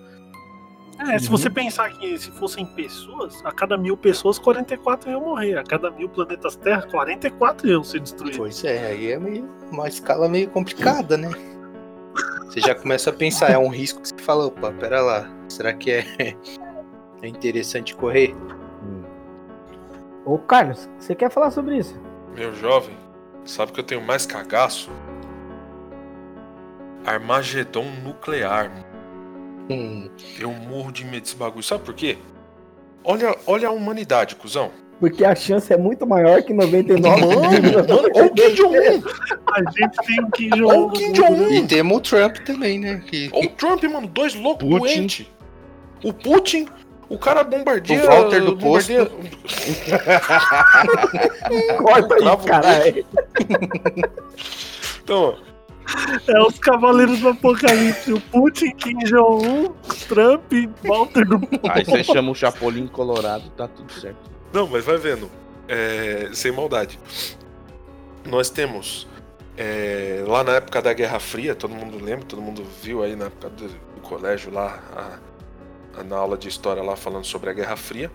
É, 0.99 1.17
se 1.19 1.27
você 1.29 1.47
pensar 1.49 1.89
que 1.91 2.17
se 2.17 2.29
fossem 2.31 2.65
pessoas, 2.65 3.43
a 3.45 3.51
cada 3.51 3.77
mil 3.77 3.95
pessoas, 3.97 4.37
44 4.39 5.09
iam 5.11 5.21
morrer. 5.21 5.55
A 5.57 5.63
cada 5.63 5.89
mil 5.91 6.09
planetas 6.09 6.55
Terra, 6.55 6.83
44 6.89 7.67
iam 7.67 7.83
ser 7.83 7.99
destruídos. 7.99 8.37
Pois 8.37 8.63
é, 8.63 8.87
aí 8.87 9.11
é 9.11 9.19
meio, 9.19 9.47
uma 9.71 9.87
escala 9.87 10.27
meio 10.27 10.49
complicada, 10.49 11.15
né? 11.17 11.29
Você 12.45 12.61
já 12.61 12.73
começa 12.73 13.09
a 13.09 13.13
pensar, 13.13 13.51
é 13.51 13.57
um 13.57 13.67
risco 13.69 14.01
que 14.01 14.07
você 14.09 14.17
fala, 14.19 14.45
opa, 14.47 14.71
pera 14.73 15.01
lá, 15.01 15.29
será 15.49 15.73
que 15.73 15.91
é, 15.91 16.05
é 17.21 17.27
interessante 17.27 17.95
correr? 17.95 18.35
Ô, 20.25 20.37
Carlos, 20.37 20.89
você 20.99 21.15
quer 21.15 21.31
falar 21.31 21.51
sobre 21.51 21.77
isso? 21.77 21.95
Meu 22.35 22.53
jovem, 22.53 22.97
sabe 23.45 23.71
que 23.71 23.79
eu 23.79 23.83
tenho 23.83 24.01
mais 24.01 24.25
cagaço? 24.25 24.89
Armagedon 27.05 27.85
nuclear. 28.03 28.69
Hum, 29.69 30.09
Eu 30.39 30.51
morro 30.51 30.91
de 30.91 31.05
medo 31.05 31.21
desse 31.21 31.35
bagulho. 31.35 31.63
Sabe 31.63 31.83
por 31.83 31.93
quê? 31.93 32.17
Olha, 33.03 33.35
olha 33.45 33.69
a 33.69 33.71
humanidade, 33.71 34.35
cuzão. 34.35 34.71
Porque 34.99 35.23
a 35.23 35.35
chance 35.35 35.71
é 35.71 35.77
muito 35.77 36.07
maior 36.07 36.41
que 36.41 36.53
99. 36.53 37.01
Mano, 37.01 37.27
mano, 37.27 38.09
olha 38.15 38.25
o 38.25 38.33
Kim 38.33 38.53
Jong-un. 38.55 39.03
A 39.53 39.61
gente 39.71 39.97
tem 40.05 40.23
um 40.23 40.29
Kim 40.31 40.49
Jong-un. 40.49 40.85
o 40.85 40.91
Kim 40.91 41.09
no 41.09 41.13
mundo, 41.13 41.35
Jong-un. 41.35 41.53
E 41.53 41.67
temos 41.67 41.97
o 41.97 42.01
Trump 42.01 42.37
também, 42.37 42.79
né? 42.79 43.03
Que, 43.05 43.29
Olha 43.31 43.45
o 43.45 43.49
Trump, 43.51 43.83
mano. 43.83 44.07
Dois 44.07 44.33
loucos 44.33 44.67
Putin. 44.67 44.95
doentes. 44.95 45.27
O 46.03 46.11
Putin, 46.11 46.67
o 47.09 47.17
cara 47.17 47.43
bombardeia... 47.43 48.03
O 48.03 48.07
Walter 48.07 48.43
do 48.43 48.55
bombardeia... 48.55 49.05
Corta 51.77 52.15
aí, 52.15 52.37
caralho. 52.45 53.05
Então, 55.03 55.37
É 56.27 56.41
os 56.41 56.59
Cavaleiros 56.59 57.19
do 57.19 57.29
Apocalipse. 57.29 58.11
O 58.11 58.19
Putin, 58.19 58.71
Kim 58.71 58.97
Jong-un, 59.05 59.71
Trump, 60.09 60.51
Walter 60.83 61.25
do 61.25 61.39
Aí 61.69 61.85
você 61.85 62.03
chama 62.03 62.31
o 62.31 62.35
Chapolin 62.35 62.87
Colorado, 62.87 63.49
tá 63.51 63.67
tudo 63.69 63.93
certo. 63.93 64.36
Não, 64.53 64.67
mas 64.67 64.83
vai 64.85 64.97
vendo. 64.97 65.29
É, 65.67 66.29
sem 66.33 66.51
maldade. 66.51 66.99
Nós 68.25 68.49
temos. 68.49 69.07
é, 69.59 70.23
lá 70.27 70.43
na 70.43 70.53
época 70.53 70.81
da 70.81 70.93
Guerra 70.93 71.19
Fria, 71.19 71.55
todo 71.55 71.73
mundo 71.73 71.97
lembra, 72.03 72.25
todo 72.25 72.39
mundo 72.41 72.63
viu 72.83 73.01
aí 73.01 73.15
na 73.15 73.25
época 73.25 73.49
do, 73.49 73.69
colégio 74.03 74.51
lá, 74.53 74.79
a- 74.95 75.99
a- 75.99 76.03
na 76.03 76.15
aula 76.15 76.37
de 76.37 76.47
história 76.47 76.81
lá 76.83 76.95
falando 76.95 77.25
sobre 77.25 77.49
a 77.49 77.53
Guerra 77.53 77.75
Fria. 77.75 78.09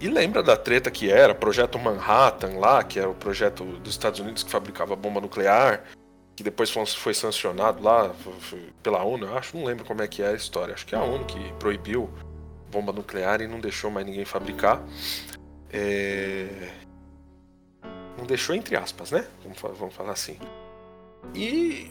E 0.00 0.08
lembra 0.08 0.42
da 0.42 0.56
treta 0.56 0.90
que 0.90 1.10
era, 1.10 1.34
Projeto 1.34 1.78
Manhattan 1.78 2.58
lá, 2.58 2.82
que 2.84 2.98
era 2.98 3.08
o 3.08 3.14
projeto 3.14 3.64
dos 3.64 3.90
Estados 3.92 4.20
Unidos 4.20 4.42
que 4.42 4.50
fabricava 4.50 4.94
bomba 4.96 5.20
nuclear, 5.20 5.84
que 6.36 6.42
depois 6.42 6.70
foi, 6.70 6.84
foi 6.86 7.14
sancionado 7.14 7.82
lá 7.82 8.10
foi- 8.22 8.32
foi 8.40 8.62
pela 8.82 9.02
ONU, 9.02 9.36
acho, 9.36 9.56
não 9.56 9.64
lembro 9.64 9.84
como 9.84 10.02
é 10.02 10.06
que 10.08 10.22
é 10.22 10.28
a 10.28 10.34
história. 10.34 10.74
Acho 10.74 10.84
que 10.86 10.94
é 10.94 10.98
a 10.98 11.02
ONU 11.02 11.24
que 11.24 11.52
proibiu 11.54 12.10
bomba 12.70 12.92
nuclear 12.92 13.40
e 13.40 13.46
não 13.46 13.60
deixou 13.60 13.90
mais 13.90 14.06
ninguém 14.06 14.24
fabricar. 14.24 14.82
É, 15.70 16.70
Não 18.16 18.24
deixou 18.26 18.54
entre 18.54 18.76
aspas, 18.76 19.10
né? 19.10 19.26
Vamos, 19.42 19.78
vamos 19.78 19.94
falar 19.94 20.12
assim. 20.12 20.38
E 21.34 21.90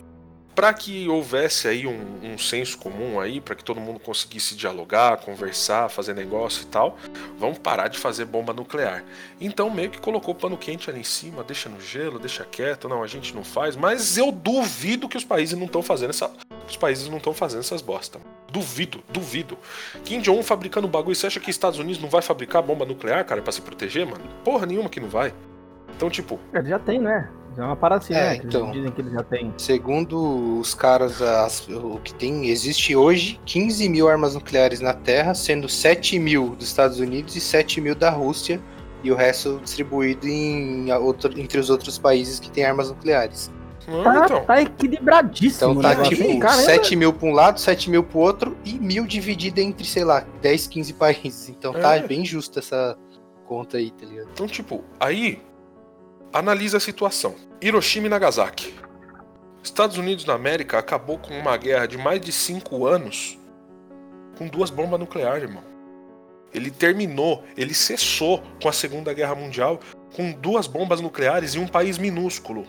para 0.55 0.73
que 0.73 1.07
houvesse 1.07 1.67
aí 1.67 1.85
um, 1.85 2.33
um 2.33 2.35
senso 2.35 2.79
comum 2.79 3.19
aí, 3.19 3.39
para 3.39 3.53
que 3.53 3.63
todo 3.63 3.79
mundo 3.79 3.99
conseguisse 3.99 4.55
dialogar, 4.55 5.17
conversar, 5.17 5.87
fazer 5.87 6.15
negócio 6.15 6.63
e 6.63 6.65
tal, 6.65 6.97
vamos 7.37 7.59
parar 7.59 7.89
de 7.89 7.99
fazer 7.99 8.25
bomba 8.25 8.53
nuclear. 8.53 9.03
Então 9.39 9.69
meio 9.69 9.91
que 9.91 10.01
colocou 10.01 10.33
o 10.33 10.37
pano 10.37 10.57
quente 10.57 10.89
ali 10.89 11.01
em 11.01 11.03
cima, 11.03 11.43
deixa 11.43 11.69
no 11.69 11.79
gelo, 11.79 12.17
deixa 12.17 12.43
quieto, 12.43 12.89
não, 12.89 13.03
a 13.03 13.07
gente 13.07 13.35
não 13.35 13.43
faz, 13.43 13.75
mas 13.75 14.17
eu 14.17 14.31
duvido 14.31 15.07
que 15.07 15.15
os 15.17 15.23
países 15.23 15.55
não 15.55 15.67
estão 15.67 15.83
fazendo 15.83 16.09
essa 16.09 16.31
Os 16.67 16.75
países 16.77 17.07
não 17.09 17.17
estão 17.17 17.33
fazendo 17.33 17.61
essas 17.61 17.81
bosta. 17.81 18.19
Duvido, 18.51 18.99
duvido. 19.11 19.57
Kim 20.03 20.19
Jong-un 20.21 20.43
fabricando 20.43 20.87
bagulho, 20.87 21.15
você 21.15 21.27
acha 21.27 21.39
que 21.39 21.49
Estados 21.49 21.79
Unidos 21.79 22.01
não 22.01 22.09
vai 22.09 22.21
fabricar 22.21 22.61
bomba 22.61 22.85
nuclear, 22.85 23.23
cara, 23.25 23.41
para 23.41 23.51
se 23.51 23.61
proteger, 23.61 24.05
mano? 24.05 24.23
Porra 24.43 24.65
nenhuma 24.65 24.89
que 24.89 24.99
não 24.99 25.09
vai. 25.09 25.33
Então, 25.95 26.09
tipo. 26.09 26.39
Ele 26.53 26.69
já 26.69 26.79
tem, 26.79 26.99
né? 26.99 27.29
Já 27.55 27.63
é 27.63 27.65
uma 27.65 27.75
parada 27.75 28.03
assim, 28.03 28.13
É, 28.13 28.17
né? 28.21 28.35
Que 28.35 28.41
eles 28.43 28.55
então. 28.55 28.71
dizem 28.71 28.91
que 28.91 29.01
ele 29.01 29.09
já 29.11 29.23
tem. 29.23 29.53
Segundo 29.57 30.59
os 30.59 30.75
caras, 30.75 31.21
as- 31.21 31.67
o 31.67 31.99
que 32.03 32.13
tem, 32.13 32.49
existe 32.49 32.95
hoje 32.95 33.39
15 33.45 33.89
mil 33.89 34.07
armas 34.07 34.35
nucleares 34.35 34.79
na 34.79 34.93
Terra, 34.93 35.33
sendo 35.33 35.67
7 35.67 36.19
mil 36.19 36.49
dos 36.55 36.67
Estados 36.67 36.99
Unidos 36.99 37.35
e 37.35 37.41
7 37.41 37.81
mil 37.81 37.95
da 37.95 38.09
Rússia, 38.11 38.61
e 39.03 39.11
o 39.11 39.15
resto 39.15 39.59
distribuído 39.63 40.27
em 40.27 40.91
outro- 40.93 41.39
entre 41.39 41.59
os 41.59 41.69
outros 41.69 41.97
países 41.97 42.39
que 42.39 42.51
têm 42.51 42.63
armas 42.65 42.89
nucleares. 42.89 43.51
Não, 43.87 44.03
Tá, 44.03 44.25
então. 44.25 44.45
tá 44.45 44.61
equilibradíssimo 44.61 45.71
Então 45.71 45.81
tá 45.81 45.89
negócio, 45.89 46.15
tipo? 46.17 46.39
Caramba. 46.39 46.61
7 46.63 46.95
mil 46.95 47.13
pra 47.13 47.27
um 47.27 47.31
lado, 47.31 47.59
7 47.59 47.89
mil 47.89 48.03
pro 48.03 48.19
outro, 48.19 48.57
e 48.65 48.73
mil 48.73 49.05
dividido 49.05 49.61
entre, 49.61 49.85
sei 49.87 50.03
lá, 50.03 50.25
10, 50.41 50.67
15 50.67 50.93
países. 50.93 51.47
Então 51.49 51.71
tá 51.73 51.95
É. 51.95 52.01
bem 52.05 52.25
justa 52.25 52.59
essa 52.59 52.97
conta 53.47 53.77
aí, 53.77 53.91
tá 53.91 54.05
ligado? 54.05 54.29
Então, 54.33 54.45
tipo, 54.45 54.83
aí 54.99 55.41
analisa 56.33 56.77
a 56.77 56.79
situação. 56.81 57.33
Hiroshima 57.61 58.07
e 58.07 58.09
Nagasaki. 58.09 58.75
Estados 59.63 59.97
Unidos 59.97 60.23
da 60.25 60.33
América 60.33 60.77
acabou 60.77 61.17
com 61.17 61.33
uma 61.37 61.55
guerra 61.57 61.85
de 61.87 61.97
mais 61.97 62.19
de 62.21 62.31
cinco 62.31 62.85
anos 62.85 63.37
com 64.37 64.47
duas 64.47 64.69
bombas 64.69 64.99
nucleares, 64.99 65.43
irmão. 65.43 65.63
Ele 66.53 66.71
terminou, 66.71 67.43
ele 67.57 67.73
cessou 67.73 68.41
com 68.61 68.69
a 68.69 68.71
Segunda 68.73 69.13
Guerra 69.13 69.35
Mundial 69.35 69.79
com 70.15 70.31
duas 70.31 70.67
bombas 70.67 71.01
nucleares 71.01 71.55
em 71.55 71.59
um 71.59 71.67
país 71.67 71.97
minúsculo. 71.97 72.65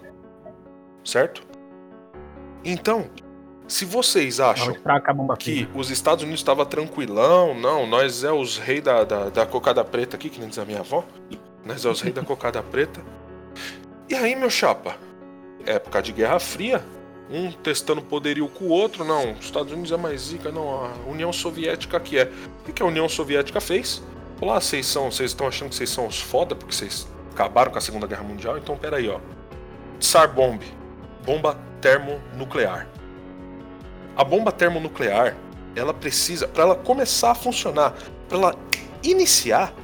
Certo? 1.09 1.42
Então, 2.62 3.09
se 3.66 3.86
vocês 3.86 4.40
acham 4.40 4.74
que 5.38 5.66
os 5.74 5.88
Estados 5.90 6.22
Unidos 6.22 6.40
estava 6.40 6.66
tranquilão, 6.66 7.54
não, 7.54 7.86
nós 7.86 8.24
é 8.24 8.30
os 8.30 8.59
reis 8.59 8.82
da, 8.82 9.04
da, 9.04 9.30
da 9.30 9.46
cocada 9.46 9.82
preta 9.82 10.16
aqui, 10.16 10.28
que 10.28 10.38
nem 10.38 10.50
diz 10.50 10.59
a 10.59 10.66
minha 10.66 10.80
avó. 10.80 11.02
Nós 11.64 11.82
é 11.82 11.88
os 11.88 12.02
reis 12.02 12.14
da 12.14 12.20
cocada 12.24 12.62
preta. 12.62 13.00
E 14.06 14.14
aí, 14.14 14.36
meu 14.36 14.50
chapa, 14.50 14.98
época 15.64 16.02
de 16.02 16.12
Guerra 16.12 16.38
Fria, 16.38 16.84
um 17.30 17.50
testando 17.52 18.02
poderio 18.02 18.46
com 18.46 18.66
o 18.66 18.68
outro, 18.68 19.02
não, 19.02 19.32
os 19.32 19.46
Estados 19.46 19.72
Unidos 19.72 19.90
é 19.90 19.96
mais 19.96 20.20
zica, 20.20 20.52
não, 20.52 20.84
a 20.84 20.92
União 21.06 21.32
Soviética 21.32 21.98
que 21.98 22.18
é. 22.18 22.30
O 22.68 22.70
que 22.70 22.82
a 22.82 22.86
União 22.86 23.09
Soviética 23.09 23.62
fez? 23.62 24.02
Falou, 24.38 24.54
ah, 24.54 24.61
vocês 24.61 24.84
são, 24.84 25.11
vocês 25.11 25.30
estão 25.30 25.48
achando 25.48 25.70
que 25.70 25.74
vocês 25.74 25.88
são 25.88 26.06
os 26.06 26.20
foda 26.20 26.54
porque 26.54 26.74
vocês 26.74 27.09
acabaram 27.32 27.72
com 27.72 27.78
a 27.78 27.80
Segunda 27.80 28.06
Guerra 28.06 28.24
Mundial? 28.24 28.59
Então, 28.59 28.76
peraí, 28.76 29.09
ó. 29.09 29.18
Tsar 29.98 30.32
Bomb, 30.32 30.62
bomba 31.29 31.59
termonuclear. 31.83 32.87
A 34.16 34.24
bomba 34.24 34.51
termonuclear, 34.51 35.37
ela 35.76 35.93
precisa, 35.93 36.49
para 36.49 36.62
ela 36.62 36.74
começar 36.74 37.33
a 37.33 37.35
funcionar, 37.35 37.93
para 38.26 38.39
ela 38.39 38.55
iniciar, 39.03 39.74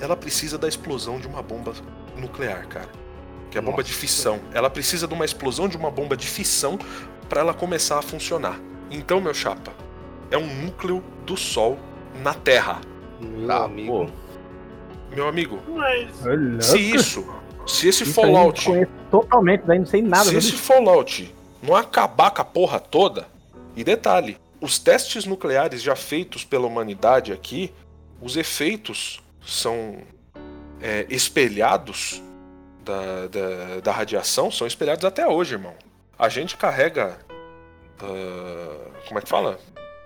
ela 0.00 0.16
precisa 0.16 0.58
da 0.58 0.66
explosão 0.66 1.20
de 1.20 1.28
uma 1.28 1.40
bomba 1.40 1.72
nuclear, 2.16 2.66
cara. 2.66 2.88
Que 3.48 3.58
é 3.58 3.60
a 3.60 3.62
bomba 3.62 3.82
de 3.84 3.92
fissão. 3.94 4.40
Ela 4.52 4.68
precisa 4.68 5.06
de 5.06 5.14
uma 5.14 5.24
explosão 5.24 5.68
de 5.68 5.76
uma 5.76 5.90
bomba 5.90 6.16
de 6.16 6.26
fissão 6.26 6.76
para 7.28 7.40
ela 7.42 7.54
começar 7.54 7.98
a 7.98 8.02
funcionar. 8.02 8.60
Então, 8.90 9.20
meu 9.20 9.32
chapa, 9.32 9.72
é 10.32 10.36
um 10.36 10.46
núcleo 10.64 11.02
do 11.24 11.36
Sol 11.36 11.78
na 12.22 12.34
Terra. 12.34 12.80
Meu 13.20 13.46
Tá, 13.46 13.64
amigo. 13.64 14.06
pô. 14.06 14.10
Meu 15.14 15.28
amigo, 15.28 15.60
Mas 15.68 16.66
se 16.66 16.78
isso, 16.78 17.24
se 17.68 17.88
esse 17.88 18.02
Isso 18.02 18.10
eu 18.20 18.24
Fallout 18.24 18.64
conheço 18.64 18.90
totalmente, 19.10 19.62
daí 19.64 19.78
não 19.78 19.86
sei 19.86 20.02
nada. 20.02 20.24
Se 20.24 20.36
esse? 20.36 20.52
Fallout 20.52 21.34
não 21.62 21.74
acabar 21.74 22.30
com 22.30 22.42
a 22.42 22.44
porra 22.44 22.80
toda, 22.80 23.26
e 23.76 23.84
detalhe, 23.84 24.38
os 24.60 24.78
testes 24.78 25.24
nucleares 25.24 25.82
já 25.82 25.94
feitos 25.94 26.44
pela 26.44 26.66
humanidade 26.66 27.32
aqui, 27.32 27.72
os 28.20 28.36
efeitos 28.36 29.20
são 29.44 29.98
é, 30.80 31.06
espelhados 31.08 32.22
da, 32.84 33.26
da, 33.26 33.80
da 33.80 33.92
radiação, 33.92 34.50
são 34.50 34.66
espelhados 34.66 35.04
até 35.04 35.26
hoje, 35.26 35.54
irmão. 35.54 35.74
A 36.18 36.28
gente 36.28 36.56
carrega. 36.56 37.18
ah, 38.00 38.90
como 39.06 39.18
é 39.18 39.22
que 39.22 39.28
fala? 39.28 39.58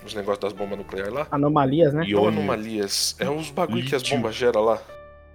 Os 0.04 0.14
negócios 0.14 0.40
das 0.40 0.52
bombas 0.52 0.76
nucleares 0.76 1.12
lá? 1.12 1.26
Anomalias, 1.30 1.94
né? 1.94 2.04
E 2.04 2.10
Iônio. 2.10 2.40
anomalias. 2.40 3.14
É 3.18 3.30
os 3.30 3.50
bagulho 3.50 3.86
que 3.86 3.94
as 3.94 4.02
bombas 4.02 4.34
geram 4.34 4.62
lá. 4.62 4.82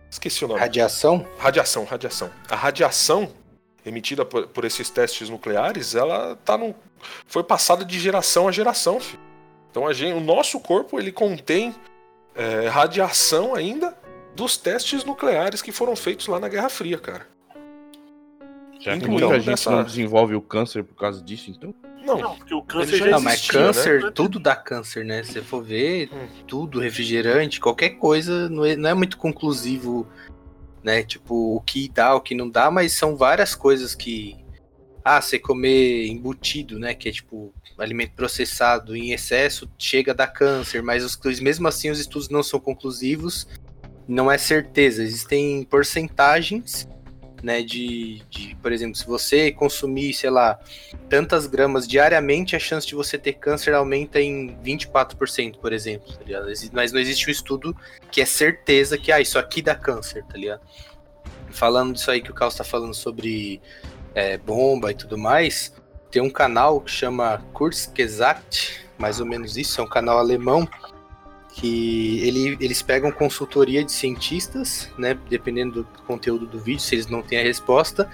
Esqueci 0.10 0.46
o 0.46 0.48
nome. 0.48 0.60
Radiação? 0.60 1.26
Radiação, 1.38 1.84
radiação. 1.86 2.30
A 2.50 2.56
radiação 2.56 3.30
emitida 3.86 4.26
por, 4.26 4.48
por 4.48 4.66
esses 4.66 4.90
testes 4.90 5.30
nucleares, 5.30 5.96
ela 5.96 6.36
tá 6.44 6.58
no, 6.58 6.76
foi 7.26 7.44
passada 7.44 7.86
de 7.86 8.00
geração 8.00 8.48
a 8.48 8.52
geração. 8.52 9.00
Filho. 9.00 9.20
Então 9.72 9.86
a 9.88 9.94
gente, 9.94 10.14
o 10.14 10.20
nosso 10.20 10.60
corpo 10.60 11.00
ele 11.00 11.12
contém 11.12 11.76
é, 12.36 12.68
radiação 12.68 13.54
ainda 13.56 13.98
dos 14.36 14.58
testes 14.58 15.04
nucleares 15.04 15.62
que 15.62 15.72
foram 15.72 15.96
feitos 15.96 16.28
lá 16.28 16.40
na 16.40 16.48
Guerra 16.48 16.70
Fria, 16.70 16.98
cara. 16.98 17.28
Já 18.80 18.92
que 18.92 18.98
Então, 18.98 19.10
muita 19.10 19.36
gente 19.40 19.46
dessa- 19.46 19.72
não 19.72 19.84
desenvolve 19.84 20.36
o 20.36 20.42
câncer 20.42 20.84
por 20.84 20.96
causa 20.96 21.22
disso, 21.22 21.50
então. 21.50 21.74
Não, 22.08 22.22
não, 22.22 22.36
porque 22.38 22.54
o 22.54 22.62
câncer 22.62 22.98
já 22.98 23.06
já 23.06 23.12
Não, 23.12 23.22
mas 23.22 23.34
existia, 23.34 23.62
câncer, 23.62 24.04
né? 24.04 24.12
tudo 24.12 24.40
dá 24.40 24.56
câncer, 24.56 25.04
né? 25.04 25.24
Se 25.24 25.34
você 25.34 25.42
for 25.42 25.62
ver, 25.62 26.10
Hum. 26.14 26.28
tudo, 26.48 26.80
refrigerante, 26.80 27.60
qualquer 27.60 27.90
coisa, 27.92 28.48
não 28.48 28.64
é, 28.64 28.78
não 28.78 28.90
é 28.90 28.94
muito 28.94 29.18
conclusivo, 29.18 30.08
né? 30.82 31.04
Tipo, 31.04 31.56
o 31.56 31.62
que 31.62 31.90
dá, 31.90 32.16
o 32.16 32.22
que 32.22 32.34
não 32.34 32.50
dá, 32.50 32.72
mas 32.72 32.94
são 32.94 33.16
várias 33.18 33.54
coisas 33.54 33.94
que. 33.94 34.38
Ah, 35.04 35.22
você 35.22 35.38
comer 35.38 36.08
embutido, 36.08 36.80
né? 36.80 36.94
Que 36.94 37.10
é 37.10 37.12
tipo 37.12 37.54
alimento 37.78 38.14
processado 38.14 38.96
em 38.96 39.12
excesso, 39.12 39.70
chega 39.78 40.12
a 40.12 40.16
dar 40.16 40.28
câncer, 40.28 40.82
mas 40.82 41.04
os, 41.04 41.40
mesmo 41.40 41.68
assim 41.68 41.90
os 41.90 42.00
estudos 42.00 42.30
não 42.30 42.42
são 42.42 42.60
conclusivos, 42.60 43.48
não 44.08 44.32
é 44.32 44.38
certeza. 44.38 45.04
Existem 45.04 45.64
porcentagens, 45.64 46.88
né? 47.44 47.62
De, 47.62 48.22
de 48.30 48.56
por 48.62 48.72
exemplo, 48.72 48.96
se 48.96 49.06
você 49.06 49.52
consumir, 49.52 50.14
sei 50.14 50.30
lá, 50.30 50.60
tantas 51.10 51.48
gramas 51.48 51.88
diariamente, 51.88 52.56
a 52.56 52.60
chance 52.60 52.86
de 52.86 52.96
você 52.96 53.18
ter 53.18 53.34
câncer 53.34 53.74
aumenta 53.74 54.20
em 54.20 54.58
24%, 54.64 55.58
por 55.60 55.74
exemplo. 55.74 56.14
Tá 56.14 56.24
ligado? 56.24 56.48
Mas 56.74 56.92
não 56.92 57.00
existe 57.00 57.28
um 57.28 57.32
estudo 57.32 57.76
que 58.12 58.22
é 58.22 58.26
certeza 58.26 58.98
que 58.98 59.12
ah, 59.12 59.20
isso 59.20 59.38
aqui 59.40 59.62
dá 59.62 59.76
câncer, 59.76 60.24
tá 60.26 60.38
ligado? 60.38 60.62
Falando 61.50 61.94
disso 61.94 62.12
aí 62.12 62.22
que 62.22 62.32
o 62.32 62.34
Carlos 62.34 62.56
tá 62.56 62.64
falando 62.64 62.94
sobre 62.94 63.62
é, 64.14 64.38
bomba 64.38 64.92
e 64.92 64.96
tudo 64.96 65.18
mais, 65.18 65.74
tem 66.12 66.22
um 66.22 66.30
canal 66.30 66.82
que 66.82 66.92
chama 66.92 67.44
Kurzgesagt, 67.54 68.88
mais 68.98 69.20
ou 69.20 69.26
menos 69.26 69.58
isso, 69.58 69.80
é 69.80 69.84
um 69.84 69.88
canal 69.88 70.18
alemão 70.18 70.68
que 71.58 72.20
ele, 72.20 72.56
eles 72.60 72.84
pegam 72.84 73.12
consultoria 73.12 73.84
de 73.84 73.92
cientistas, 73.92 74.90
né, 74.96 75.18
dependendo 75.28 75.84
do 75.84 76.02
conteúdo 76.06 76.46
do 76.46 76.60
vídeo, 76.60 76.82
se 76.82 76.94
eles 76.94 77.08
não 77.08 77.24
têm 77.24 77.40
a 77.40 77.44
resposta, 77.44 78.08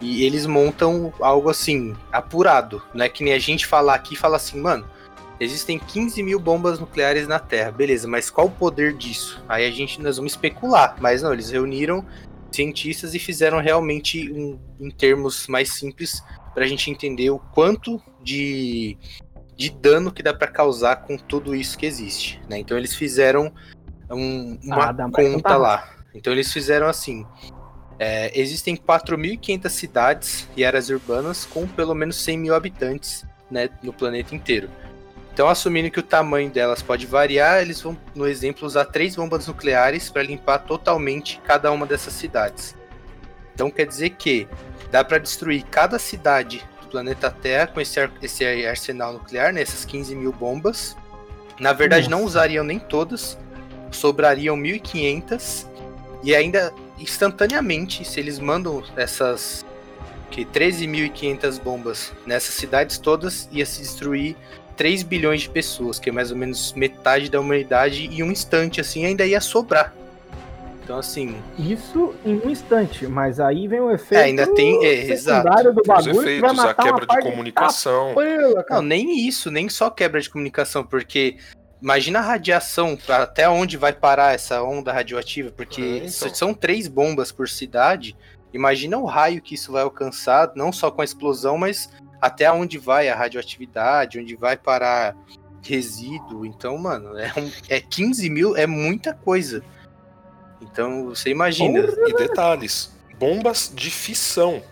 e 0.00 0.24
eles 0.24 0.44
montam 0.44 1.12
algo 1.20 1.48
assim, 1.48 1.94
apurado. 2.10 2.82
Não 2.92 3.04
é 3.04 3.08
que 3.08 3.22
nem 3.22 3.32
a 3.32 3.38
gente 3.38 3.64
falar 3.64 3.94
aqui 3.94 4.14
e 4.14 4.16
falar 4.16 4.36
assim, 4.36 4.60
mano, 4.60 4.84
existem 5.38 5.78
15 5.78 6.20
mil 6.24 6.40
bombas 6.40 6.80
nucleares 6.80 7.28
na 7.28 7.38
Terra, 7.38 7.70
beleza, 7.70 8.08
mas 8.08 8.28
qual 8.28 8.48
o 8.48 8.50
poder 8.50 8.94
disso? 8.94 9.40
Aí 9.48 9.64
a 9.64 9.70
gente, 9.70 10.02
nós 10.02 10.16
vamos 10.16 10.32
especular, 10.32 10.96
mas 11.00 11.22
não, 11.22 11.32
eles 11.32 11.50
reuniram 11.50 12.04
cientistas 12.50 13.14
e 13.14 13.20
fizeram 13.20 13.60
realmente 13.60 14.32
um, 14.32 14.58
em 14.80 14.90
termos 14.90 15.46
mais 15.46 15.72
simples 15.74 16.24
para 16.52 16.64
a 16.64 16.66
gente 16.66 16.90
entender 16.90 17.30
o 17.30 17.38
quanto 17.38 18.02
de, 18.20 18.98
de 19.60 19.68
dano 19.68 20.10
que 20.10 20.22
dá 20.22 20.32
para 20.32 20.48
causar 20.48 20.96
com 21.02 21.18
tudo 21.18 21.54
isso 21.54 21.76
que 21.76 21.84
existe. 21.84 22.40
Né? 22.48 22.58
Então 22.58 22.78
eles 22.78 22.94
fizeram 22.94 23.52
um- 24.10 24.58
uma 24.64 24.88
Ah, 24.88 24.94
conta 25.12 25.54
lá. 25.58 25.86
Então 26.14 26.32
eles 26.32 26.50
fizeram 26.50 26.86
assim: 26.86 27.26
é, 27.98 28.32
existem 28.40 28.74
4.500 28.74 29.68
cidades 29.70 30.48
e 30.56 30.64
áreas 30.64 30.88
urbanas 30.88 31.44
com 31.44 31.66
pelo 31.66 31.94
menos 31.94 32.16
100 32.16 32.38
mil 32.38 32.54
habitantes 32.54 33.26
né, 33.50 33.68
no 33.82 33.92
planeta 33.92 34.34
inteiro. 34.34 34.70
Então, 35.32 35.46
assumindo 35.48 35.90
que 35.90 36.00
o 36.00 36.02
tamanho 36.02 36.50
delas 36.50 36.82
pode 36.82 37.06
variar, 37.06 37.60
eles 37.60 37.80
vão, 37.82 37.96
no 38.14 38.26
exemplo, 38.26 38.66
usar 38.66 38.86
três 38.86 39.14
bombas 39.14 39.46
nucleares 39.46 40.08
para 40.10 40.22
limpar 40.22 40.58
totalmente 40.60 41.38
cada 41.44 41.70
uma 41.70 41.86
dessas 41.86 42.14
cidades. 42.14 42.74
Então, 43.54 43.70
quer 43.70 43.86
dizer 43.86 44.10
que 44.10 44.48
dá 44.90 45.04
para 45.04 45.18
destruir 45.18 45.64
cada 45.64 45.98
cidade 45.98 46.64
planeta 46.90 47.30
Terra 47.30 47.66
com 47.66 47.80
esse, 47.80 47.98
esse 48.20 48.44
arsenal 48.66 49.14
nuclear, 49.14 49.52
né, 49.52 49.62
essas 49.62 49.84
15 49.84 50.14
mil 50.14 50.32
bombas. 50.32 50.96
Na 51.58 51.72
verdade, 51.72 52.08
não 52.08 52.18
Nossa. 52.18 52.30
usariam 52.30 52.64
nem 52.64 52.78
todas, 52.78 53.38
sobrariam 53.90 54.56
1.500 54.56 55.66
e 56.22 56.34
ainda 56.34 56.72
instantaneamente, 56.98 58.04
se 58.04 58.20
eles 58.20 58.38
mandam 58.38 58.82
essas 58.96 59.64
que 60.30 60.44
13.500 60.44 61.60
bombas 61.60 62.12
nessas 62.24 62.54
cidades 62.54 62.98
todas, 62.98 63.48
ia 63.50 63.66
se 63.66 63.80
destruir 63.80 64.36
3 64.76 65.02
bilhões 65.02 65.42
de 65.42 65.50
pessoas, 65.50 65.98
que 65.98 66.08
é 66.08 66.12
mais 66.12 66.30
ou 66.30 66.36
menos 66.36 66.72
metade 66.74 67.28
da 67.28 67.40
humanidade, 67.40 68.08
e 68.10 68.22
um 68.22 68.30
instante 68.30 68.80
assim 68.80 69.04
ainda 69.04 69.26
ia 69.26 69.40
sobrar. 69.40 69.92
Então, 70.90 70.98
assim. 70.98 71.40
Isso 71.56 72.16
em 72.24 72.34
um 72.44 72.50
instante, 72.50 73.06
mas 73.06 73.38
aí 73.38 73.68
vem 73.68 73.78
o 73.78 73.92
efeito. 73.92 74.20
É, 74.20 74.24
ainda 74.24 74.52
tem. 74.54 74.84
É, 74.84 75.12
exato. 75.12 75.48
do 75.72 75.80
Os 75.82 75.86
bagulho 75.86 76.10
que 76.14 76.16
vai 76.16 76.24
efeitos, 76.24 76.50
a 76.50 76.52
matar 76.52 76.82
uma 76.84 76.98
quebra 76.98 77.06
de 77.06 77.30
comunicação. 77.30 78.08
capela, 78.08 78.64
Não, 78.70 78.82
nem 78.82 79.24
isso, 79.28 79.52
nem 79.52 79.68
só 79.68 79.88
quebra 79.88 80.20
de 80.20 80.28
comunicação, 80.28 80.82
porque 80.82 81.36
imagina 81.80 82.18
a 82.18 82.22
radiação, 82.22 82.98
até 83.08 83.48
onde 83.48 83.76
vai 83.76 83.92
parar 83.92 84.34
essa 84.34 84.64
onda 84.64 84.92
radioativa, 84.92 85.52
porque 85.52 85.80
É, 85.80 85.96
então. 86.08 86.34
são 86.34 86.52
três 86.52 86.88
bombas 86.88 87.30
por 87.30 87.48
cidade. 87.48 88.16
Imagina 88.52 88.98
o 88.98 89.04
raio 89.04 89.40
que 89.40 89.54
isso 89.54 89.70
vai 89.70 89.82
alcançar, 89.84 90.50
não 90.56 90.72
só 90.72 90.90
com 90.90 91.02
a 91.02 91.04
explosão, 91.04 91.56
mas 91.56 91.88
até 92.20 92.50
onde 92.50 92.78
vai 92.78 93.08
a 93.08 93.14
radioatividade, 93.14 94.18
onde 94.18 94.34
vai 94.34 94.56
parar 94.56 95.16
resíduo. 95.62 96.44
Então, 96.44 96.76
mano, 96.76 97.16
é, 97.16 97.32
um- 97.36 97.50
é 97.68 97.78
15 97.78 98.28
mil, 98.28 98.56
é 98.56 98.66
muita 98.66 99.14
coisa. 99.14 99.62
Então, 100.60 101.06
você 101.06 101.30
imagina. 101.30 101.80
E 102.06 102.12
detalhes: 102.14 102.92
bombas 103.18 103.72
de 103.74 103.90
fissão. 103.90 104.62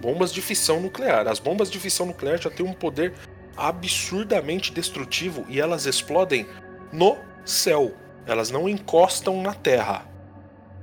Bombas 0.00 0.32
de 0.32 0.40
fissão 0.40 0.80
nuclear. 0.80 1.26
As 1.26 1.38
bombas 1.38 1.70
de 1.70 1.78
fissão 1.78 2.06
nuclear 2.06 2.40
já 2.40 2.50
têm 2.50 2.64
um 2.64 2.72
poder 2.72 3.14
absurdamente 3.56 4.72
destrutivo 4.72 5.44
e 5.48 5.60
elas 5.60 5.86
explodem 5.86 6.46
no 6.92 7.16
céu. 7.44 7.92
Elas 8.26 8.50
não 8.50 8.68
encostam 8.68 9.42
na 9.42 9.54
Terra. 9.54 10.06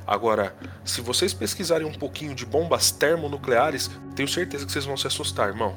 Agora, 0.05 0.53
se 0.83 1.01
vocês 1.01 1.33
pesquisarem 1.33 1.87
um 1.87 1.93
pouquinho 1.93 2.35
de 2.35 2.45
bombas 2.45 2.91
termonucleares, 2.91 3.89
tenho 4.15 4.27
certeza 4.27 4.65
que 4.65 4.71
vocês 4.71 4.85
vão 4.85 4.97
se 4.97 5.07
assustar, 5.07 5.49
irmão. 5.49 5.75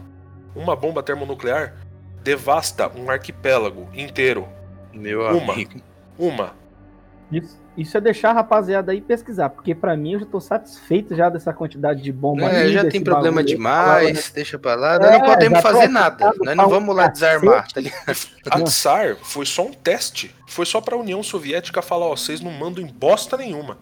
Uma 0.55 0.75
bomba 0.77 1.03
termonuclear 1.03 1.77
devasta 2.23 2.91
um 2.95 3.11
arquipélago 3.11 3.89
inteiro. 3.95 4.49
Meu 4.93 5.23
Uma. 5.23 5.53
amigo. 5.53 5.81
Uma. 6.19 6.55
Isso, 7.31 7.59
isso 7.79 7.97
é 7.97 8.01
deixar 8.01 8.31
a 8.31 8.33
rapaziada 8.33 8.91
aí 8.91 9.01
pesquisar, 9.01 9.51
porque 9.51 9.73
pra 9.73 9.97
mim 9.97 10.15
eu 10.15 10.21
já 10.21 10.27
tô 10.27 10.41
satisfeito 10.41 11.15
já 11.15 11.29
dessa 11.29 11.53
quantidade 11.53 12.03
de 12.03 12.13
bomba. 12.13 12.43
É, 12.43 12.63
aí, 12.63 12.73
já 12.73 12.85
tem 12.89 13.01
problema 13.01 13.43
demais, 13.43 14.17
né? 14.17 14.33
deixa 14.35 14.59
pra 14.59 14.75
lá. 14.75 14.99
Nós 14.99 15.09
É, 15.09 15.13
não 15.13 15.25
podemos 15.25 15.59
já 15.59 15.63
tô 15.63 15.75
fazer 15.75 15.89
nada. 15.89 16.33
Nós 16.41 16.57
não 16.57 16.69
vamos 16.69 16.97
lá 16.97 17.07
desarmar, 17.07 17.71
tá 17.71 17.81
ligado? 17.81 18.03
A 18.51 18.61
Tsar 18.63 19.17
foi 19.23 19.47
só 19.47 19.65
um 19.65 19.73
teste. 19.73 20.35
Foi 20.49 20.67
só 20.67 20.81
pra 20.81 20.97
União 20.97 21.23
Soviética 21.23 21.81
falar, 21.81 22.07
ó, 22.07 22.17
vocês 22.17 22.41
não 22.41 22.51
mandam 22.51 22.83
em 22.83 22.89
bosta 22.89 23.37
nenhuma. 23.37 23.79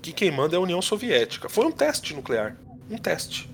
Que 0.00 0.12
quem 0.12 0.30
manda 0.30 0.54
é 0.54 0.58
a 0.58 0.60
União 0.60 0.80
Soviética. 0.80 1.48
Foi 1.48 1.66
um 1.66 1.72
teste 1.72 2.14
nuclear. 2.14 2.56
Um 2.88 2.96
teste. 2.96 3.50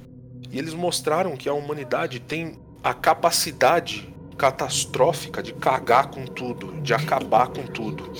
E 0.53 0.59
eles 0.59 0.75
mostraram 0.75 1.37
que 1.37 1.49
a 1.49 1.55
humanidade 1.55 2.21
tem 2.21 2.59
a 2.85 2.93
capacidade 2.93 4.15
catastrófica 4.37 5.43
de 5.43 5.55
cagar 5.55 6.09
com 6.09 6.27
tudo, 6.27 6.81
de 6.83 6.93
acabar 6.93 7.49
com 7.49 7.63
tudo. 7.63 8.13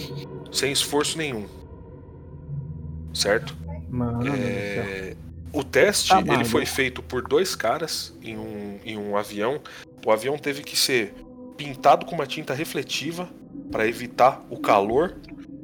Sem 0.51 0.73
esforço 0.73 1.19
nenhum. 1.19 1.47
Certo? 3.17 3.57
Mano. 3.89 4.29
É, 4.29 5.17
O 5.53 5.65
teste 5.65 6.11
Tá 6.11 6.21
ele 6.35 6.45
foi 6.45 6.67
feito 6.67 7.03
por 7.03 7.27
dois 7.27 7.57
caras 7.57 8.15
em 8.23 8.37
um, 8.37 8.79
em 8.85 8.99
um 8.99 9.17
avião. 9.17 9.61
O 10.05 10.13
avião 10.13 10.37
teve 10.37 10.63
que 10.63 10.77
ser 10.77 11.15
pintado 11.57 12.05
com 12.05 12.15
uma 12.15 12.27
tinta 12.27 12.53
refletiva 12.53 13.29
para 13.73 13.89
evitar 13.89 14.45
o 14.51 14.59
calor 14.59 15.17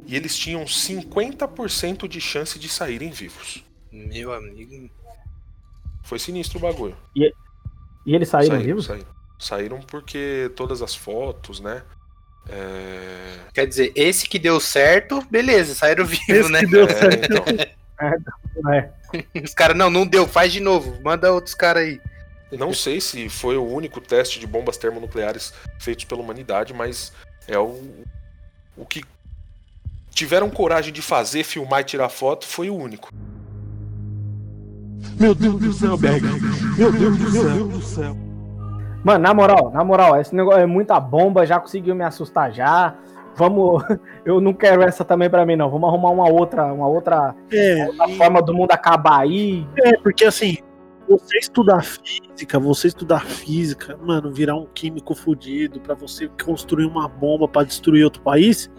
e 0.07 0.17
eles 0.17 0.37
tinham 0.37 0.65
50% 0.65 2.09
de 2.09 2.21
chance 2.21 2.59
de 2.59 2.69
saírem 2.71 3.11
vivos. 3.11 3.63
Meu 3.93 4.33
amigo. 4.33 4.91
Foi 6.03 6.19
sinistro 6.19 6.59
o 6.59 6.63
bagulho. 6.63 6.97
E 7.15 7.33
eles 8.07 8.31
saíram 8.31 8.59
vivos? 8.61 8.87
Saíram, 8.87 9.07
Saíram 9.39 9.81
porque 9.81 10.51
todas 10.57 10.81
as 10.81 10.95
fotos, 10.95 11.61
né? 11.61 11.83
É... 12.49 13.35
Quer 13.53 13.67
dizer, 13.67 13.93
esse 13.95 14.29
que 14.29 14.39
deu 14.39 14.59
certo, 14.59 15.25
beleza, 15.31 15.75
saíram 15.75 16.05
vivos, 16.05 16.29
Esse 16.29 16.51
né? 16.51 16.61
que 16.61 16.67
deu 16.67 16.87
É, 16.87 16.95
certo. 16.95 17.25
então, 17.25 17.45
É. 18.75 18.91
Os 19.43 19.55
caras, 19.55 19.77
não, 19.77 19.89
não 19.91 20.07
deu, 20.07 20.27
faz 20.27 20.53
de 20.53 20.61
novo, 20.61 20.99
manda 21.03 21.33
outros 21.33 21.55
caras 21.55 21.85
aí. 21.85 22.01
Não 22.51 22.75
sei 22.75 23.01
se 23.01 23.29
foi 23.29 23.57
o 23.57 23.65
único 23.65 24.01
teste 24.01 24.39
de 24.39 24.47
bombas 24.47 24.77
termonucleares 24.77 25.55
feitos 25.79 26.05
pela 26.05 26.21
humanidade, 26.21 26.75
mas 26.75 27.13
é 27.49 27.59
o, 27.59 28.05
o 28.77 28.85
que 28.85 29.03
tiveram 30.11 30.51
coragem 30.51 30.93
de 30.93 31.01
fazer, 31.01 31.45
filmar 31.45 31.81
e 31.81 31.85
tirar 31.85 32.09
foto 32.09 32.47
foi 32.47 32.69
o 32.69 32.77
único. 32.77 33.11
Meu 35.19 35.35
Deus 35.35 35.61
do 35.61 35.73
céu, 35.73 35.97
Berg. 35.97 36.23
Meu 36.77 36.93
Deus 36.93 37.17
do 37.19 37.31
céu. 37.31 37.43
Meu 37.45 37.69
Deus 37.69 37.69
do 37.73 37.83
céu. 37.83 38.17
Mano, 39.05 39.19
na 39.19 39.35
moral, 39.35 39.71
na 39.73 39.83
moral, 39.83 40.21
esse 40.21 40.35
negócio 40.35 40.61
é 40.61 40.67
muita 40.67 40.99
bomba, 41.01 41.45
já 41.47 41.59
conseguiu 41.59 41.95
me 41.95 42.05
assustar 42.05 42.53
já. 42.53 42.95
Vamos, 43.35 43.83
eu 44.25 44.41
não 44.41 44.53
quero 44.53 44.83
essa 44.83 45.05
também 45.05 45.29
pra 45.29 45.45
mim 45.45 45.57
não. 45.57 45.71
Vamos 45.71 45.89
arrumar 45.89 46.11
uma 46.11 46.29
outra, 46.31 46.73
uma 46.73 46.87
outra, 46.87 47.35
É, 47.51 47.87
outra 47.87 48.09
forma 48.17 48.43
do 48.43 48.55
mundo 48.55 48.71
acabar 48.73 49.21
aí. 49.21 49.67
é, 49.79 49.97
porque 49.99 50.25
assim, 50.25 50.59
você 51.09 51.39
estudar 51.39 51.83
física, 51.83 52.59
você 52.59 52.89
estudar 52.89 53.25
física, 53.25 53.99
mano, 54.03 54.33
virar 54.33 54.55
um 54.55 54.67
químico 54.73 55.15
fudido 55.15 55.81
pra 55.81 55.95
você 55.95 56.29
construir 56.45 56.87
uma 56.87 57.09
bomba 57.09 57.49
pra 57.49 57.65
destruir 57.65 58.05
outro 58.05 58.23
país, 58.23 58.71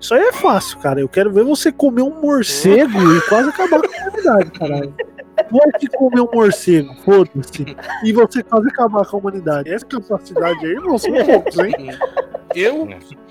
isso 0.00 0.14
aí 0.14 0.22
é 0.22 0.32
fácil, 0.32 0.78
cara. 0.78 1.00
Eu 1.00 1.08
quero 1.08 1.32
ver 1.32 1.44
você 1.44 1.70
comer 1.70 2.02
um 2.02 2.20
morcego 2.20 2.98
e 3.16 3.20
quase 3.28 3.50
acabar 3.50 3.80
com 3.80 3.86
a 3.86 4.08
humanidade, 4.08 4.50
caralho. 4.52 4.94
Pode 5.50 5.86
comer 5.90 6.20
um 6.20 6.28
morcego, 6.32 6.94
foda-se. 7.04 7.64
E 8.04 8.12
você 8.12 8.42
quase 8.42 8.68
acabar 8.68 9.04
com 9.06 9.16
a 9.16 9.20
humanidade. 9.20 9.70
Essa 9.72 9.84
capacidade 9.86 10.64
aí, 10.66 10.74
não 10.74 10.98
são 10.98 11.12
poucos, 11.24 11.58
hein? 11.58 11.74
Eu 12.54 12.88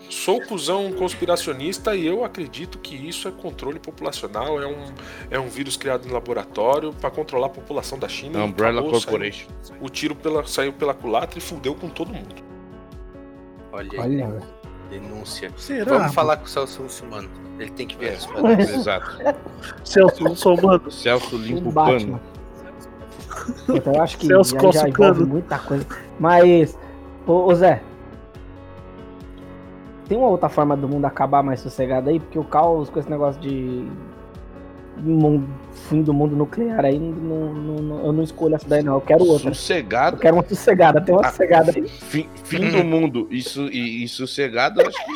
sou 0.10 0.40
cuzão 0.42 0.92
conspiracionista 0.94 1.96
e 1.96 2.06
eu 2.06 2.24
acredito 2.24 2.78
que 2.78 2.96
isso 2.96 3.28
é 3.28 3.32
controle 3.32 3.80
populacional, 3.80 4.62
é 4.62 4.68
um, 4.68 4.86
é 5.32 5.40
um 5.40 5.48
vírus 5.48 5.76
criado 5.78 6.08
em 6.08 6.12
laboratório 6.12 6.94
para 6.94 7.10
controlar 7.10 7.48
a 7.48 7.50
população 7.50 7.98
da 7.98 8.08
China. 8.08 8.40
e 8.40 8.44
Umbrella 8.44 8.82
acabou, 8.82 8.92
Corporation. 9.02 9.48
saiu- 9.64 9.80
o 9.82 9.90
tiro 9.90 10.16
pela, 10.16 10.46
saiu 10.46 10.74
pela 10.74 10.94
culatra 10.94 11.40
e 11.40 11.42
fudeu 11.42 11.74
com 11.74 11.90
todo 11.90 12.14
mundo. 12.14 12.36
Olha 13.72 13.90
aí, 13.92 14.00
Olha, 14.00 14.28
velho. 14.28 14.44
Denúncia. 14.86 15.52
Será? 15.58 15.98
Vamos 15.98 16.14
falar 16.14 16.38
com 16.38 16.46
o 16.46 16.48
Celso 16.48 16.84
Russomano. 16.84 17.30
Ele 17.60 17.72
tem 17.72 17.88
que 17.88 17.96
ver 17.96 18.14
isso. 18.14 18.32
mano. 18.34 18.62
Exato. 18.62 19.18
Celso, 19.84 20.24
não 20.24 20.36
sou 20.36 20.62
mano. 20.62 20.92
Celso 20.92 21.38
limpa 21.38 21.70
O 21.70 21.74
pano. 21.74 22.22
Puta, 23.66 23.92
eu 23.92 24.02
acho 24.02 24.18
que 24.18 24.28
Celso 24.28 24.56
já, 24.60 24.72
já 24.72 24.90
envolve 24.90 25.26
muita 25.26 25.60
coisa. 25.60 25.86
Mas, 26.20 26.78
ô, 27.28 27.46
ô 27.46 27.56
Zé, 27.56 27.82
tem 30.08 30.18
uma 30.18 30.28
outra 30.28 30.50
forma 30.50 30.76
do 30.76 30.88
mundo 30.88 31.06
acabar 31.06 31.44
mais 31.44 31.60
sossegado 31.60 32.10
aí? 32.10 32.20
Porque 32.20 32.38
o 32.40 32.44
caos 32.44 32.90
com 32.90 33.00
esse 33.00 33.10
negócio 33.10 33.42
de 33.42 33.88
mundo- 34.98 35.48
fim 35.90 36.02
do 36.02 36.14
mundo 36.14 36.36
nuclear 36.36 36.84
aí, 36.86 36.98
não, 37.00 37.54
não- 37.54 37.76
não- 37.82 38.06
eu 38.06 38.14
não 38.14 38.24
escolho 38.24 38.56
essa 38.56 38.68
daí 38.68 38.82
não. 38.84 38.96
Eu 38.96 39.02
quero 39.02 39.24
outra. 39.26 39.50
Eu 39.52 40.18
quero 40.18 40.36
uma 40.36 40.44
sossegada. 40.48 41.02
Tem 41.02 41.14
uma 41.14 41.26
Ah. 41.26 41.30
sossegada 41.30 41.72
aí. 41.76 41.88
Fim, 41.88 42.28
fim 42.44 42.70
do 42.72 42.84
mundo. 42.84 43.28
Isso, 43.30 43.68
e, 43.68 44.04
e 44.04 44.08
sossegado, 44.08 44.82
eu 44.82 44.88
acho 44.88 44.98
que. 45.06 45.16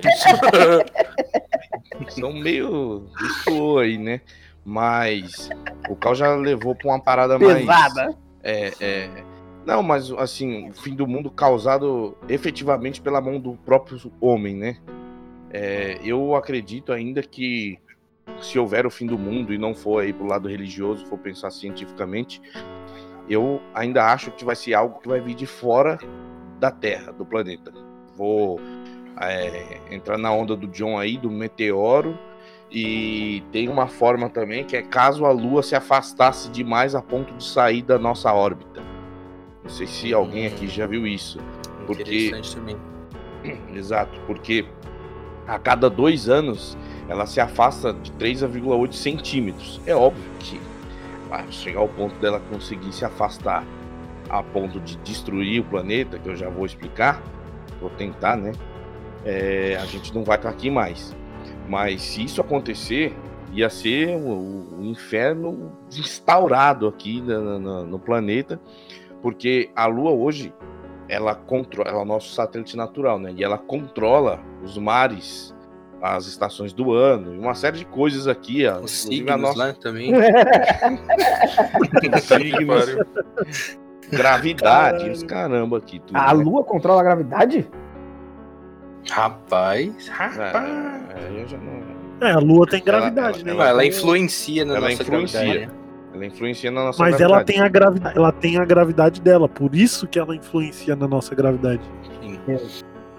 São 2.10 2.32
meio. 2.32 3.06
Isso 3.24 3.78
aí, 3.78 3.98
né? 3.98 4.20
Mas 4.64 5.48
o 5.88 5.96
Cal 5.96 6.14
já 6.14 6.34
levou 6.34 6.74
pra 6.74 6.88
uma 6.88 7.00
parada 7.00 7.38
mais. 7.38 7.58
Pesada. 7.58 8.14
É, 8.42 8.72
é. 8.80 9.08
Não, 9.66 9.82
mas 9.82 10.10
assim, 10.12 10.70
o 10.70 10.72
fim 10.72 10.94
do 10.94 11.06
mundo 11.06 11.30
causado 11.30 12.16
efetivamente 12.28 13.00
pela 13.00 13.20
mão 13.20 13.38
do 13.38 13.54
próprio 13.64 13.98
homem, 14.20 14.56
né? 14.56 14.76
É, 15.52 15.98
eu 16.02 16.34
acredito 16.34 16.92
ainda 16.92 17.22
que 17.22 17.78
se 18.40 18.58
houver 18.58 18.86
o 18.86 18.90
fim 18.90 19.06
do 19.06 19.18
mundo 19.18 19.52
e 19.52 19.58
não 19.58 19.74
for 19.74 20.02
aí 20.02 20.12
pro 20.12 20.26
lado 20.26 20.48
religioso, 20.48 21.06
for 21.06 21.18
pensar 21.18 21.50
cientificamente, 21.50 22.40
eu 23.28 23.60
ainda 23.74 24.06
acho 24.12 24.30
que 24.30 24.44
vai 24.44 24.56
ser 24.56 24.74
algo 24.74 25.00
que 25.00 25.08
vai 25.08 25.20
vir 25.20 25.34
de 25.34 25.46
fora 25.46 25.98
da 26.58 26.70
Terra, 26.70 27.12
do 27.12 27.24
planeta. 27.24 27.72
Vou 28.16 28.60
é, 29.20 29.80
entrar 29.90 30.18
na 30.18 30.32
onda 30.32 30.56
do 30.56 30.66
John 30.66 30.98
aí, 30.98 31.16
do 31.16 31.30
meteoro. 31.30 32.18
E 32.70 33.42
tem 33.50 33.68
uma 33.68 33.88
forma 33.88 34.28
também 34.30 34.64
que 34.64 34.76
é 34.76 34.82
caso 34.82 35.24
a 35.24 35.32
Lua 35.32 35.62
se 35.62 35.74
afastasse 35.74 36.48
demais 36.50 36.94
a 36.94 37.02
ponto 37.02 37.34
de 37.34 37.44
sair 37.44 37.82
da 37.82 37.98
nossa 37.98 38.32
órbita. 38.32 38.80
Não 39.62 39.70
sei 39.70 39.86
se 39.86 40.12
alguém 40.14 40.46
aqui 40.46 40.68
já 40.68 40.86
viu 40.86 41.06
isso. 41.06 41.38
Porque- 41.86 42.02
Interessante 42.02 42.54
também. 42.54 42.76
Exato, 43.74 44.20
porque 44.26 44.64
a 45.46 45.58
cada 45.58 45.90
dois 45.90 46.28
anos 46.28 46.78
ela 47.10 47.26
se 47.26 47.40
afasta 47.40 47.92
de 47.92 48.12
3,8 48.12 48.92
centímetros. 48.92 49.80
É 49.84 49.94
óbvio 49.94 50.30
que 50.38 50.60
vai 51.28 51.50
chegar 51.50 51.80
ao 51.80 51.88
ponto 51.88 52.14
dela 52.20 52.40
conseguir 52.48 52.92
se 52.92 53.04
afastar 53.04 53.66
a 54.28 54.44
ponto 54.44 54.78
de 54.78 54.96
destruir 54.98 55.60
o 55.60 55.64
planeta, 55.64 56.20
que 56.20 56.28
eu 56.28 56.36
já 56.36 56.48
vou 56.48 56.64
explicar, 56.64 57.20
vou 57.80 57.90
tentar, 57.90 58.36
né? 58.36 58.52
É, 59.24 59.76
a 59.82 59.84
gente 59.86 60.14
não 60.14 60.22
vai 60.22 60.36
estar 60.36 60.50
aqui 60.50 60.70
mais. 60.70 61.14
Mas 61.68 62.00
se 62.00 62.24
isso 62.24 62.40
acontecer, 62.40 63.12
ia 63.52 63.68
ser 63.68 64.16
o, 64.16 64.78
inferno 64.80 65.72
instaurado 65.90 66.86
aqui 66.86 67.20
no 67.20 67.98
planeta, 67.98 68.58
porque 69.20 69.70
a 69.74 69.86
Lua 69.86 70.12
hoje 70.12 70.54
ela 71.08 71.34
controla, 71.34 71.90
ela 71.90 71.98
é 71.98 72.02
o 72.02 72.06
nosso 72.06 72.32
satélite 72.32 72.76
natural, 72.76 73.18
né? 73.18 73.34
E 73.36 73.42
ela 73.42 73.58
controla 73.58 74.40
os 74.62 74.78
mares 74.78 75.54
as 76.02 76.26
estações 76.26 76.72
do 76.72 76.92
ano, 76.92 77.38
uma 77.38 77.54
série 77.54 77.78
de 77.78 77.84
coisas 77.84 78.26
aqui, 78.26 78.66
ó. 78.66 78.78
Os 78.80 78.90
signos 78.90 79.32
a 79.32 79.36
nossa 79.36 79.58
lá 79.58 79.72
também. 79.74 80.12
signos, 82.22 82.86
gravidade, 84.10 85.10
os 85.10 85.22
caramba 85.22 85.78
aqui. 85.78 86.00
Tudo, 86.00 86.16
A 86.16 86.34
né? 86.34 86.42
lua 86.42 86.64
controla 86.64 87.00
a 87.00 87.04
gravidade? 87.04 87.68
Rapaz, 89.10 90.08
rapaz. 90.08 90.68
É, 91.16 91.42
eu 91.42 91.48
já 91.48 91.56
não- 91.58 92.00
É, 92.26 92.32
a 92.32 92.38
lua 92.38 92.66
tem 92.66 92.82
Ela- 92.86 93.00
gravidade, 93.00 93.48
ela- 93.48 93.64
né? 93.64 93.70
Ela, 93.70 93.80
tem- 93.80 93.88
influencia 93.88 94.64
na 94.64 94.76
ela 94.76 94.88
nossa 94.90 95.02
influencia. 95.02 95.40
gravidade. 95.40 95.72
Ela 96.12 96.26
influencia 96.26 96.70
na 96.70 96.84
nossa 96.84 97.02
Mas 97.02 97.20
ela 97.20 97.42
gravidade. 97.42 97.46
tem, 97.52 97.60
a 97.60 97.68
gravidade, 97.68 98.18
ela 98.18 98.32
tem 98.32 98.58
a 98.58 98.64
gravidade 98.64 99.20
dela, 99.20 99.48
por 99.48 99.74
isso 99.74 100.06
que 100.08 100.18
ela 100.18 100.34
influencia 100.34 100.96
na 100.96 101.06
nossa 101.06 101.34
gravidade. 101.34 101.80
Sim. 102.20 102.38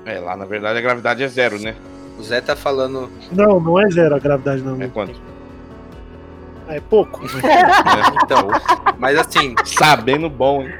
É, 0.05 0.19
lá 0.19 0.35
na 0.35 0.45
verdade 0.45 0.77
a 0.77 0.81
gravidade 0.81 1.23
é 1.23 1.27
zero, 1.27 1.57
né? 1.59 1.75
O 2.21 2.23
Zé 2.23 2.39
tá 2.39 2.55
falando. 2.55 3.09
Não, 3.31 3.59
não 3.59 3.79
é 3.81 3.89
zero 3.89 4.15
a 4.15 4.19
gravidade 4.19 4.61
na 4.61 4.85
É 4.85 4.87
quanto? 4.87 5.19
É 6.67 6.79
pouco. 6.79 7.19
mas- 7.23 7.33
Então, 8.23 8.47
mas 8.99 9.17
assim, 9.17 9.55
Sabendo 9.65 10.29
bom, 10.29 10.61
hein? 10.61 10.71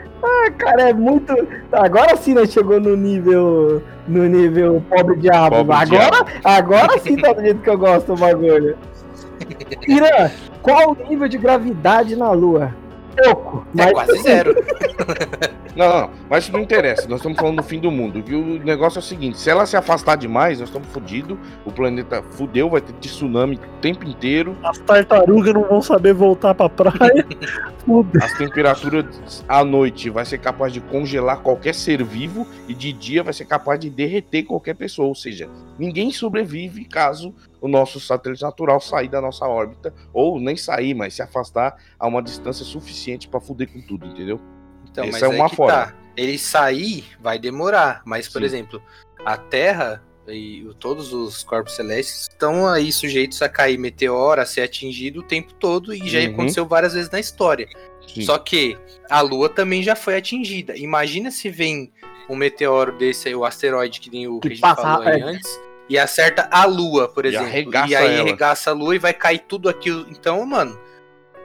Cara, 0.60 0.90
é 0.90 0.94
muito. 0.94 1.34
Agora 1.72 2.16
sim 2.16 2.36
nós 2.36 2.52
chegou 2.54 2.80
no 2.80 2.96
nível. 2.96 3.82
No 4.08 4.24
nível 4.26 4.84
pobre 4.88 5.16
diabo. 5.18 5.56
Pobre 5.58 5.76
agora, 5.76 6.26
agora 6.44 7.00
sim 7.00 7.16
tá 7.18 7.34
do 7.34 7.42
jeito 7.42 7.60
que 7.62 7.70
eu 7.70 7.78
gosto 7.78 8.14
o 8.14 8.18
bagulho. 8.18 8.78
Irã, 9.88 10.30
qual 10.62 10.92
o 10.92 11.10
nível 11.10 11.28
de 11.28 11.40
gravidade 11.40 12.16
na 12.16 12.32
Lua? 12.32 12.72
Pouco. 13.16 13.66
é 13.78 13.84
Mas 13.84 13.92
quase 13.92 14.22
zero. 14.22 14.56
Não, 15.76 15.88
não, 16.02 16.10
mas 16.30 16.44
isso 16.44 16.54
não 16.54 16.60
interessa. 16.60 17.08
Nós 17.08 17.20
estamos 17.20 17.38
falando 17.38 17.58
do 17.58 17.64
fim 17.64 17.80
do 17.80 17.90
mundo. 17.90 18.22
Que 18.22 18.36
o 18.36 18.64
negócio 18.64 18.98
é 18.98 19.00
o 19.00 19.04
seguinte: 19.04 19.40
se 19.40 19.50
ela 19.50 19.66
se 19.66 19.78
afastar 19.78 20.18
demais, 20.18 20.60
nós 20.60 20.68
estamos 20.68 20.88
fodidos. 20.90 21.38
O 21.66 21.72
planeta 21.72 22.22
fudeu, 22.32 22.70
vai 22.70 22.82
ter 22.82 22.94
tsunami 22.94 23.56
o 23.56 23.82
tempo 23.82 24.06
inteiro. 24.06 24.58
As 24.64 24.78
tartarugas 24.80 25.54
não 25.54 25.64
vão 25.64 25.82
saber 25.82 26.14
voltar 26.14 26.54
pra 26.54 26.70
praia. 26.70 27.26
Fudeu. 27.86 28.22
As 28.22 28.38
temperaturas 28.38 29.46
à 29.48 29.64
noite 29.64 30.10
vai 30.10 30.26
ser 30.26 30.38
capaz 30.38 30.72
de 30.72 30.82
congelar 30.82 31.40
qualquer 31.40 31.74
ser 31.74 32.04
vivo 32.04 32.46
e 32.68 32.74
de 32.74 32.94
dia 32.94 33.24
vai 33.24 33.34
ser 33.34 33.46
capaz 33.46 33.80
de 33.80 33.90
derreter 33.90 34.44
qualquer 34.44 34.76
pessoa. 34.76 35.08
Ou 35.08 35.16
seja, 35.16 35.50
ninguém 35.80 36.12
sobrevive 36.12 36.86
caso 36.86 37.34
o 37.62 37.68
nosso 37.68 38.00
satélite 38.00 38.42
natural 38.42 38.82
sair 38.82 39.08
da 39.08 39.22
nossa 39.22 39.46
órbita 39.46 39.94
ou 40.12 40.40
nem 40.40 40.58
sair, 40.58 40.94
mas 40.96 41.14
se 41.14 41.22
afastar 41.22 41.78
a 42.00 42.08
uma 42.08 42.22
distância 42.22 42.66
suficiente 42.66 43.28
para 43.28 43.40
fuder 43.40 43.72
com 43.72 43.80
tudo, 43.82 44.06
entendeu? 44.08 44.42
Então, 44.90 45.04
Essa 45.06 45.12
mas 45.14 45.24
é 45.24 45.28
uma 45.28 45.48
forma. 45.48 45.72
tá. 45.74 45.94
Ele 46.18 46.38
sair 46.38 47.06
vai 47.22 47.40
demorar, 47.40 48.02
mas, 48.04 48.28
por 48.28 48.40
Sim. 48.42 48.46
exemplo, 48.46 48.82
a 49.24 49.38
Terra 49.38 50.04
e 50.28 50.68
todos 50.80 51.14
os 51.14 51.44
corpos 51.44 51.76
celestes 51.76 52.24
estão 52.24 52.68
aí 52.68 52.92
sujeitos 52.92 53.42
a 53.42 53.48
cair 53.50 53.78
meteoro, 53.78 54.42
a 54.42 54.46
ser 54.46 54.62
atingido 54.62 55.22
o 55.22 55.24
tempo 55.24 55.54
todo, 55.54 55.94
e 55.94 56.08
já 56.10 56.20
Uhum. 56.20 56.34
aconteceu 56.34 56.66
várias 56.66 56.94
vezes 56.94 57.10
na 57.10 57.20
história. 57.20 57.68
Sim. 58.08 58.22
Só 58.24 58.38
que 58.38 58.78
a 59.10 59.22
Lua 59.22 59.48
também 59.50 59.82
já 59.84 59.96
foi 59.96 60.16
atingida. 60.18 60.76
Imagina 60.78 61.32
se 61.32 61.50
vem 61.50 61.92
um 62.30 62.36
meteoro 62.36 62.98
desse 62.98 63.30
aí, 63.30 63.36
o 63.36 63.46
asteroide 63.46 64.00
que 64.00 64.10
nem 64.10 64.28
o 64.28 64.40
que, 64.40 64.48
Que 64.50 64.54
a 64.54 64.56
gente 64.56 64.62
passa- 64.62 64.82
falou 64.82 65.08
aí 65.08 65.22
é. 65.22 65.24
antes, 65.24 65.60
e 65.92 65.98
acerta 66.00 66.48
a 66.52 66.66
Lua, 66.66 67.08
por 67.10 67.26
E 67.26 67.30
exemplo. 67.30 67.48
arregaça 67.48 67.90
E 67.90 67.96
aí 67.96 68.14
ela. 68.14 68.22
arregaça 68.22 68.70
a 68.70 68.74
Lua 68.74 68.96
e 68.96 69.00
vai 69.00 69.14
cair 69.14 69.40
tudo 69.40 69.68
aquilo. 69.68 70.06
Então, 70.10 70.46
mano, 70.46 70.80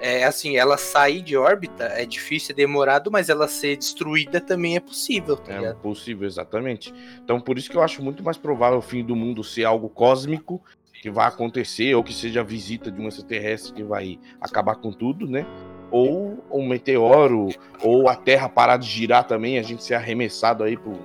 é 0.01 0.25
assim, 0.25 0.57
ela 0.57 0.77
sair 0.77 1.23
de 1.23 1.37
órbita 1.37 1.85
é 1.85 2.05
difícil, 2.05 2.53
é 2.53 2.55
demorado, 2.57 3.11
mas 3.11 3.29
ela 3.29 3.49
ser 3.49 3.77
destruída 3.77 4.41
também 4.41 4.77
é 4.77 4.81
possível, 4.81 5.37
tá 5.37 5.55
É 5.55 5.73
possível, 5.73 6.27
exatamente. 6.27 6.93
Então, 7.25 7.41
por 7.41 7.59
isso 7.59 7.71
que 7.71 7.77
eu 7.77 7.83
acho 7.83 8.03
muito 8.03 8.23
mais 8.23 8.37
provável 8.37 8.79
o 8.79 8.83
fim 8.83 9.03
do 9.05 9.17
mundo 9.17 9.43
ser 9.43 9.65
algo 9.65 9.89
cósmico 9.89 10.63
que 11.03 11.11
vai 11.11 11.27
acontecer, 11.27 11.95
ou 11.95 12.03
que 12.05 12.13
seja 12.13 12.41
a 12.41 12.45
visita 12.45 12.91
de 12.91 13.01
um 13.01 13.09
extraterrestre 13.09 13.73
que 13.73 13.83
vai 13.83 14.19
acabar 14.41 14.77
com 14.77 14.93
tudo, 14.93 15.27
né? 15.27 15.47
Ou 15.91 16.43
um 16.51 16.67
meteoro, 16.67 17.49
ou 17.83 18.09
a 18.09 18.17
Terra 18.17 18.49
parar 18.49 18.77
de 18.77 18.89
girar 18.89 19.25
também, 19.25 19.59
a 19.59 19.63
gente 19.63 19.85
ser 19.85 19.95
arremessado 19.95 20.65
aí 20.65 20.77
pro, 20.77 20.99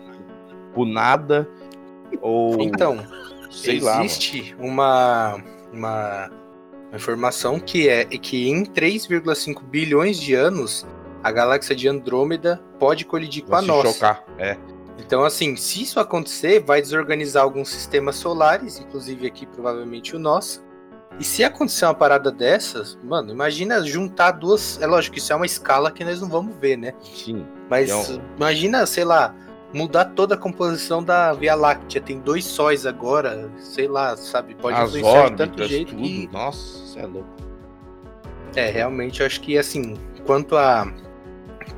pro 0.73 0.85
nada, 0.85 1.47
ou 2.21 2.61
Então, 2.61 2.97
sei 3.52 3.80
lá. 3.80 4.04
existe 4.04 4.56
uma, 4.60 5.41
uma 5.74 6.30
uma 6.89 6.97
informação 6.97 7.58
que 7.60 7.88
é 7.88 8.04
que 8.06 8.49
em 8.49 8.66
3,5 8.66 9.64
bilhões 9.64 10.18
de 10.20 10.34
anos 10.34 10.86
a 11.24 11.32
galáxia 11.32 11.74
de 11.76 11.88
Andrômeda 11.88 12.62
pode 12.80 13.06
colidir 13.06 13.43
com 13.43 13.52
Vai 13.52 13.60
a 13.60 13.62
se 13.62 13.68
nossa. 13.68 13.93
chocar. 13.93 14.26
É, 14.38 14.58
Então, 14.99 15.24
assim, 15.24 15.56
se 15.56 15.84
isso 15.84 15.99
acontecer, 16.02 16.60
vai 16.62 16.82
desorganizar 16.82 17.43
alguns 17.43 17.70
sistemas 17.70 18.16
solares, 18.18 18.78
inclusive 18.80 19.26
aqui 19.26 19.45
provavelmente 19.45 20.16
o 20.16 20.20
nosso. 20.20 20.64
E 21.20 21.24
se 21.24 21.43
acontecer 21.45 21.86
uma 21.86 21.93
parada 21.93 22.30
dessas, 22.32 22.97
mano, 23.04 23.32
imagina 23.32 23.82
juntar 23.86 24.32
duas. 24.32 24.82
É 24.82 24.88
lógico 24.88 25.14
que 25.14 25.20
isso 25.22 25.32
é 25.32 25.36
uma 25.36 25.45
escala 25.45 25.91
que 25.91 26.04
nós 26.04 26.20
não 26.20 26.28
vamos 26.28 26.56
ver, 26.58 26.78
né? 26.78 26.93
sim. 27.04 27.45
Mas 27.70 27.89
Então- 27.89 28.22
imagina, 28.36 28.86
sei 28.86 29.06
lá, 29.06 29.34
mudar 29.74 30.05
toda 30.05 30.36
a 30.36 30.38
composição 30.38 31.03
da 31.03 31.34
Via 31.34 31.55
Láctea. 31.55 32.01
Tem 32.01 32.19
dois 32.19 32.45
sóis 32.45 32.86
agora, 32.86 33.49
sei 33.57 33.88
lá, 33.88 34.15
sabe? 34.17 34.55
Pode 34.55 34.78
As 34.78 34.89
influenciar 34.89 35.30
de 35.30 35.36
tanto 35.36 35.41
órbitas, 35.51 35.69
jeito 35.69 35.89
tudo. 35.95 36.01
que. 36.03 36.30
Nossa, 36.32 36.86
você 36.86 36.99
é 36.99 37.05
louco. 37.05 37.30
É, 38.55 38.69
realmente 38.69 39.22
eu 39.22 39.26
acho 39.26 39.39
que 39.41 39.57
assim, 39.57 39.97
quanto 40.26 40.57
a 40.57 40.91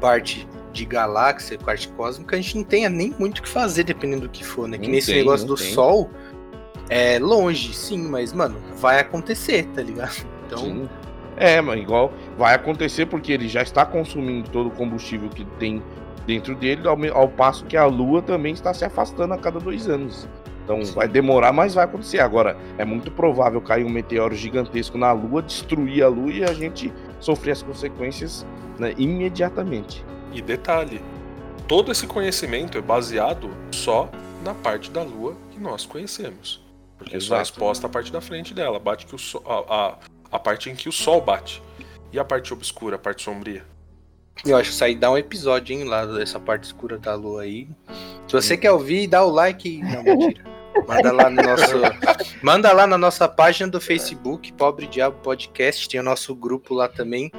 parte 0.01 0.47
de 0.71 0.85
galáxia, 0.85 1.57
parte 1.59 1.87
cósmica, 1.89 2.35
a 2.35 2.41
gente 2.41 2.57
não 2.57 2.63
tem 2.63 2.89
nem 2.89 3.13
muito 3.19 3.39
o 3.39 3.41
que 3.43 3.49
fazer, 3.49 3.83
dependendo 3.83 4.23
do 4.23 4.29
que 4.29 4.43
for, 4.43 4.67
né? 4.67 4.77
Que 4.77 4.87
Não 4.87 4.95
nesse 4.95 5.07
tem, 5.07 5.17
negócio 5.17 5.45
do 5.45 5.55
tem. 5.55 5.71
Sol 5.71 6.09
é 6.89 7.19
longe, 7.19 7.73
sim, 7.73 7.99
mas, 7.99 8.33
mano, 8.33 8.57
vai 8.77 8.99
acontecer, 8.99 9.65
tá 9.67 9.81
ligado? 9.81 10.25
Então, 10.45 10.59
Sim. 10.59 10.89
É, 11.37 11.61
mas 11.61 11.81
igual 11.81 12.11
vai 12.37 12.53
acontecer 12.53 13.05
porque 13.05 13.31
ele 13.31 13.47
já 13.47 13.63
está 13.63 13.85
consumindo 13.85 14.49
todo 14.49 14.67
o 14.67 14.71
combustível 14.71 15.29
que 15.29 15.45
tem 15.57 15.81
dentro 16.25 16.55
dele, 16.55 16.87
ao, 16.87 16.97
ao 17.15 17.27
passo 17.27 17.65
que 17.65 17.77
a 17.77 17.85
Lua 17.85 18.21
também 18.21 18.53
está 18.53 18.73
se 18.73 18.85
afastando 18.85 19.33
a 19.33 19.37
cada 19.37 19.59
dois 19.59 19.87
anos. 19.87 20.27
Então 20.63 20.83
vai 20.93 21.07
demorar, 21.07 21.51
mas 21.51 21.73
vai 21.73 21.83
acontecer. 21.83 22.19
Agora, 22.19 22.57
é 22.77 22.85
muito 22.85 23.11
provável 23.11 23.61
cair 23.61 23.85
um 23.85 23.89
meteoro 23.89 24.35
gigantesco 24.35 24.97
na 24.97 25.11
Lua, 25.11 25.41
destruir 25.41 26.03
a 26.03 26.07
Lua 26.07 26.31
e 26.31 26.43
a 26.43 26.53
gente 26.53 26.91
sofrer 27.19 27.51
as 27.51 27.61
consequências 27.61 28.45
né, 28.79 28.93
imediatamente. 28.97 30.05
E 30.31 30.41
detalhe, 30.41 31.01
todo 31.67 31.91
esse 31.91 32.07
conhecimento 32.07 32.77
é 32.77 32.81
baseado 32.81 33.49
só 33.71 34.09
na 34.43 34.53
parte 34.53 34.89
da 34.89 35.03
Lua 35.03 35.35
que 35.51 35.59
nós 35.59 35.85
conhecemos. 35.85 36.63
Porque 36.97 37.19
só 37.19 37.35
é 37.35 37.41
Exato. 37.41 37.41
exposta 37.43 37.87
a 37.87 37.89
parte 37.89 38.11
da 38.11 38.21
frente 38.21 38.53
dela, 38.53 38.79
bate 38.79 39.05
que 39.05 39.15
o 39.15 39.17
sol, 39.17 39.43
a, 39.45 39.75
a, 39.75 39.97
a 40.31 40.39
parte 40.39 40.69
em 40.69 40.75
que 40.75 40.87
o 40.87 40.91
Sol 40.91 41.21
bate. 41.21 41.61
E 42.11 42.19
a 42.19 42.23
parte 42.23 42.53
obscura, 42.53 42.95
a 42.95 42.99
parte 42.99 43.23
sombria? 43.23 43.65
Eu 44.45 44.57
acho 44.57 44.69
que 44.69 44.75
isso 44.75 44.83
aí 44.83 44.95
dá 44.95 45.11
um 45.11 45.17
episódio, 45.17 45.73
hein, 45.75 45.83
lá 45.85 46.05
dessa 46.05 46.39
parte 46.39 46.63
escura 46.65 46.97
da 46.97 47.15
lua 47.15 47.43
aí. 47.43 47.67
Se 48.27 48.33
você 48.33 48.57
quer 48.57 48.71
ouvir, 48.71 49.07
dá 49.07 49.23
o 49.23 49.29
like. 49.31 49.79
Não, 49.81 50.03
mentira. 50.03 50.43
Manda 50.87 51.11
lá 51.11 51.29
no 51.29 51.41
nosso. 51.41 51.75
Manda 52.41 52.73
lá 52.73 52.87
na 52.87 52.97
nossa 52.97 53.27
página 53.29 53.69
do 53.69 53.79
Facebook, 53.79 54.51
Pobre 54.53 54.87
Diabo 54.87 55.17
Podcast. 55.21 55.87
Tem 55.87 55.99
o 55.99 56.03
nosso 56.03 56.33
grupo 56.35 56.73
lá 56.73 56.87
também. 56.87 57.31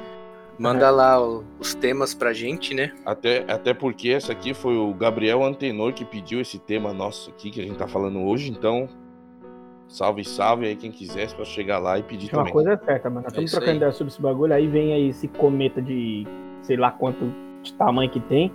Manda 0.57 0.89
lá 0.89 1.21
o- 1.21 1.43
os 1.59 1.75
temas 1.75 2.13
pra 2.13 2.31
gente, 2.31 2.73
né? 2.73 2.93
Até, 3.05 3.43
até 3.47 3.73
porque 3.73 4.09
essa 4.09 4.31
aqui 4.31 4.53
foi 4.53 4.77
o 4.77 4.93
Gabriel 4.93 5.43
Antenor 5.43 5.91
que 5.91 6.05
pediu 6.05 6.39
esse 6.39 6.57
tema 6.57 6.93
nosso 6.93 7.29
aqui 7.29 7.51
que 7.51 7.59
a 7.59 7.63
gente 7.63 7.75
tá 7.77 7.87
falando 7.89 8.21
hoje, 8.23 8.49
então 8.49 8.87
salve, 9.89 10.23
salve 10.23 10.65
aí 10.65 10.75
quem 10.77 10.91
quiser 10.91 11.29
para 11.35 11.43
chegar 11.43 11.77
lá 11.79 11.99
e 11.99 12.03
pedir 12.03 12.27
Uma 12.31 12.37
também. 12.39 12.53
coisa 12.53 12.71
é 12.71 12.77
certa, 12.77 13.09
mano. 13.09 13.23
Nós 13.23 13.25
É 13.25 13.27
estamos 13.31 13.49
isso 13.51 13.57
trocando 13.59 13.77
ideia 13.77 13.91
sobre 13.91 14.13
esse 14.13 14.21
bagulho, 14.21 14.53
aí 14.53 14.65
vem 14.65 14.93
aí 14.93 15.09
esse 15.09 15.27
cometa 15.27 15.81
de 15.81 16.25
sei 16.65 16.77
lá 16.77 16.91
quanto 16.91 17.31
de 17.63 17.73
tamanho 17.73 18.09
que 18.09 18.19
tem. 18.19 18.51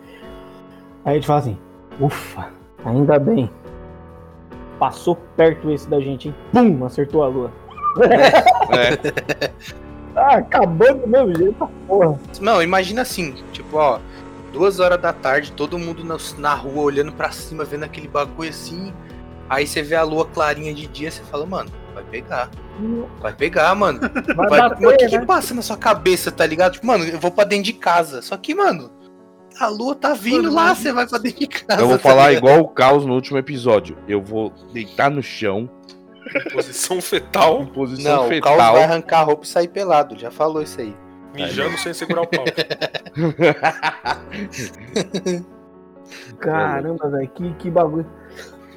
Aí 1.04 1.12
a 1.12 1.14
gente 1.14 1.26
fala 1.26 1.40
assim, 1.40 1.58
ufa, 2.00 2.48
ainda 2.84 3.18
bem. 3.18 3.50
Passou 4.78 5.16
perto 5.36 5.70
esse 5.70 5.88
da 5.88 6.00
gente, 6.00 6.28
hein? 6.28 6.34
Pum, 6.52 6.84
acertou 6.84 7.22
a 7.22 7.28
lua. 7.28 7.50
É, 8.70 9.50
Ah, 10.16 10.36
acabou 10.36 10.94
do 10.94 11.06
mesmo 11.06 11.34
jeito, 11.34 11.54
essa 11.54 11.72
porra. 11.86 12.18
Não, 12.40 12.62
imagina 12.62 13.02
assim, 13.02 13.34
tipo, 13.52 13.76
ó, 13.76 14.00
duas 14.52 14.80
horas 14.80 15.00
da 15.00 15.12
tarde, 15.12 15.52
todo 15.52 15.78
mundo 15.78 16.04
na, 16.04 16.16
na 16.38 16.54
rua 16.54 16.82
olhando 16.82 17.12
pra 17.12 17.30
cima, 17.30 17.64
vendo 17.64 17.84
aquele 17.84 18.08
bagulho 18.08 18.50
assim. 18.50 18.92
Aí 19.48 19.66
você 19.66 19.82
vê 19.82 19.94
a 19.94 20.02
lua 20.02 20.26
clarinha 20.26 20.74
de 20.74 20.86
dia, 20.86 21.10
você 21.10 21.22
fala, 21.22 21.46
mano, 21.46 21.70
vai 21.94 22.04
pegar. 22.04 22.50
Vai 23.20 23.32
pegar, 23.32 23.74
mano. 23.74 24.00
Vai, 24.36 24.48
Vai, 24.48 24.60
bater, 24.60 24.84
mas 24.84 24.94
o 24.94 24.96
que, 24.96 25.08
que 25.08 25.18
né? 25.18 25.26
passa 25.26 25.54
na 25.54 25.62
sua 25.62 25.76
cabeça, 25.76 26.30
tá 26.30 26.46
ligado? 26.46 26.74
Tipo, 26.74 26.86
mano, 26.86 27.04
eu 27.04 27.18
vou 27.18 27.30
pra 27.30 27.44
dentro 27.44 27.64
de 27.64 27.72
casa. 27.72 28.22
Só 28.22 28.36
que, 28.36 28.54
mano, 28.54 28.90
a 29.58 29.68
lua 29.68 29.94
tá 29.94 30.14
vindo 30.14 30.52
lá, 30.52 30.74
você 30.74 30.92
vai 30.92 31.06
pra 31.06 31.18
dentro 31.18 31.40
de 31.40 31.46
casa. 31.48 31.80
eu 31.80 31.88
vou 31.88 31.98
tá 31.98 32.08
falar 32.08 32.30
ligado? 32.30 32.44
igual 32.44 32.60
o 32.60 32.68
Caos 32.68 33.04
no 33.04 33.14
último 33.14 33.38
episódio. 33.38 33.96
Eu 34.08 34.22
vou 34.22 34.52
deitar 34.72 35.10
no 35.10 35.22
chão, 35.22 35.68
Posição 36.52 36.98
em 36.98 37.00
fetal, 37.00 37.66
posição 37.66 38.16
Não, 38.16 38.26
o 38.26 38.28
fetal. 38.28 38.56
Caos 38.56 38.72
vai 38.72 38.84
arrancar 38.84 39.20
a 39.20 39.24
roupa 39.24 39.44
e 39.44 39.48
sair 39.48 39.68
pelado. 39.68 40.18
Já 40.18 40.30
falou 40.30 40.62
isso 40.62 40.80
aí. 40.80 40.94
mijando 41.34 41.76
sem 41.78 41.92
segurar 41.94 42.22
o 42.22 42.26
pau. 42.26 42.44
Caramba, 46.38 47.08
velho, 47.10 47.28
que, 47.30 47.52
que 47.54 47.70
bagulho. 47.70 48.06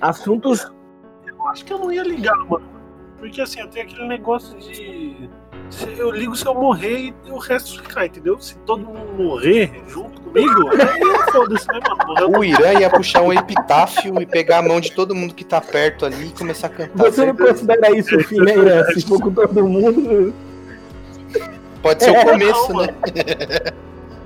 Assuntos. 0.01 0.71
Eu 1.25 1.47
acho 1.49 1.65
que 1.65 1.73
eu 1.73 1.79
não 1.79 1.91
ia 1.91 2.03
ligar, 2.03 2.35
mano. 2.37 2.65
Porque 3.19 3.41
assim, 3.41 3.59
eu 3.61 3.67
tenho 3.67 3.85
aquele 3.85 4.07
negócio 4.07 4.57
de. 4.59 5.29
se 5.69 5.97
Eu 5.97 6.11
ligo 6.11 6.35
se 6.35 6.45
eu 6.45 6.53
morrer 6.53 7.13
e 7.25 7.31
o 7.31 7.37
resto 7.37 7.81
ficar, 7.81 8.05
entendeu? 8.05 8.39
Se 8.39 8.55
todo 8.59 8.85
mundo 8.85 9.13
morrer 9.17 9.81
junto 9.87 10.19
comigo, 10.21 10.69
aí 10.69 11.31
foda-se, 11.31 11.67
né, 11.69 11.79
mano? 11.87 12.05
Morreu 12.07 12.39
O 12.39 12.43
Irã 12.43 12.73
ia 12.79 12.89
puxar 12.89 13.21
um 13.21 13.31
epitáfio 13.31 14.21
e 14.21 14.25
pegar 14.25 14.59
a 14.59 14.61
mão 14.61 14.81
de 14.81 14.91
todo 14.91 15.15
mundo 15.15 15.33
que 15.33 15.43
tá 15.45 15.61
perto 15.61 16.05
ali 16.05 16.27
e 16.27 16.31
começar 16.31 16.67
a 16.67 16.69
cantar. 16.69 17.03
Você 17.11 17.25
não 17.25 17.35
considera 17.35 17.97
isso 17.97 18.19
fim, 18.25 18.39
né, 18.39 18.57
Irã? 18.57 18.83
Se 18.93 19.01
for 19.07 19.19
com 19.21 19.31
todo 19.31 19.67
mundo. 19.67 20.33
Pode 21.81 22.03
ser 22.03 22.11
o 22.11 22.15
É, 22.15 22.25
começo, 22.25 22.73
não, 22.73 22.81
né? 22.81 22.87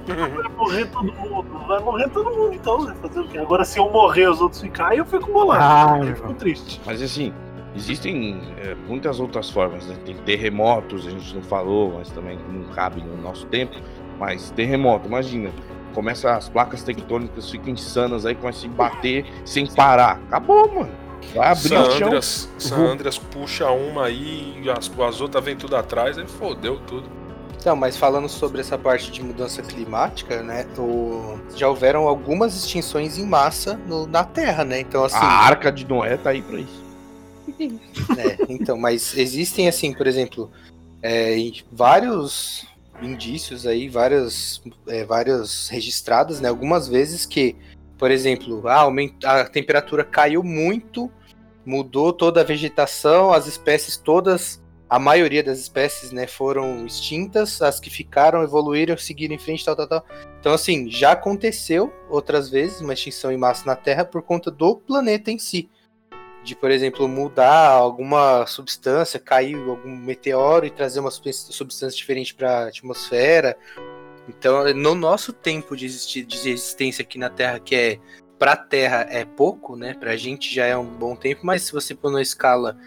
Vai 0.08 0.50
morrer 0.56 0.86
todo 0.86 1.14
mundo. 1.14 1.68
Vai 1.68 1.80
morrer 1.82 2.10
todo 2.10 2.32
mundo, 2.32 2.54
então, 2.54 2.84
né? 2.84 2.96
Fazer 3.02 3.20
o 3.20 3.28
quê? 3.28 3.38
Agora, 3.40 3.66
se 3.66 3.78
eu 3.78 3.90
morrer 3.90 4.30
os 4.30 4.40
outros 4.40 4.62
ficar, 4.62 4.90
aí 4.90 5.00
eu 5.00 5.06
fico 5.06 5.32
bolado. 5.32 5.62
Ah, 5.64 6.06
eu 6.06 6.16
fico 6.16 6.34
triste. 6.36 6.82
Mas 6.86 7.02
assim, 7.02 7.34
existem 7.76 8.40
é, 8.58 8.76
muitas 8.76 9.20
outras 9.20 9.50
formas, 9.50 9.86
né? 9.86 9.96
Tem 10.06 10.16
terremotos, 10.18 11.06
a 11.08 11.10
gente 11.12 11.36
não 11.36 11.44
falou, 11.44 11.94
mas 11.98 12.10
também 12.10 12.38
não 12.52 12.64
cabe 12.74 13.02
no 13.02 13.18
nosso 13.22 13.46
tempo. 13.48 13.76
Mas 14.20 14.52
terremoto, 14.52 15.08
imagina. 15.08 15.52
Começa 15.94 16.36
as 16.36 16.48
placas 16.50 16.84
tectônicas 16.84 17.50
ficam 17.50 17.70
insanas 17.70 18.26
aí, 18.26 18.36
começa 18.36 18.60
a 18.60 18.62
se 18.62 18.68
bater 18.68 19.26
sem 19.46 19.66
parar. 19.66 20.20
Acabou, 20.28 20.72
mano. 20.74 20.92
Vai 21.36 21.50
abrir 21.52 21.70
San 21.70 21.82
o 21.82 21.92
chão. 21.92 22.08
Andreas, 22.08 22.50
San 22.58 22.76
Andreas 22.78 23.18
puxa 23.18 23.70
uma 23.72 24.06
aí 24.06 24.60
e 24.64 24.70
as, 24.70 24.90
as 25.00 25.22
outras 25.22 25.44
vêm 25.44 25.56
tudo 25.56 25.76
atrás, 25.76 26.18
aí 26.18 26.28
fodeu 26.28 26.80
tudo. 26.88 27.10
Então, 27.60 27.76
mas 27.76 27.98
falando 27.98 28.30
sobre 28.30 28.62
essa 28.62 28.78
parte 28.78 29.12
de 29.12 29.22
mudança 29.22 29.62
climática, 29.62 30.42
né? 30.42 30.66
o- 30.78 31.38
Já 31.56 31.68
houveram 31.68 32.08
algumas 32.08 32.56
extinções 32.56 33.18
em 33.18 33.26
massa 33.26 33.80
no- 33.88 34.06
na 34.08 34.24
Terra, 34.24 34.64
né? 34.64 34.80
Então, 34.80 35.04
assim. 35.04 35.18
A 35.18 35.28
arca 35.48 35.72
de 35.72 35.86
Noé 35.86 36.16
tá 36.16 36.30
aí 36.30 36.42
pra 36.42 36.60
isso. 36.60 36.87
É, 38.18 38.38
então, 38.50 38.78
mas 38.78 39.16
existem 39.18 39.68
assim, 39.68 39.94
por 39.94 40.08
exemplo, 40.08 40.52
é, 41.02 41.36
vários 41.72 42.66
indícios 43.02 43.68
aí, 43.68 43.90
várias, 43.90 44.62
é, 44.88 45.06
várias 45.06 45.68
registradas, 45.70 46.42
né? 46.42 46.50
Algumas 46.50 46.88
vezes 46.88 47.26
que, 47.26 47.56
por 47.98 48.10
exemplo, 48.10 48.68
ah, 48.68 48.82
aument- 48.82 49.24
a 49.24 49.46
temperatura 49.46 50.04
caiu 50.04 50.44
muito, 50.44 51.12
mudou 51.66 52.12
toda 52.12 52.42
a 52.42 52.44
vegetação, 52.44 53.32
as 53.32 53.46
espécies 53.46 53.98
todas, 53.98 54.62
a 54.90 54.98
maioria 54.98 55.44
das 55.44 55.60
espécies, 55.60 56.12
né, 56.14 56.26
foram 56.26 56.86
extintas, 56.86 57.62
as 57.62 57.78
que 57.78 57.90
ficaram 57.90 58.42
evoluíram, 58.42 58.98
seguiram 58.98 59.36
em 59.36 59.38
frente, 59.38 59.66
tal, 59.66 59.76
tal, 59.76 59.88
tal. 59.88 60.06
Então, 60.40 60.54
assim, 60.54 60.90
já 60.90 61.12
aconteceu 61.12 61.92
outras 62.10 62.50
vezes 62.50 62.80
uma 62.80 62.94
extinção 62.94 63.32
em 63.32 63.38
massa 63.38 63.66
na 63.66 63.76
Terra 63.76 64.06
por 64.06 64.22
conta 64.22 64.50
do 64.50 64.78
planeta 64.78 65.30
em 65.30 65.38
si 65.38 65.70
de, 66.48 66.56
por 66.56 66.72
exemplo, 66.72 67.10
mudar 67.10 67.68
alguma 67.72 68.48
substância, 68.48 69.20
cair 69.20 69.58
algum 69.68 69.94
meteoro 69.94 70.66
e 70.66 70.72
trazer 70.72 71.02
uma 71.02 71.12
substância 71.12 71.98
diferente 71.98 72.34
para 72.34 72.60
a 72.60 72.68
atmosfera. 72.70 73.58
Então, 74.30 74.74
no 74.74 74.96
nosso 74.96 75.34
tempo 75.34 75.76
de, 75.76 75.86
existi- 75.86 76.24
de 76.24 76.50
existência 76.50 77.02
aqui 77.02 77.20
na 77.20 77.30
Terra, 77.30 77.60
que 77.60 77.76
é 77.76 78.00
para 78.40 78.54
a 78.54 78.58
Terra 78.58 79.06
é 79.10 79.26
pouco, 79.26 79.76
né? 79.76 79.94
Para 79.94 80.12
a 80.12 80.16
gente 80.16 80.54
já 80.54 80.66
é 80.66 80.78
um 80.78 80.86
bom 80.86 81.18
tempo, 81.18 81.46
mas 81.46 81.64
se 81.64 81.74
você 81.74 81.94
pôr 81.94 82.12
numa 82.12 82.22
escala 82.22 82.78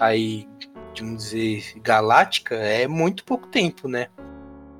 aí, 0.00 0.48
vamos 0.98 1.22
dizer, 1.22 1.72
galáctica, 1.76 2.56
é 2.56 2.88
muito 2.88 3.22
pouco 3.22 3.46
tempo, 3.46 3.86
né? 3.86 4.08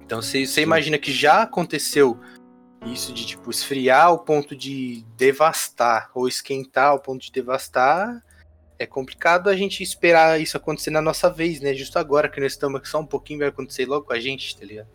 Então, 0.05 0.21
você 0.21 0.45
você 0.45 0.61
imagina 0.61 0.99
que 0.99 1.13
já 1.13 1.43
aconteceu 1.43 2.19
isso 2.85 3.13
de 3.13 3.25
tipo 3.25 3.49
esfriar 3.49 4.07
ao 4.07 4.19
ponto 4.19 4.57
de 4.57 5.05
devastar 5.17 6.11
ou 6.13 6.27
esquentar 6.27 6.89
ao 6.89 6.99
ponto 6.99 7.23
de 7.23 7.31
devastar 7.31 8.24
é 8.79 8.87
complicado 8.87 9.49
a 9.49 9.57
gente 9.57 9.83
esperar 9.83 10.41
isso 10.41 10.57
acontecer 10.57 10.91
na 10.91 11.01
nossa 11.01 11.31
vez, 11.31 11.61
né? 11.61 11.73
Justo 11.75 11.99
agora 11.99 12.29
que 12.29 12.41
nós 12.41 12.53
estamos 12.53 12.79
aqui 12.79 12.89
só 12.89 13.01
um 13.01 13.07
pouquinho 13.07 13.39
vai 13.41 13.49
acontecer 13.49 13.87
logo 13.87 14.07
com 14.07 14.13
a 14.13 14.19
gente, 14.21 14.57
tá 14.59 14.65
ligado? 14.67 14.89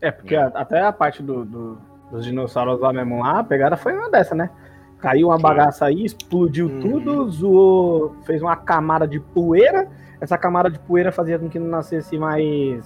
É, 0.00 0.10
porque 0.10 0.34
a- 0.36 0.48
até 0.54 0.80
a 0.80 0.92
parte 0.92 1.22
do, 1.22 1.44
do- 1.44 1.78
dos 2.10 2.24
dinossauros 2.24 2.80
lá 2.80 2.92
mesmo 2.92 3.20
lá, 3.22 3.38
a 3.40 3.44
pegada 3.44 3.76
foi 3.76 3.92
uma 3.94 4.10
dessa, 4.10 4.34
né? 4.34 4.50
Caiu 4.98 5.28
uma 5.28 5.38
bagaça 5.38 5.86
aí, 5.86 6.04
explodiu 6.04 6.66
Uhum. 6.66 6.80
tudo, 6.80 7.30
zoou, 7.30 8.16
fez 8.24 8.40
uma 8.42 8.54
camada 8.56 9.06
de 9.08 9.18
poeira. 9.18 9.88
Essa 10.20 10.38
camada 10.38 10.70
de 10.70 10.78
poeira 10.78 11.10
fazia 11.10 11.38
com 11.38 11.48
que 11.48 11.58
não 11.58 11.66
nascesse 11.66 12.16
mais, 12.18 12.84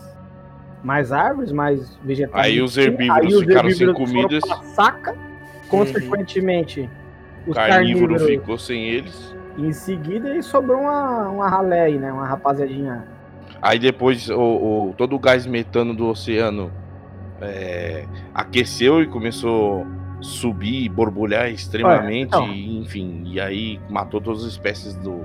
mais 0.83 1.13
árvores, 1.13 1.53
mais 1.53 1.97
vegetais. 1.97 2.47
Aí 2.47 2.63
os 2.63 2.79
herbívoros 2.79 3.41
ficaram 3.41 3.71
sem 3.71 3.93
comidas. 3.93 4.43
Saca. 4.75 5.15
Consequentemente, 5.69 6.89
O 7.47 7.51
os 7.51 7.57
carnívoro 7.57 8.15
carnívoros 8.15 8.23
ficou 8.27 8.59
sem 8.59 8.85
eles. 8.85 9.36
Em 9.59 9.73
seguida 9.73 10.35
e 10.37 10.43
sobrou 10.43 10.81
uma, 10.83 11.29
uma 11.29 11.49
ralé 11.49 11.83
aí, 11.83 11.99
né? 11.99 12.13
Uma 12.13 12.27
rapaziadinha. 12.27 13.05
Aí 13.63 13.79
depois 13.79 14.29
o, 14.29 14.39
o- 14.41 14.95
todo 14.97 15.17
o 15.17 15.19
gás 15.19 15.47
metano 15.47 15.95
do 15.95 16.07
oceano 16.09 16.71
é, 17.41 18.05
aqueceu 18.35 19.03
e 19.03 19.07
começou 19.07 19.87
a 20.19 20.23
subir, 20.23 20.89
borbulhar 20.89 21.51
extremamente, 21.51 22.29
então. 22.29 22.49
e, 22.49 22.79
enfim, 22.81 23.23
e 23.27 23.41
aí 23.41 23.81
matou 23.89 24.21
todas 24.21 24.43
as 24.45 24.53
espécies 24.53 24.95
do, 24.97 25.19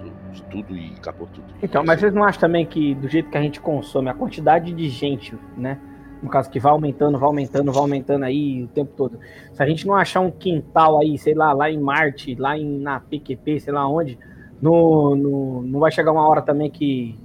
do- 0.00 0.32
de 0.32 0.42
tudo 0.44 0.76
e 0.76 0.92
acabou 0.96 1.28
tudo. 1.32 1.46
Então, 1.62 1.84
mas 1.84 2.00
vocês 2.00 2.12
não 2.12 2.24
acham 2.24 2.40
também 2.40 2.64
que 2.66 2.94
do 2.94 3.08
jeito 3.08 3.30
que 3.30 3.38
a 3.38 3.42
gente 3.42 3.60
consome, 3.60 4.08
a 4.10 4.14
quantidade 4.14 4.72
de 4.72 4.88
gente, 4.88 5.36
né? 5.56 5.78
No 6.22 6.30
caso 6.30 6.50
que 6.50 6.58
vai 6.58 6.72
aumentando, 6.72 7.18
vai 7.18 7.26
aumentando, 7.28 7.70
vai 7.72 7.80
aumentando 7.82 8.24
aí 8.24 8.62
o 8.64 8.68
tempo 8.68 8.92
todo. 8.96 9.18
Se 9.52 9.62
a 9.62 9.66
gente 9.66 9.86
não 9.86 9.94
achar 9.94 10.20
um 10.20 10.30
quintal 10.30 10.98
aí, 11.00 11.18
sei 11.18 11.34
lá, 11.34 11.52
lá 11.52 11.70
em 11.70 11.78
Marte, 11.78 12.34
lá 12.34 12.56
em, 12.56 12.78
na 12.78 12.98
PQP, 13.00 13.60
sei 13.60 13.72
lá 13.72 13.86
onde, 13.88 14.18
no, 14.60 15.14
no- 15.14 15.62
não 15.62 15.78
vai 15.80 15.92
chegar 15.92 16.12
uma 16.12 16.26
hora 16.26 16.40
também 16.40 16.70
que 16.70 17.18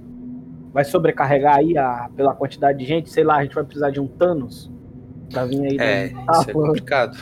vai 0.72 0.84
sobrecarregar 0.84 1.56
aí 1.56 1.76
a, 1.76 2.08
pela 2.14 2.34
quantidade 2.34 2.78
de 2.78 2.84
gente, 2.84 3.10
sei 3.10 3.24
lá, 3.24 3.36
a 3.38 3.42
gente 3.42 3.54
vai 3.54 3.64
precisar 3.64 3.90
de 3.90 4.00
um 4.00 4.06
Thanos 4.06 4.70
pra 5.30 5.44
vir 5.46 5.60
aí. 5.62 5.76
É, 5.80 6.06
isso 6.06 6.50
é 6.50 6.52
complicado. 6.52 7.16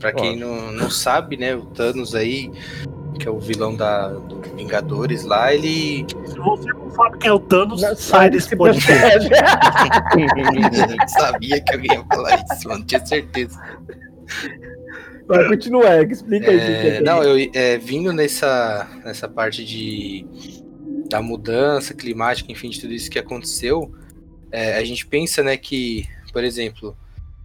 Pra 0.00 0.12
quem 0.12 0.38
não, 0.38 0.72
não 0.72 0.90
sabe, 0.90 1.36
né, 1.36 1.54
o 1.54 1.64
Thanos 1.66 2.14
aí, 2.14 2.50
que 3.18 3.28
é 3.28 3.30
o 3.30 3.38
vilão 3.38 3.74
da, 3.74 4.08
do 4.08 4.40
Vingadores 4.56 5.24
lá, 5.24 5.54
ele 5.54 6.06
Se 6.26 6.38
você 6.38 6.72
não 6.72 6.90
sabe 6.90 7.18
quem 7.18 7.30
é 7.30 7.32
o 7.32 7.38
Thanos, 7.38 7.82
Não, 7.82 7.96
sai 7.96 8.30
desse 8.30 8.56
podcast. 8.56 9.28
sabia 11.08 11.60
que 11.60 11.74
alguém 11.74 11.92
ia 11.92 12.04
falar 12.04 12.44
isso, 12.50 12.68
mano, 12.68 12.84
tinha 12.84 13.04
certeza. 13.04 13.60
Vai, 15.26 15.48
continua, 15.48 15.88
é, 15.88 16.02
explica 16.04 16.50
aí. 16.50 16.56
o 16.56 16.60
que 16.60 16.66
que 16.66 16.88
É, 16.88 16.96
é. 16.96 17.00
não, 17.00 17.22
eu 17.22 17.50
é, 17.54 17.78
vindo 17.78 18.12
nessa, 18.12 18.88
nessa 19.04 19.28
parte 19.28 19.64
de 19.64 20.26
da 21.08 21.20
mudança 21.20 21.94
climática, 21.94 22.50
enfim, 22.50 22.70
de 22.70 22.80
tudo 22.80 22.92
isso 22.92 23.10
que 23.10 23.18
aconteceu, 23.18 23.94
é, 24.50 24.76
a 24.76 24.84
gente 24.84 25.06
pensa, 25.06 25.42
né, 25.42 25.56
que, 25.56 26.06
por 26.32 26.42
exemplo, 26.42 26.96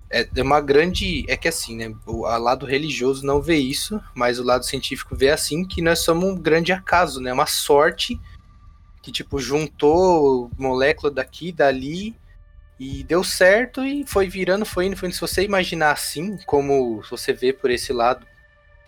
é 0.10 0.28
é 0.36 0.41
uma 0.41 0.62
grande. 0.62 1.26
É 1.28 1.38
que 1.38 1.47
assim, 1.47 1.76
né? 1.76 1.93
O 2.05 2.22
lado 2.22 2.66
religioso 2.66 3.26
não 3.26 3.41
vê 3.41 3.57
isso, 3.57 4.01
mas 4.16 4.39
o 4.39 4.43
lado 4.43 4.66
científico 4.66 5.16
vê 5.16 5.30
assim 5.30 5.66
que 5.66 5.82
nós 5.82 5.99
somos 5.99 6.26
um 6.26 6.36
grande 6.36 6.72
acaso, 6.72 7.22
né? 7.22 7.32
Uma 7.32 7.45
sorte 7.45 8.20
que, 9.01 9.12
tipo, 9.12 9.39
juntou 9.39 10.51
molécula 10.57 11.12
daqui, 11.12 11.51
dali, 11.51 12.16
e 12.80 13.03
deu 13.03 13.24
certo 13.24 13.84
e 13.84 14.05
foi 14.07 14.28
virando, 14.28 14.66
foi 14.66 14.86
indo, 14.86 14.95
foi 14.95 15.10
indo. 15.10 15.16
Se 15.16 15.22
você 15.22 15.43
imaginar 15.43 15.91
assim, 15.91 16.38
como 16.45 17.01
você 17.10 17.34
vê 17.34 17.51
por 17.51 17.70
esse 17.70 17.91
lado, 17.91 18.26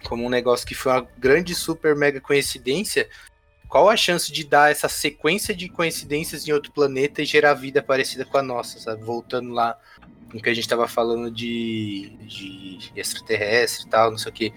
como 0.05 0.25
um 0.25 0.29
negócio 0.29 0.65
que 0.65 0.73
foi 0.73 0.93
uma 0.93 1.07
grande, 1.17 1.53
super, 1.53 1.95
mega 1.95 2.21
coincidência, 2.21 3.09
qual 3.71 3.89
a 3.89 3.95
chance 3.95 4.29
de 4.29 4.43
dar 4.43 4.69
essa 4.69 4.89
sequência 4.89 5.55
de 5.55 5.69
coincidências 5.69 6.45
em 6.45 6.51
outro 6.51 6.73
planeta 6.73 7.21
e 7.21 7.25
gerar 7.25 7.53
vida 7.53 7.81
parecida 7.81 8.25
com 8.25 8.37
a 8.37 8.43
nossa, 8.43 8.77
sabe? 8.81 9.01
Voltando 9.01 9.53
lá 9.53 9.79
no 10.33 10.41
que 10.41 10.49
a 10.49 10.53
gente 10.53 10.67
tava 10.67 10.89
falando 10.89 11.31
de, 11.31 12.09
de 12.27 12.91
extraterrestre 12.93 13.87
e 13.87 13.89
tal, 13.89 14.11
não 14.11 14.17
sei 14.17 14.29
o 14.29 14.35
quê. 14.35 14.53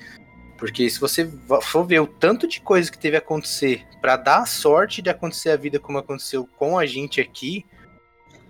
Porque 0.58 0.90
se 0.90 0.98
você 0.98 1.30
for 1.62 1.86
ver 1.86 2.00
o 2.00 2.08
tanto 2.08 2.48
de 2.48 2.60
coisa 2.60 2.90
que 2.90 2.98
teve 2.98 3.14
a 3.14 3.20
acontecer 3.20 3.86
pra 4.00 4.16
dar 4.16 4.38
a 4.38 4.46
sorte 4.46 5.00
de 5.00 5.10
acontecer 5.10 5.50
a 5.50 5.56
vida 5.56 5.78
como 5.78 5.98
aconteceu 5.98 6.44
com 6.58 6.76
a 6.76 6.84
gente 6.84 7.20
aqui, 7.20 7.64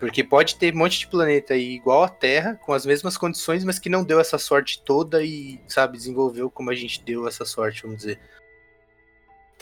porque 0.00 0.24
pode 0.24 0.56
ter 0.56 0.74
um 0.74 0.78
monte 0.78 0.98
de 1.00 1.08
planeta 1.08 1.52
aí 1.52 1.74
igual 1.74 2.04
a 2.04 2.08
Terra, 2.08 2.58
com 2.64 2.72
as 2.72 2.86
mesmas 2.86 3.18
condições, 3.18 3.64
mas 3.64 3.78
que 3.78 3.90
não 3.90 4.02
deu 4.02 4.18
essa 4.18 4.38
sorte 4.38 4.82
toda 4.82 5.22
e, 5.22 5.60
sabe, 5.68 5.98
desenvolveu 5.98 6.50
como 6.50 6.70
a 6.70 6.74
gente 6.74 7.04
deu 7.04 7.28
essa 7.28 7.44
sorte, 7.44 7.82
vamos 7.82 7.98
dizer. 7.98 8.18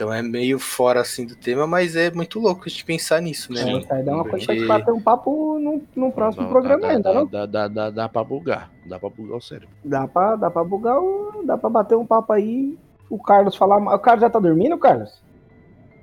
Então 0.03 0.12
é 0.12 0.20
meio 0.20 0.59
fora 0.59 1.00
assim 1.00 1.24
do 1.24 1.36
tema, 1.36 1.64
mas 1.66 1.94
é 1.94 2.11
muito 2.11 2.40
louco 2.40 2.62
a 2.66 2.68
gente 2.68 2.84
pensar 2.84 3.20
nisso, 3.22 3.53
né, 3.53 3.61
É, 3.62 3.78
isso 3.78 3.92
aí 3.94 4.03
dá 4.03 4.14
uma 4.14 4.24
coisa 4.24 4.44
pra 4.46 4.55
Porque- 4.55 4.66
bater 4.68 4.92
um 4.92 5.00
papo 5.00 5.59
no, 5.61 5.82
no 5.94 6.11
próximo 6.11 6.44
Dá- 6.44 6.50
programa 6.50 6.80
dá, 6.82 6.88
ainda, 6.88 7.03
dá, 7.03 7.14
não? 7.14 7.26
Dá, 7.26 7.46
dá, 7.46 7.68
dá, 7.68 7.90
dá 7.90 8.09
pra 8.09 8.24
bugar. 8.24 8.70
Dá 8.84 8.98
pra 8.98 9.09
bugar 9.09 9.36
o 9.38 9.40
cérebro. 9.40 9.68
Dá 9.84 10.09
pra, 10.09 10.34
dá 10.34 10.50
pra 10.50 10.64
bugar, 10.64 10.98
o, 10.98 11.42
dá 11.44 11.57
pra 11.57 11.70
bater 11.70 11.94
um 11.96 12.05
papo 12.05 12.32
aí. 12.32 12.76
O 13.09 13.16
Carlos 13.22 13.55
falar. 13.55 13.76
O 13.78 13.98
Carlos 14.00 14.22
já 14.22 14.30
tá 14.30 14.38
dormindo, 14.40 14.76
Carlos? 14.76 15.22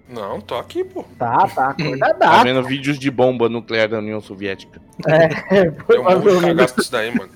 Não, 0.07 0.39
tô 0.39 0.55
aqui, 0.55 0.83
pô. 0.83 1.03
Tá, 1.17 1.37
tá, 1.39 1.47
Tá 1.47 1.69
acordadaço. 1.71 2.43
vendo 2.43 2.63
vídeos 2.63 2.97
de 2.97 3.11
bomba 3.11 3.49
nuclear 3.49 3.89
da 3.89 3.99
União 3.99 4.21
Soviética. 4.21 4.79
É, 5.07 5.27
Eu 5.93 6.03
morro 6.03 6.15
de 6.15 6.21
provavelmente, 6.21 6.45
cagaço 6.55 6.75
disso 6.77 6.91
daí, 6.91 7.15
mano. 7.15 7.31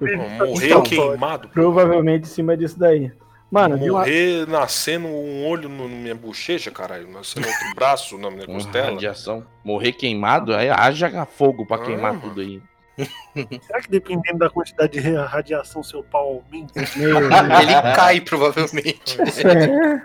Eu 0.00 0.18
morrer 0.18 0.66
Então, 0.68 0.82
queimado. 0.82 1.48
provavelmente 1.48 2.22
em 2.24 2.26
cima 2.28 2.56
disso 2.56 2.78
daí. 2.78 3.10
Mano, 3.60 3.76
Morrer 3.78 4.46
nascendo 4.48 5.06
um 5.08 5.46
olho 5.46 5.68
no, 5.68 5.88
na 5.88 5.94
minha 5.94 6.14
bochecha, 6.14 6.70
caralho. 6.70 7.08
Nascendo 7.10 7.46
outro 7.46 7.64
braço 7.74 8.18
na 8.18 8.30
minha 8.30 8.46
costela. 8.46 8.90
radiação. 8.90 9.46
Morrer 9.64 9.92
queimado, 9.92 10.54
aí 10.54 10.68
haja 10.70 11.24
fogo 11.26 11.64
pra 11.66 11.76
Ah, 11.76 11.80
queimar 11.84 12.12
mano. 12.14 12.20
tudo 12.28 12.40
aí. 12.40 12.62
Será 13.66 13.82
que 13.82 13.90
dependendo 13.90 14.38
da 14.38 14.48
quantidade 14.48 14.98
de 14.98 15.10
ra- 15.10 15.26
radiação 15.26 15.82
seu 15.82 16.02
pau 16.02 16.42
aumenta? 16.50 16.80
Ele 16.96 17.94
cai, 17.94 18.20
provavelmente. 18.22 19.18
É. 19.20 20.00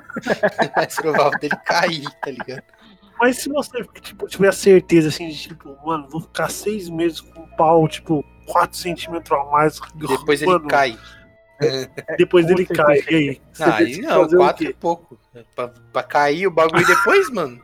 Mais 0.75 0.95
provável 0.95 1.39
dele 1.39 1.55
cair, 1.65 2.03
tá 2.21 2.29
ligado? 2.31 2.63
Mas 3.19 3.37
se 3.37 3.49
você 3.49 3.83
tipo, 4.01 4.27
tiver 4.27 4.49
a 4.49 4.51
certeza 4.51 5.07
assim, 5.09 5.29
de 5.29 5.37
tipo, 5.37 5.77
mano, 5.85 6.07
vou 6.09 6.21
ficar 6.21 6.49
seis 6.49 6.89
meses 6.89 7.21
com 7.21 7.41
o 7.41 7.47
pau, 7.55 7.87
tipo, 7.87 8.25
4 8.47 8.75
centímetros 8.77 9.39
a 9.39 9.43
mais. 9.45 9.79
Depois 9.95 10.41
ele 10.41 10.51
mano, 10.51 10.67
cai. 10.67 10.97
Depois 12.18 12.49
ele 12.49 12.66
cai. 12.66 12.99
E 13.09 13.16
aí? 13.16 13.41
Ah, 13.59 13.76
aí 13.76 14.01
não, 14.01 14.28
quatro 14.28 14.68
é 14.68 14.74
pouco. 14.74 15.20
Pra, 15.55 15.68
pra 15.68 16.03
cair 16.03 16.47
o 16.47 16.51
bagulho 16.51 16.86
depois, 16.86 17.30
mano. 17.30 17.62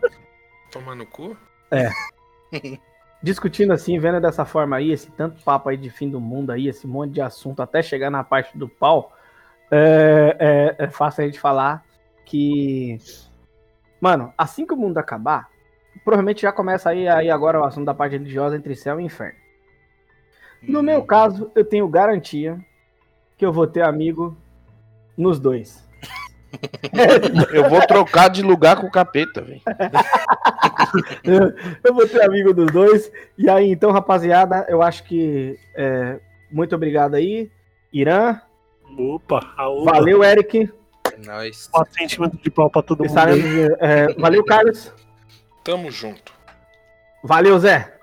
Tomar 0.71 0.95
no 0.95 1.05
cu? 1.05 1.35
discutindo 3.21 3.73
assim, 3.73 3.99
vendo 3.99 4.21
dessa 4.21 4.45
forma 4.45 4.77
aí, 4.77 4.91
esse 4.91 5.11
tanto 5.11 5.43
papo 5.43 5.69
aí 5.69 5.77
de 5.77 5.89
fim 5.89 6.09
do 6.09 6.19
mundo 6.19 6.51
aí, 6.51 6.67
esse 6.67 6.87
monte 6.87 7.13
de 7.13 7.21
assunto, 7.21 7.61
até 7.61 7.81
chegar 7.81 8.09
na 8.09 8.23
parte 8.23 8.57
do 8.57 8.69
pau, 8.69 9.11
é, 9.71 10.75
é, 10.79 10.85
é 10.85 10.89
fácil 10.89 11.23
a 11.23 11.25
gente 11.25 11.39
falar 11.39 11.83
que, 12.25 12.97
mano, 13.99 14.33
assim 14.37 14.65
que 14.65 14.73
o 14.73 14.77
mundo 14.77 14.97
acabar, 14.97 15.49
provavelmente 16.03 16.43
já 16.43 16.51
começa 16.51 16.89
aí, 16.89 17.07
aí 17.07 17.29
agora 17.29 17.59
o 17.59 17.63
assunto 17.63 17.85
da 17.85 17.93
parte 17.93 18.13
religiosa 18.13 18.55
entre 18.55 18.75
céu 18.75 18.99
e 18.99 19.03
inferno. 19.03 19.37
No 20.61 20.81
meu 20.81 21.03
caso, 21.03 21.51
eu 21.55 21.63
tenho 21.63 21.87
garantia 21.87 22.59
que 23.37 23.45
eu 23.45 23.53
vou 23.53 23.67
ter 23.67 23.83
amigo 23.83 24.35
nos 25.15 25.39
dois. 25.39 25.85
Eu 27.53 27.69
vou 27.69 27.85
trocar 27.85 28.29
de 28.29 28.41
lugar 28.41 28.77
com 28.77 28.87
o 28.87 28.91
capeta, 28.91 29.41
velho. 29.41 29.61
eu 31.83 31.93
vou 31.93 32.07
ter 32.07 32.23
amigo 32.23 32.53
dos 32.53 32.71
dois. 32.71 33.11
E 33.37 33.49
aí, 33.49 33.69
então, 33.69 33.91
rapaziada, 33.91 34.65
eu 34.69 34.81
acho 34.81 35.03
que 35.03 35.59
é, 35.75 36.19
muito 36.49 36.73
obrigado 36.73 37.15
aí, 37.15 37.51
Irã. 37.91 38.39
Opa, 38.97 39.53
a 39.57 39.67
outra. 39.67 39.95
Valeu, 39.95 40.23
Eric. 40.23 40.71
Nós. 41.25 41.67
4 41.67 41.93
centímetros 41.93 42.41
de 42.41 42.49
pau 42.49 42.69
pra 42.69 42.81
todo 42.81 43.03
mundo. 43.03 43.19
É, 43.79 44.13
valeu, 44.13 44.43
Carlos. 44.45 44.91
Tamo 45.63 45.91
junto. 45.91 46.33
Valeu, 47.23 47.59
Zé. 47.59 47.93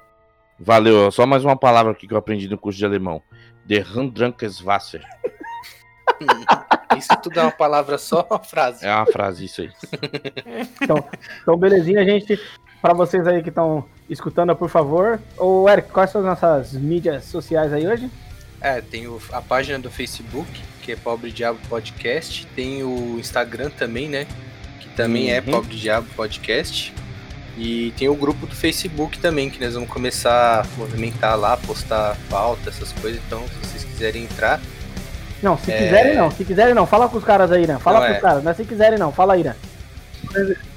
Valeu, 0.59 1.11
só 1.11 1.27
mais 1.27 1.45
uma 1.45 1.57
palavra 1.57 1.93
aqui 1.93 2.07
que 2.07 2.15
eu 2.15 2.19
aprendi 2.19 2.49
no 2.49 2.59
curso 2.59 2.79
de 2.79 2.85
alemão. 2.85 3.23
Der 3.67 3.87
Wasser. 4.65 5.03
Isso 6.97 7.09
tudo 7.23 7.41
é 7.41 7.43
uma 7.43 7.51
palavra 7.51 7.99
só, 7.99 8.27
uma 8.31 8.39
frase. 8.39 8.87
É 8.87 8.95
uma 8.95 9.07
frase 9.07 9.45
isso 9.47 9.63
aí. 9.63 9.71
Então, 10.81 11.05
belezinha, 11.57 12.05
gente. 12.05 12.39
Pra 12.81 12.93
vocês 12.95 13.27
aí 13.27 13.43
que 13.43 13.49
estão 13.49 13.85
escutando, 14.09 14.55
por 14.55 14.69
favor. 14.69 15.19
Ô, 15.37 15.69
Eric, 15.69 15.89
quais 15.91 16.11
são 16.11 16.21
as 16.21 16.27
nossas 16.27 16.73
mídias 16.75 17.25
sociais 17.25 17.73
aí 17.73 17.87
hoje? 17.87 18.09
É, 18.61 18.81
tem 18.81 19.07
o- 19.09 19.21
a 19.33 19.41
página 19.43 19.79
do 19.79 19.91
Facebook, 19.91 20.49
que 20.83 20.93
é 20.93 20.97
Pobre 20.97 21.33
Diabo 21.33 21.59
Podcast. 21.69 22.47
Tem 22.55 22.83
o 22.85 23.19
Instagram 23.19 23.71
também, 23.71 24.09
né? 24.09 24.27
Que 24.81 24.89
também 24.91 25.33
é 25.33 25.41
Uhum. 25.41 25.47
Pobre 25.53 25.77
Diabo 25.77 26.07
Podcast. 26.15 26.95
E 27.57 27.93
tem 27.97 28.09
o 28.09 28.15
grupo 28.17 28.47
do 28.47 28.55
Facebook 28.55 29.19
também, 29.19 29.49
que 29.49 29.63
nós 29.65 29.75
vamos 29.75 29.89
começar 29.89 30.61
a 30.63 30.67
movimentar 30.79 31.39
lá, 31.39 31.57
postar 31.57 32.17
pauta, 32.29 32.69
essas 32.71 32.91
coisas. 32.93 33.21
Então, 33.27 33.43
se 33.47 33.69
vocês 33.69 33.85
quiserem 33.85 34.25
entrar, 34.25 34.61
Não, 35.43 35.59
se 35.59 35.71
É. 35.71 35.79
quiserem 35.79 36.17
não. 36.17 36.31
Se 36.31 36.45
quiserem 36.45 36.75
não. 36.75 36.87
Fala 36.87 37.07
com 37.09 37.19
os 37.19 37.25
caras 37.25 37.53
aí, 37.53 37.65
Irã. 37.65 37.79
Fala 37.79 38.01
Não, 38.01 38.07
com 38.07 38.13
é. 38.13 38.17
os 38.17 38.23
caras. 38.23 38.43
Não 38.45 38.51
é 38.51 38.55
se 38.55 38.65
quiserem 38.65 38.99
não. 38.99 39.13
Fala 39.13 39.35
aí, 39.35 39.41
Irã. 39.41 39.55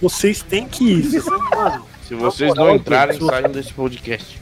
Vocês 0.01 0.41
têm 0.43 0.67
que 0.67 0.83
ir. 0.83 1.21
Se 2.05 2.13
vocês 2.15 2.53
não 2.53 2.75
entrarem, 2.75 3.17
saiam 3.19 3.49
desse 3.49 3.71
podcast. 3.73 4.39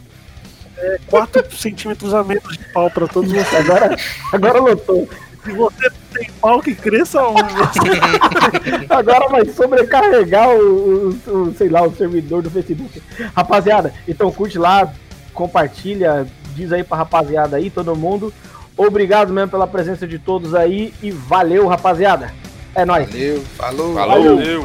4 1.07 1.55
centímetros 1.55 2.13
a 2.13 2.23
menos 2.23 2.57
de 2.57 2.65
pau 2.73 2.89
pra 2.89 3.07
todos 3.07 3.31
vocês. 3.31 3.53
Agora, 3.69 3.95
agora 4.33 4.59
lotou. 4.59 5.07
Se 5.45 5.51
você 5.51 5.89
tem 6.13 6.29
pau 6.41 6.59
que 6.61 6.73
cresça 6.75 7.21
um. 7.27 7.35
Agora 8.89 9.27
vai 9.29 9.45
sobrecarregar 9.45 10.49
o, 10.49 11.09
o- 11.27 11.31
o, 11.31 11.53
sei 11.55 11.69
lá, 11.69 11.83
o 11.83 11.95
servidor 11.95 12.41
do 12.41 12.49
Facebook. 12.49 13.01
Rapaziada, 13.35 13.93
então 14.07 14.31
curte 14.31 14.57
lá, 14.57 14.91
compartilha, 15.33 16.25
diz 16.55 16.71
aí 16.73 16.83
pra 16.83 16.97
rapaziada 16.97 17.57
aí, 17.57 17.69
todo 17.69 17.95
mundo. 17.95 18.33
Obrigado 18.75 19.31
mesmo 19.31 19.49
pela 19.51 19.67
presença 19.67 20.05
de 20.07 20.17
todos 20.19 20.53
aí 20.55 20.93
e 21.01 21.11
valeu, 21.11 21.67
rapaziada. 21.67 22.33
É 22.73 22.83
nóis. 22.83 23.07
valeu, 23.09 23.41
falou. 23.55 23.93
Falou. 23.93 24.37
Valeu. 24.37 24.63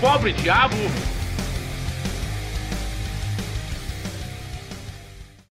Pobre 0.00 0.32
diabo 0.32 0.74